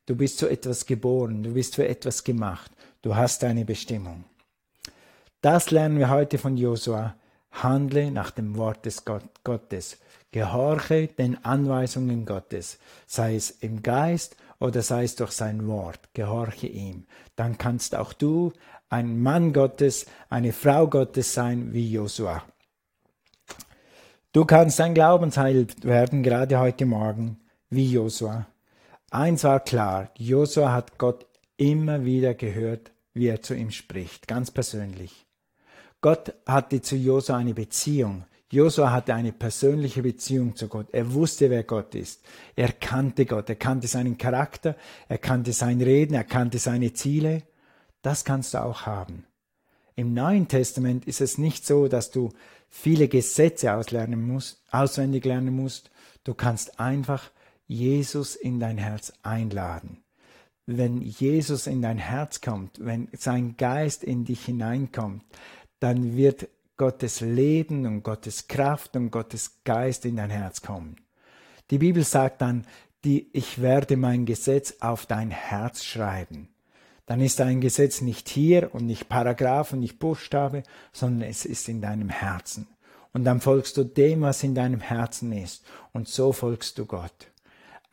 Du 0.07 0.17
bist 0.17 0.39
zu 0.39 0.49
etwas 0.49 0.85
geboren, 0.85 1.43
du 1.43 1.55
bist 1.55 1.77
für 1.77 1.89
etwas 1.89 2.25
gemacht, 2.25 2.71
du 3.03 3.17
hast 3.17 3.43
eine 3.45 3.65
Bestimmung. 3.65 4.25
Das 5.41 5.71
lernen 5.71 5.99
wir 5.99 6.11
heute 6.11 6.39
von 6.39 6.57
Josua. 6.57 7.17
Handle 7.51 8.11
nach 8.11 8.31
dem 8.31 8.57
Wort 8.57 8.85
des 8.85 9.05
Gott 9.05 9.23
Gottes. 9.45 9.99
Gehorche 10.33 11.07
den 11.07 11.43
Anweisungen 11.45 12.27
Gottes, 12.27 12.79
sei 13.07 13.37
es 13.37 13.51
im 13.51 13.83
Geist 13.83 14.37
oder 14.59 14.83
sei 14.83 15.05
es 15.05 15.15
durch 15.17 15.33
sein 15.33 15.67
Wort. 15.69 16.01
Gehorche 16.13 16.67
ihm. 16.67 17.07
Dann 17.37 17.57
kannst 17.57 17.95
auch 17.95 18.13
du 18.13 18.53
ein 18.89 19.21
Mann 19.21 19.53
Gottes, 19.53 20.07
eine 20.29 20.53
Frau 20.53 20.89
Gottes 20.89 21.33
sein 21.33 21.73
wie 21.73 21.91
Josua. 21.93 22.43
Du 24.33 24.45
kannst 24.45 24.81
ein 24.81 24.95
Glaubensheilt 24.95 25.85
werden, 25.85 26.23
gerade 26.23 26.59
heute 26.59 26.87
Morgen, 26.87 27.39
wie 27.71 27.91
Josua. 27.93 28.47
Eins 29.15 29.45
war 29.45 29.61
klar, 29.61 30.11
Josua 30.19 30.73
hat 30.73 30.99
Gott 30.99 31.29
immer 31.57 32.05
wieder 32.05 32.35
gehört, 32.35 32.91
wie 33.13 33.29
er 33.29 33.41
zu 33.41 33.55
ihm 33.55 33.71
spricht, 33.71 34.27
ganz 34.27 34.51
persönlich. 34.51 35.25
Gott 36.01 36.35
hatte 36.45 36.83
zu 36.83 36.97
Josua 36.97 37.37
eine 37.37 37.55
Beziehung. 37.55 38.25
Josua 38.51 38.91
hatte 38.91 39.15
eine 39.15 39.31
persönliche 39.31 40.03
Beziehung 40.03 40.57
zu 40.57 40.67
Gott. 40.67 40.89
Er 40.91 41.13
wusste, 41.13 41.49
wer 41.49 41.63
Gott 41.63 41.95
ist. 41.95 42.25
Er 42.57 42.73
kannte 42.73 43.25
Gott. 43.25 43.49
Er 43.49 43.55
kannte 43.55 43.87
seinen 43.87 44.19
Charakter. 44.19 44.75
Er 45.09 45.19
kannte 45.19 45.53
sein 45.53 45.81
Reden. 45.81 46.15
Er 46.15 46.25
kannte 46.25 46.59
seine 46.59 46.93
Ziele. 46.93 47.45
Das 48.03 48.25
kannst 48.25 48.55
du 48.55 48.65
auch 48.65 48.85
haben. 48.85 49.27
Im 49.95 50.13
Neuen 50.13 50.49
Testament 50.49 51.05
ist 51.05 51.21
es 51.21 51.39
nicht 51.39 51.65
so, 51.65 51.87
dass 51.87 52.11
du 52.11 52.33
viele 52.69 53.07
Gesetze 53.07 53.75
auslernen 53.75 54.27
musst, 54.27 54.61
auswendig 54.73 55.25
lernen 55.25 55.55
musst. 55.55 55.93
Du 56.25 56.35
kannst 56.35 56.81
einfach 56.81 57.31
Jesus 57.67 58.37
in 58.37 58.61
dein 58.61 58.79
Herz 58.79 59.13
einladen. 59.23 60.03
Wenn 60.67 61.03
Jesus 61.03 61.67
in 61.67 61.83
dein 61.83 61.99
Herz 61.99 62.41
kommt, 62.41 62.85
wenn 62.85 63.09
sein 63.13 63.57
Geist 63.57 64.03
in 64.03 64.25
dich 64.25 64.45
hineinkommt, 64.45 65.23
dann 65.81 66.17
wird 66.17 66.49
Gottes 66.77 67.21
Leben 67.21 67.87
und 67.87 68.03
Gottes 68.03 68.49
Kraft 68.49 68.97
und 68.97 69.11
Gottes 69.11 69.61
Geist 69.65 70.05
in 70.07 70.17
dein 70.17 70.31
Herz 70.31 70.63
kommen. 70.63 70.97
Die 71.71 71.79
Bibel 71.79 72.03
sagt 72.03 72.41
dann, 72.41 72.67
die, 73.05 73.29
ich 73.33 73.61
werde 73.61 73.97
mein 73.97 74.25
Gesetz 74.25 74.77
auf 74.81 75.07
dein 75.07 75.31
Herz 75.31 75.85
schreiben. 75.85 76.49
Dann 77.07 77.21
ist 77.21 77.41
ein 77.41 77.61
Gesetz 77.61 78.01
nicht 78.01 78.29
hier 78.29 78.75
und 78.75 78.87
nicht 78.87 79.09
Paragraph 79.09 79.75
und 79.75 79.81
nicht 79.81 79.99
Buchstabe, 79.99 80.63
sondern 80.93 81.29
es 81.29 81.45
ist 81.45 81.69
in 81.69 81.83
deinem 81.83 82.09
Herzen. 82.09 82.67
Und 83.13 83.25
dann 83.25 83.41
folgst 83.41 83.77
du 83.77 83.85
dem, 83.85 84.23
was 84.23 84.43
in 84.43 84.55
deinem 84.55 84.81
Herzen 84.81 85.33
ist. 85.33 85.65
Und 85.93 86.09
so 86.09 86.33
folgst 86.33 86.79
du 86.79 86.87
Gott. 86.87 87.29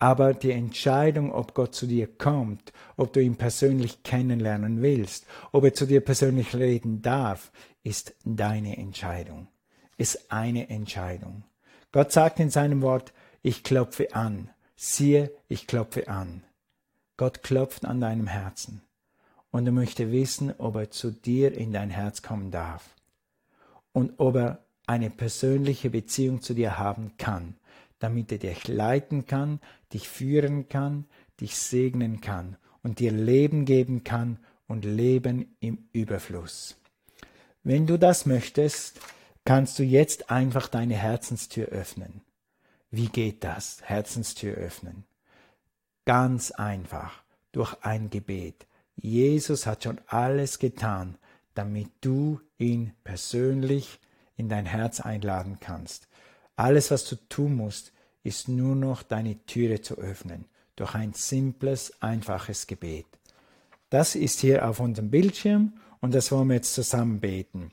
Aber 0.02 0.34
die 0.34 0.50
Entscheidung, 0.50 1.32
ob 1.32 1.54
Gott 1.54 1.76
zu 1.76 1.86
dir 1.86 2.08
kommt, 2.08 2.74
ob 2.98 3.14
du 3.14 3.22
ihn 3.22 3.36
persönlich 3.36 4.02
kennenlernen 4.02 4.82
willst, 4.82 5.28
ob 5.52 5.64
er 5.64 5.76
zu 5.76 5.86
dir 5.86 6.02
persönlich 6.02 6.56
reden 6.56 7.04
darf, 7.04 7.52
ist 7.84 8.16
deine 8.26 8.80
Entscheidung. 8.80 9.48
Ist 9.98 10.32
eine 10.32 10.72
Entscheidung. 10.72 11.44
Gott 11.92 12.12
sagt 12.12 12.40
in 12.40 12.50
seinem 12.50 12.82
Wort, 12.82 13.14
ich 13.44 13.64
klopfe 13.64 14.16
an. 14.16 14.50
Siehe, 14.76 15.32
ich 15.48 15.68
klopfe 15.68 16.08
an. 16.08 16.42
Gott 17.16 17.44
klopft 17.44 17.86
an 17.86 18.02
deinem 18.02 18.26
Herzen. 18.26 18.82
Und 19.52 19.68
er 19.68 19.72
möchte 19.72 20.12
wissen, 20.12 20.52
ob 20.58 20.78
er 20.78 20.90
zu 20.90 21.12
dir 21.12 21.56
in 21.56 21.74
dein 21.74 21.92
Herz 21.92 22.24
kommen 22.24 22.50
darf. 22.50 22.96
Und 23.94 24.14
ob 24.18 24.36
er 24.36 24.66
eine 24.88 25.12
persönliche 25.12 25.92
Beziehung 25.92 26.42
zu 26.42 26.56
dir 26.56 26.80
haben 26.80 27.12
kann 27.20 27.56
damit 28.02 28.32
er 28.32 28.40
dich 28.40 28.68
leiten 28.68 29.28
kann, 29.28 29.60
dich 29.94 30.10
führen 30.10 30.68
kann, 30.68 31.06
dich 31.40 31.56
segnen 31.56 32.20
kann 32.20 32.58
und 32.82 33.00
dir 33.00 33.12
Leben 33.12 33.64
geben 33.66 34.04
kann 34.04 34.40
und 34.68 34.86
Leben 34.86 35.56
im 35.60 35.88
Überfluss. 35.94 36.78
Wenn 37.64 37.86
du 37.86 38.00
das 38.00 38.26
möchtest, 38.26 39.00
kannst 39.46 39.78
du 39.78 39.84
jetzt 39.84 40.32
einfach 40.32 40.68
deine 40.68 40.96
Herzenstür 40.96 41.68
öffnen. 41.68 42.22
Wie 42.90 43.08
geht 43.08 43.44
das? 43.44 43.82
Herzenstür 43.84 44.56
öffnen. 44.56 45.04
Ganz 46.06 46.50
einfach, 46.50 47.22
durch 47.52 47.76
ein 47.84 48.10
Gebet. 48.10 48.66
Jesus 48.96 49.68
hat 49.68 49.84
schon 49.84 50.02
alles 50.08 50.58
getan, 50.58 51.18
damit 51.54 51.90
du 52.02 52.42
ihn 52.58 52.94
persönlich 53.04 54.00
in 54.38 54.50
dein 54.50 54.66
Herz 54.66 55.00
einladen 55.00 55.60
kannst. 55.60 56.08
Alles, 56.56 56.92
was 56.92 57.06
du 57.06 57.16
tun 57.30 57.56
musst, 57.56 57.92
ist 58.24 58.48
nur 58.48 58.76
noch 58.76 59.04
deine 59.04 59.46
Türe 59.46 59.82
zu 59.82 59.98
öffnen 59.98 60.46
durch 60.76 60.96
ein 60.96 61.14
simples, 61.14 61.94
einfaches 62.02 62.68
Gebet. 62.68 63.06
Das 63.90 64.16
ist 64.16 64.40
hier 64.40 64.68
auf 64.68 64.80
unserem 64.80 65.10
Bildschirm 65.10 65.74
und 66.00 66.14
das 66.14 66.32
wollen 66.32 66.48
wir 66.50 66.56
jetzt 66.56 66.74
zusammen 66.74 67.20
beten. 67.20 67.72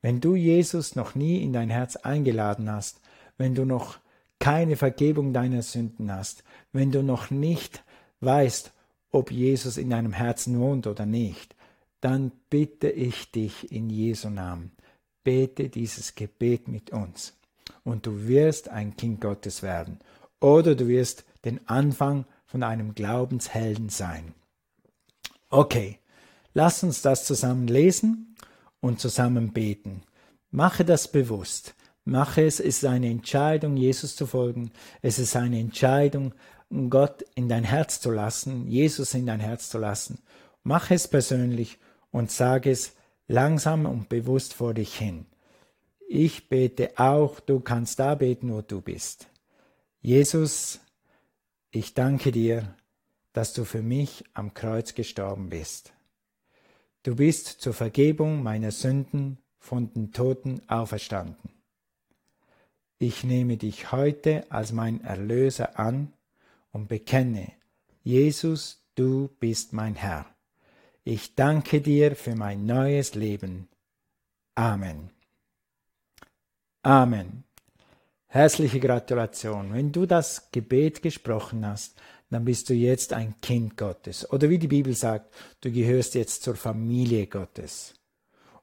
Wenn 0.00 0.20
du 0.20 0.34
Jesus 0.34 0.96
noch 0.96 1.14
nie 1.14 1.42
in 1.42 1.52
dein 1.52 1.70
Herz 1.70 1.96
eingeladen 1.96 2.70
hast, 2.70 3.00
wenn 3.38 3.54
du 3.54 3.64
noch 3.64 3.98
keine 4.38 4.76
Vergebung 4.76 5.32
deiner 5.32 5.62
Sünden 5.62 6.12
hast, 6.12 6.42
wenn 6.72 6.90
du 6.90 7.02
noch 7.02 7.30
nicht 7.30 7.84
weißt, 8.20 8.72
ob 9.12 9.30
Jesus 9.30 9.76
in 9.76 9.90
deinem 9.90 10.12
Herzen 10.12 10.58
wohnt 10.58 10.86
oder 10.86 11.06
nicht, 11.06 11.54
dann 12.00 12.32
bitte 12.50 12.90
ich 12.90 13.30
dich 13.30 13.70
in 13.70 13.88
Jesu 13.88 14.30
Namen, 14.30 14.72
bete 15.22 15.68
dieses 15.68 16.16
Gebet 16.16 16.66
mit 16.66 16.90
uns 16.90 17.34
und 17.84 18.06
du 18.06 18.26
wirst 18.26 18.68
ein 18.68 18.96
Kind 18.96 19.20
Gottes 19.20 19.62
werden. 19.62 19.98
Oder 20.40 20.74
du 20.74 20.88
wirst 20.88 21.24
den 21.44 21.66
Anfang 21.68 22.24
von 22.46 22.62
einem 22.62 22.94
Glaubenshelden 22.94 23.88
sein. 23.88 24.34
Okay, 25.50 25.98
lass 26.54 26.82
uns 26.82 27.02
das 27.02 27.24
zusammen 27.24 27.66
lesen 27.66 28.36
und 28.80 29.00
zusammen 29.00 29.52
beten. 29.52 30.02
Mache 30.50 30.84
das 30.84 31.08
bewusst. 31.08 31.74
Mache 32.04 32.42
es, 32.44 32.58
es 32.58 32.78
ist 32.78 32.84
eine 32.84 33.08
Entscheidung, 33.08 33.76
Jesus 33.76 34.16
zu 34.16 34.26
folgen. 34.26 34.72
Es 35.02 35.18
ist 35.18 35.36
eine 35.36 35.60
Entscheidung, 35.60 36.34
Gott 36.90 37.24
in 37.34 37.48
dein 37.48 37.64
Herz 37.64 38.00
zu 38.00 38.10
lassen, 38.10 38.66
Jesus 38.66 39.14
in 39.14 39.26
dein 39.26 39.40
Herz 39.40 39.68
zu 39.68 39.78
lassen. 39.78 40.18
Mache 40.62 40.94
es 40.94 41.06
persönlich 41.06 41.78
und 42.10 42.30
sage 42.30 42.70
es 42.70 42.94
langsam 43.28 43.86
und 43.86 44.08
bewusst 44.08 44.54
vor 44.54 44.74
dich 44.74 44.94
hin. 44.96 45.26
Ich 46.14 46.50
bete 46.50 46.98
auch, 46.98 47.40
du 47.40 47.60
kannst 47.60 47.98
da 47.98 48.14
beten, 48.14 48.52
wo 48.52 48.60
du 48.60 48.82
bist. 48.82 49.30
Jesus, 50.02 50.78
ich 51.70 51.94
danke 51.94 52.32
dir, 52.32 52.76
dass 53.32 53.54
du 53.54 53.64
für 53.64 53.80
mich 53.80 54.22
am 54.34 54.52
Kreuz 54.52 54.92
gestorben 54.92 55.48
bist. 55.48 55.94
Du 57.02 57.16
bist 57.16 57.62
zur 57.62 57.72
Vergebung 57.72 58.42
meiner 58.42 58.72
Sünden 58.72 59.38
von 59.58 59.90
den 59.94 60.12
Toten 60.12 60.60
auferstanden. 60.68 61.50
Ich 62.98 63.24
nehme 63.24 63.56
dich 63.56 63.90
heute 63.90 64.44
als 64.52 64.70
mein 64.70 65.00
Erlöser 65.00 65.78
an 65.78 66.12
und 66.72 66.88
bekenne, 66.88 67.52
Jesus, 68.02 68.84
du 68.96 69.30
bist 69.40 69.72
mein 69.72 69.94
Herr. 69.94 70.26
Ich 71.04 71.36
danke 71.36 71.80
dir 71.80 72.16
für 72.16 72.34
mein 72.34 72.66
neues 72.66 73.14
Leben. 73.14 73.70
Amen. 74.54 75.10
Amen. 76.82 77.44
Herzliche 78.26 78.80
Gratulation. 78.80 79.72
Wenn 79.72 79.92
du 79.92 80.04
das 80.04 80.50
Gebet 80.50 81.00
gesprochen 81.00 81.64
hast, 81.64 81.94
dann 82.28 82.44
bist 82.44 82.68
du 82.70 82.74
jetzt 82.74 83.12
ein 83.12 83.40
Kind 83.40 83.76
Gottes. 83.76 84.28
Oder 84.32 84.50
wie 84.50 84.58
die 84.58 84.68
Bibel 84.68 84.94
sagt, 84.94 85.32
du 85.60 85.70
gehörst 85.70 86.14
jetzt 86.14 86.42
zur 86.42 86.56
Familie 86.56 87.28
Gottes. 87.28 87.94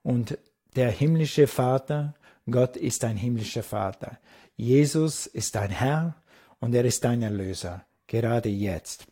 Und 0.04 0.38
der 0.76 0.92
himmlische 0.92 1.48
Vater, 1.48 2.14
Gott 2.50 2.76
ist 2.76 3.06
ein 3.06 3.16
himmlischer 3.16 3.64
Vater. 3.64 4.20
Jesus 4.58 5.26
ist 5.26 5.56
dein 5.56 5.70
Herr 5.70 6.16
und 6.60 6.76
er 6.76 6.84
ist 6.84 7.06
dein 7.06 7.22
Erlöser, 7.22 7.86
gerade 8.08 8.50
jetzt. 8.50 9.06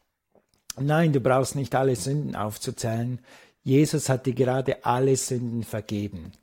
Nein, 0.77 1.13
du 1.13 1.21
brauchst 1.21 1.55
nicht 1.55 1.75
alle 1.75 1.95
Sünden 1.95 2.35
aufzuzählen. 2.35 3.21
Jesus 3.63 4.09
hat 4.09 4.25
dir 4.25 4.33
gerade 4.33 4.83
alle 4.83 5.15
Sünden 5.15 5.63
vergeben. 5.63 6.33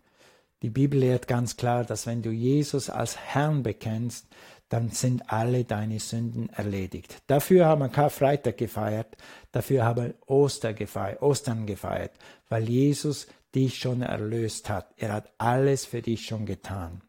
Die 0.65 0.71
Bibel 0.71 1.01
lehrt 1.01 1.29
ganz 1.29 1.59
klar, 1.59 1.85
dass 1.85 2.07
wenn 2.07 2.23
du 2.23 2.31
Jesus 2.31 2.89
als 2.89 3.19
Herrn 3.19 3.63
bekennst, 3.63 4.29
dann 4.71 4.89
sind 4.89 5.31
alle 5.31 5.65
deine 5.65 6.01
Sünden 6.01 6.49
erledigt. 6.49 7.21
Dafür 7.27 7.67
haben 7.67 7.83
wir 7.83 7.91
Karfreitag 7.91 8.57
gefeiert, 8.57 9.15
dafür 9.53 9.85
haben 9.85 10.03
wir 10.03 10.15
Oster 10.25 10.73
gefeiert, 10.73 11.21
Ostern 11.21 11.67
gefeiert, 11.67 12.13
weil 12.49 12.67
Jesus 12.67 13.27
dich 13.55 13.79
schon 13.79 14.01
erlöst 14.01 14.71
hat. 14.71 14.89
Er 14.97 15.13
hat 15.13 15.31
alles 15.37 15.85
für 15.85 16.01
dich 16.01 16.25
schon 16.25 16.47
getan. 16.47 17.03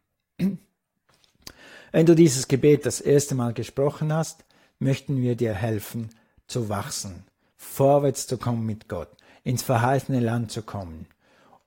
Wenn 1.92 2.04
du 2.04 2.14
dieses 2.14 2.48
Gebet 2.48 2.84
das 2.84 3.00
erste 3.00 3.34
Mal 3.34 3.54
gesprochen 3.54 4.12
hast, 4.12 4.44
möchten 4.80 5.22
wir 5.22 5.34
dir 5.34 5.54
helfen 5.54 6.10
zu 6.46 6.68
wachsen, 6.68 7.24
vorwärts 7.56 8.26
zu 8.26 8.36
kommen 8.36 8.66
mit 8.66 8.86
Gott, 8.90 9.08
ins 9.44 9.62
verheißene 9.62 10.20
Land 10.20 10.52
zu 10.52 10.60
kommen. 10.60 11.06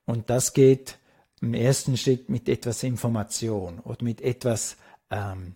Und 0.05 0.29
das 0.29 0.53
geht 0.53 0.98
im 1.41 1.53
ersten 1.53 1.97
Schritt 1.97 2.29
mit 2.29 2.49
etwas 2.49 2.83
Information 2.83 3.79
oder 3.79 4.03
mit 4.03 4.21
etwas 4.21 4.77
ähm, 5.09 5.55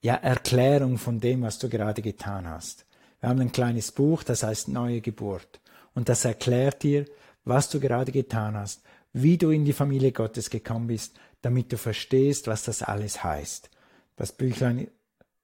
ja, 0.00 0.14
Erklärung 0.14 0.98
von 0.98 1.20
dem, 1.20 1.42
was 1.42 1.58
du 1.58 1.68
gerade 1.68 2.02
getan 2.02 2.48
hast. 2.48 2.84
Wir 3.20 3.28
haben 3.28 3.40
ein 3.40 3.52
kleines 3.52 3.92
Buch, 3.92 4.22
das 4.22 4.42
heißt 4.42 4.68
Neue 4.68 5.00
Geburt. 5.00 5.60
Und 5.94 6.08
das 6.08 6.24
erklärt 6.24 6.82
dir, 6.82 7.06
was 7.44 7.68
du 7.68 7.80
gerade 7.80 8.12
getan 8.12 8.56
hast, 8.56 8.82
wie 9.12 9.38
du 9.38 9.50
in 9.50 9.64
die 9.64 9.72
Familie 9.72 10.12
Gottes 10.12 10.50
gekommen 10.50 10.86
bist, 10.86 11.16
damit 11.42 11.72
du 11.72 11.76
verstehst, 11.76 12.46
was 12.46 12.64
das 12.64 12.82
alles 12.82 13.24
heißt. 13.24 13.70
Das 14.16 14.32
Büchlein 14.32 14.88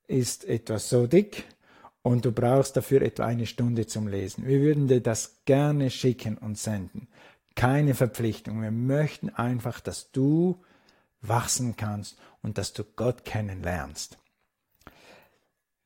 ist 0.07 0.45
etwas 0.45 0.89
so 0.89 1.07
dick 1.07 1.45
und 2.03 2.25
du 2.25 2.33
brauchst 2.33 2.77
dafür 2.77 3.03
etwa 3.03 3.25
eine 3.25 3.47
Stunde 3.47 3.87
zum 3.87 4.07
Lesen. 4.07 4.47
Wir 4.47 4.61
würden 4.61 4.89
dir 4.89 5.01
das 5.01 5.41
gerne 5.45 5.91
schicken 5.91 6.37
und 6.39 6.59
senden. 6.59 7.09
Keine 7.55 7.95
Verpflichtung. 7.95 8.63
Wir 8.63 8.71
möchten 8.71 9.31
einfach, 9.31 9.81
dass 9.81 10.11
du 10.11 10.63
wachsen 11.21 11.77
kannst 11.77 12.19
und 12.43 12.59
dass 12.59 12.73
du 12.73 12.85
Gott 12.85 13.25
kennenlernst. 13.25 14.19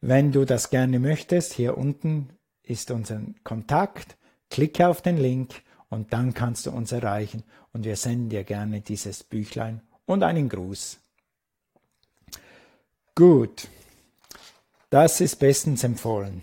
Wenn 0.01 0.33
du 0.33 0.45
das 0.45 0.71
gerne 0.71 0.99
möchtest, 0.99 1.53
hier 1.53 1.77
unten 1.77 2.31
ist 2.62 2.91
unser 2.91 3.21
Kontakt. 3.45 4.16
Klicke 4.51 4.89
auf 4.89 5.03
den 5.03 5.16
Link 5.16 5.62
und 5.89 6.12
dann 6.12 6.35
kannst 6.35 6.66
du 6.66 6.71
uns 6.71 6.93
erreichen 6.93 7.45
und 7.73 7.85
wir 7.85 7.97
senden 7.97 8.31
dir 8.31 8.45
gerne 8.45 8.81
dieses 8.81 9.25
Büchlein 9.25 9.83
und 10.07 10.23
einen 10.23 10.49
Gruß. 10.49 10.99
Gut, 13.14 13.69
das 14.91 15.21
ist 15.21 15.37
bestens 15.37 15.85
empfohlen. 15.85 16.43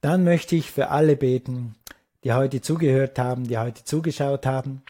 Dann 0.00 0.22
möchte 0.22 0.54
ich 0.54 0.70
für 0.70 0.90
alle 0.90 1.16
beten, 1.16 1.74
die 2.24 2.32
heute 2.32 2.60
zugehört 2.60 3.18
haben, 3.18 3.46
die 3.46 3.58
heute 3.58 3.84
zugeschaut 3.84 4.46
haben. 4.46 4.82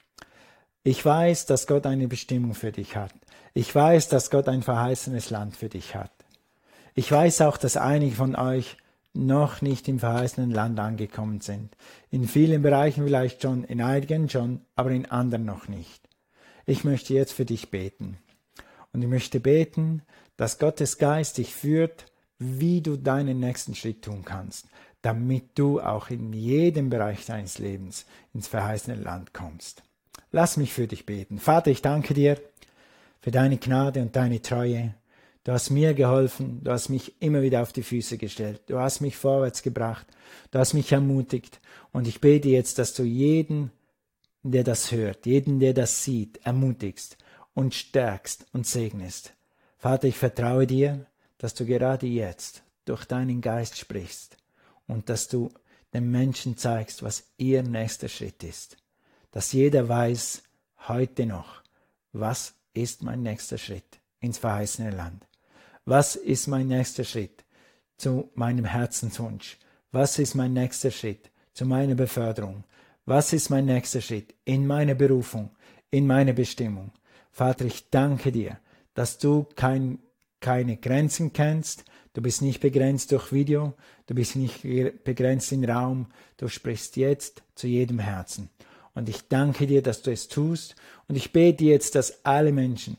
Ich 0.85 1.05
weiß, 1.05 1.47
dass 1.47 1.67
Gott 1.67 1.87
eine 1.87 2.09
Bestimmung 2.09 2.55
für 2.55 2.73
dich 2.73 2.97
hat. 2.97 3.13
Ich 3.53 3.75
weiß, 3.75 4.09
dass 4.09 4.31
Gott 4.31 4.49
ein 4.49 4.63
verheißenes 4.63 5.31
Land 5.31 5.57
für 5.57 5.69
dich 5.69 5.95
hat. 5.95 6.13
Ich 6.95 7.11
weiß 7.11 7.41
auch, 7.43 7.57
dass 7.57 7.77
einige 7.77 8.15
von 8.15 8.37
euch 8.37 8.77
noch 9.15 9.63
nicht 9.63 9.89
im 9.89 9.99
verheißenen 9.99 10.51
Land 10.51 10.79
angekommen 10.79 11.41
sind. 11.41 11.77
In 12.11 12.27
vielen 12.27 12.63
Bereichen 12.63 13.05
vielleicht 13.05 13.43
schon, 13.43 13.65
in 13.65 13.81
einigen 13.81 14.29
schon, 14.29 14.61
aber 14.75 14.91
in 14.91 15.07
anderen 15.07 15.45
noch 15.45 15.69
nicht. 15.69 16.09
Ich 16.67 16.85
möchte 16.85 17.15
jetzt 17.15 17.33
für 17.33 17.45
dich 17.45 17.71
beten. 17.71 18.19
Und 18.93 19.03
ich 19.03 19.09
möchte 19.09 19.41
beten, 19.41 20.03
dass 20.37 20.59
Gottes 20.59 20.99
Geist 20.99 21.39
dich 21.39 21.55
führt, 21.55 22.07
wie 22.39 22.81
du 22.81 22.97
deinen 22.97 23.41
nächsten 23.41 23.75
Schritt 23.75 24.03
tun 24.03 24.25
kannst, 24.25 24.67
damit 25.05 25.59
du 25.59 25.83
auch 25.83 26.09
in 26.09 26.33
jedem 26.33 26.89
Bereich 26.89 27.27
deines 27.27 27.59
Lebens 27.59 28.07
ins 28.33 28.49
verheißene 28.49 28.97
Land 28.97 29.35
kommst. 29.35 29.83
Lass 30.33 30.57
mich 30.57 30.73
für 30.73 30.87
dich 30.87 31.05
beten. 31.05 31.39
Vater, 31.39 31.71
ich 31.71 31.83
danke 31.83 32.15
dir 32.15 32.41
für 33.21 33.31
deine 33.31 33.59
Gnade 33.59 34.01
und 34.01 34.17
deine 34.17 34.41
Treue. 34.41 34.95
Du 35.45 35.53
hast 35.53 35.69
mir 35.69 35.93
geholfen, 35.93 36.65
du 36.65 36.71
hast 36.71 36.89
mich 36.89 37.21
immer 37.21 37.43
wieder 37.43 37.61
auf 37.61 37.75
die 37.75 37.83
Füße 37.83 38.17
gestellt, 38.17 38.63
du 38.67 38.79
hast 38.79 39.03
mich 39.03 39.19
vorwärts 39.19 39.63
gebracht, 39.63 40.07
du 40.53 40.59
hast 40.59 40.73
mich 40.73 40.91
ermutigt 40.91 41.61
und 41.93 42.09
ich 42.09 42.23
bete 42.23 42.49
jetzt, 42.49 42.79
dass 42.79 42.95
du 42.95 43.03
jeden, 43.03 43.73
der 44.43 44.65
das 44.65 44.91
hört, 44.91 45.27
jeden, 45.27 45.61
der 45.61 45.75
das 45.75 46.03
sieht, 46.03 46.39
ermutigst 46.47 47.19
und 47.53 47.75
stärkst 47.75 48.47
und 48.55 48.67
segnest. 48.67 49.35
Vater, 49.77 50.09
ich 50.09 50.17
vertraue 50.17 50.67
dir, 50.67 51.05
dass 51.37 51.53
du 51.53 51.67
gerade 51.67 52.07
jetzt 52.07 52.63
durch 52.87 53.05
deinen 53.05 53.43
Geist 53.43 53.77
sprichst 53.77 54.39
und 54.87 55.09
dass 55.09 55.29
du 55.29 55.51
den 55.93 56.11
Menschen 56.11 56.57
zeigst, 56.57 57.03
was 57.03 57.25
ihr 57.37 57.63
nächster 57.63 58.09
Schritt 58.09 58.43
ist. 58.43 58.77
Dass 59.31 59.53
jeder 59.53 59.89
weiß, 59.89 60.43
heute 60.89 61.27
noch, 61.27 61.63
was 62.13 62.55
ist 62.75 63.03
mein 63.03 63.23
nächster 63.23 63.59
Schritt 63.59 64.01
ins 64.21 64.39
verheißene 64.39 64.91
Land. 64.91 65.27
Was 65.85 66.17
ist 66.17 66.47
mein 66.47 66.69
nächster 66.69 67.05
Schritt 67.05 67.45
zu 67.97 68.31
meinem 68.35 68.65
Herzenswunsch? 68.65 69.59
Was 69.93 70.19
ist 70.19 70.35
mein 70.35 70.53
nächster 70.53 70.91
Schritt 70.91 71.31
zu 71.53 71.67
meiner 71.67 71.95
Beförderung? 71.95 72.65
Was 73.07 73.33
ist 73.33 73.51
mein 73.51 73.67
nächster 73.67 74.01
Schritt 74.01 74.35
in 74.45 74.67
meine 74.67 74.95
Berufung, 74.95 75.51
in 75.91 76.07
meine 76.07 76.35
Bestimmung? 76.35 76.91
Vater, 77.31 77.65
ich 77.67 77.91
danke 77.91 78.33
dir, 78.33 78.59
dass 78.95 79.19
du 79.19 79.47
kein, 79.57 79.99
keine 80.41 80.77
Grenzen 80.77 81.33
kennst, 81.33 81.85
du 82.15 82.23
bist 82.23 82.41
nicht 82.41 82.61
begrenzt 82.61 83.13
durch 83.13 83.33
Video, 83.33 83.75
du 84.07 84.15
bist 84.15 84.37
nicht 84.37 84.63
begrenzt 85.05 85.53
in 85.53 85.69
Raum, 85.69 86.07
du 86.39 86.49
sprichst 86.49 86.97
jetzt 86.97 87.43
zu 87.55 87.67
jedem 87.67 87.99
Herzen. 87.99 88.49
Und 88.95 89.09
ich 89.09 89.29
danke 89.29 89.67
dir, 89.67 89.83
dass 89.83 90.03
du 90.03 90.13
es 90.13 90.29
tust. 90.29 90.77
Und 91.09 91.17
ich 91.17 91.33
bete 91.33 91.65
jetzt, 91.65 91.95
dass 91.95 92.25
alle 92.25 92.53
Menschen 92.53 92.97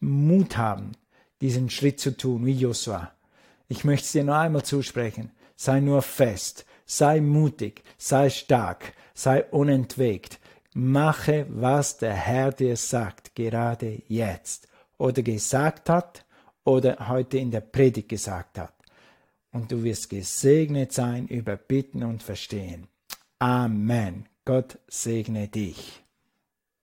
Mut 0.00 0.56
haben, 0.56 0.92
diesen 1.40 1.70
Schritt 1.70 2.00
zu 2.00 2.16
tun, 2.16 2.46
wie 2.46 2.52
Josua. 2.52 3.12
Ich 3.68 3.84
möchte 3.84 4.06
es 4.06 4.12
dir 4.12 4.24
nur 4.24 4.36
einmal 4.36 4.64
zusprechen. 4.64 5.30
Sei 5.54 5.80
nur 5.80 6.02
fest, 6.02 6.64
sei 6.86 7.20
mutig, 7.20 7.82
sei 7.98 8.30
stark, 8.30 8.94
sei 9.12 9.44
unentwegt. 9.44 10.38
Mache, 10.72 11.46
was 11.50 11.98
der 11.98 12.14
Herr 12.14 12.52
dir 12.52 12.76
sagt, 12.76 13.34
gerade 13.34 14.02
jetzt. 14.06 14.68
Oder 14.96 15.22
gesagt 15.22 15.90
hat, 15.90 16.24
oder 16.68 17.08
heute 17.08 17.38
in 17.38 17.50
der 17.50 17.62
Predigt 17.62 18.10
gesagt 18.10 18.58
hat. 18.58 18.74
Und 19.52 19.72
du 19.72 19.82
wirst 19.82 20.10
gesegnet 20.10 20.92
sein 20.92 21.26
über 21.26 21.56
Bitten 21.56 22.02
und 22.04 22.22
Verstehen. 22.22 22.86
Amen. 23.38 24.28
Gott 24.44 24.78
segne 24.86 25.48
dich. 25.48 26.02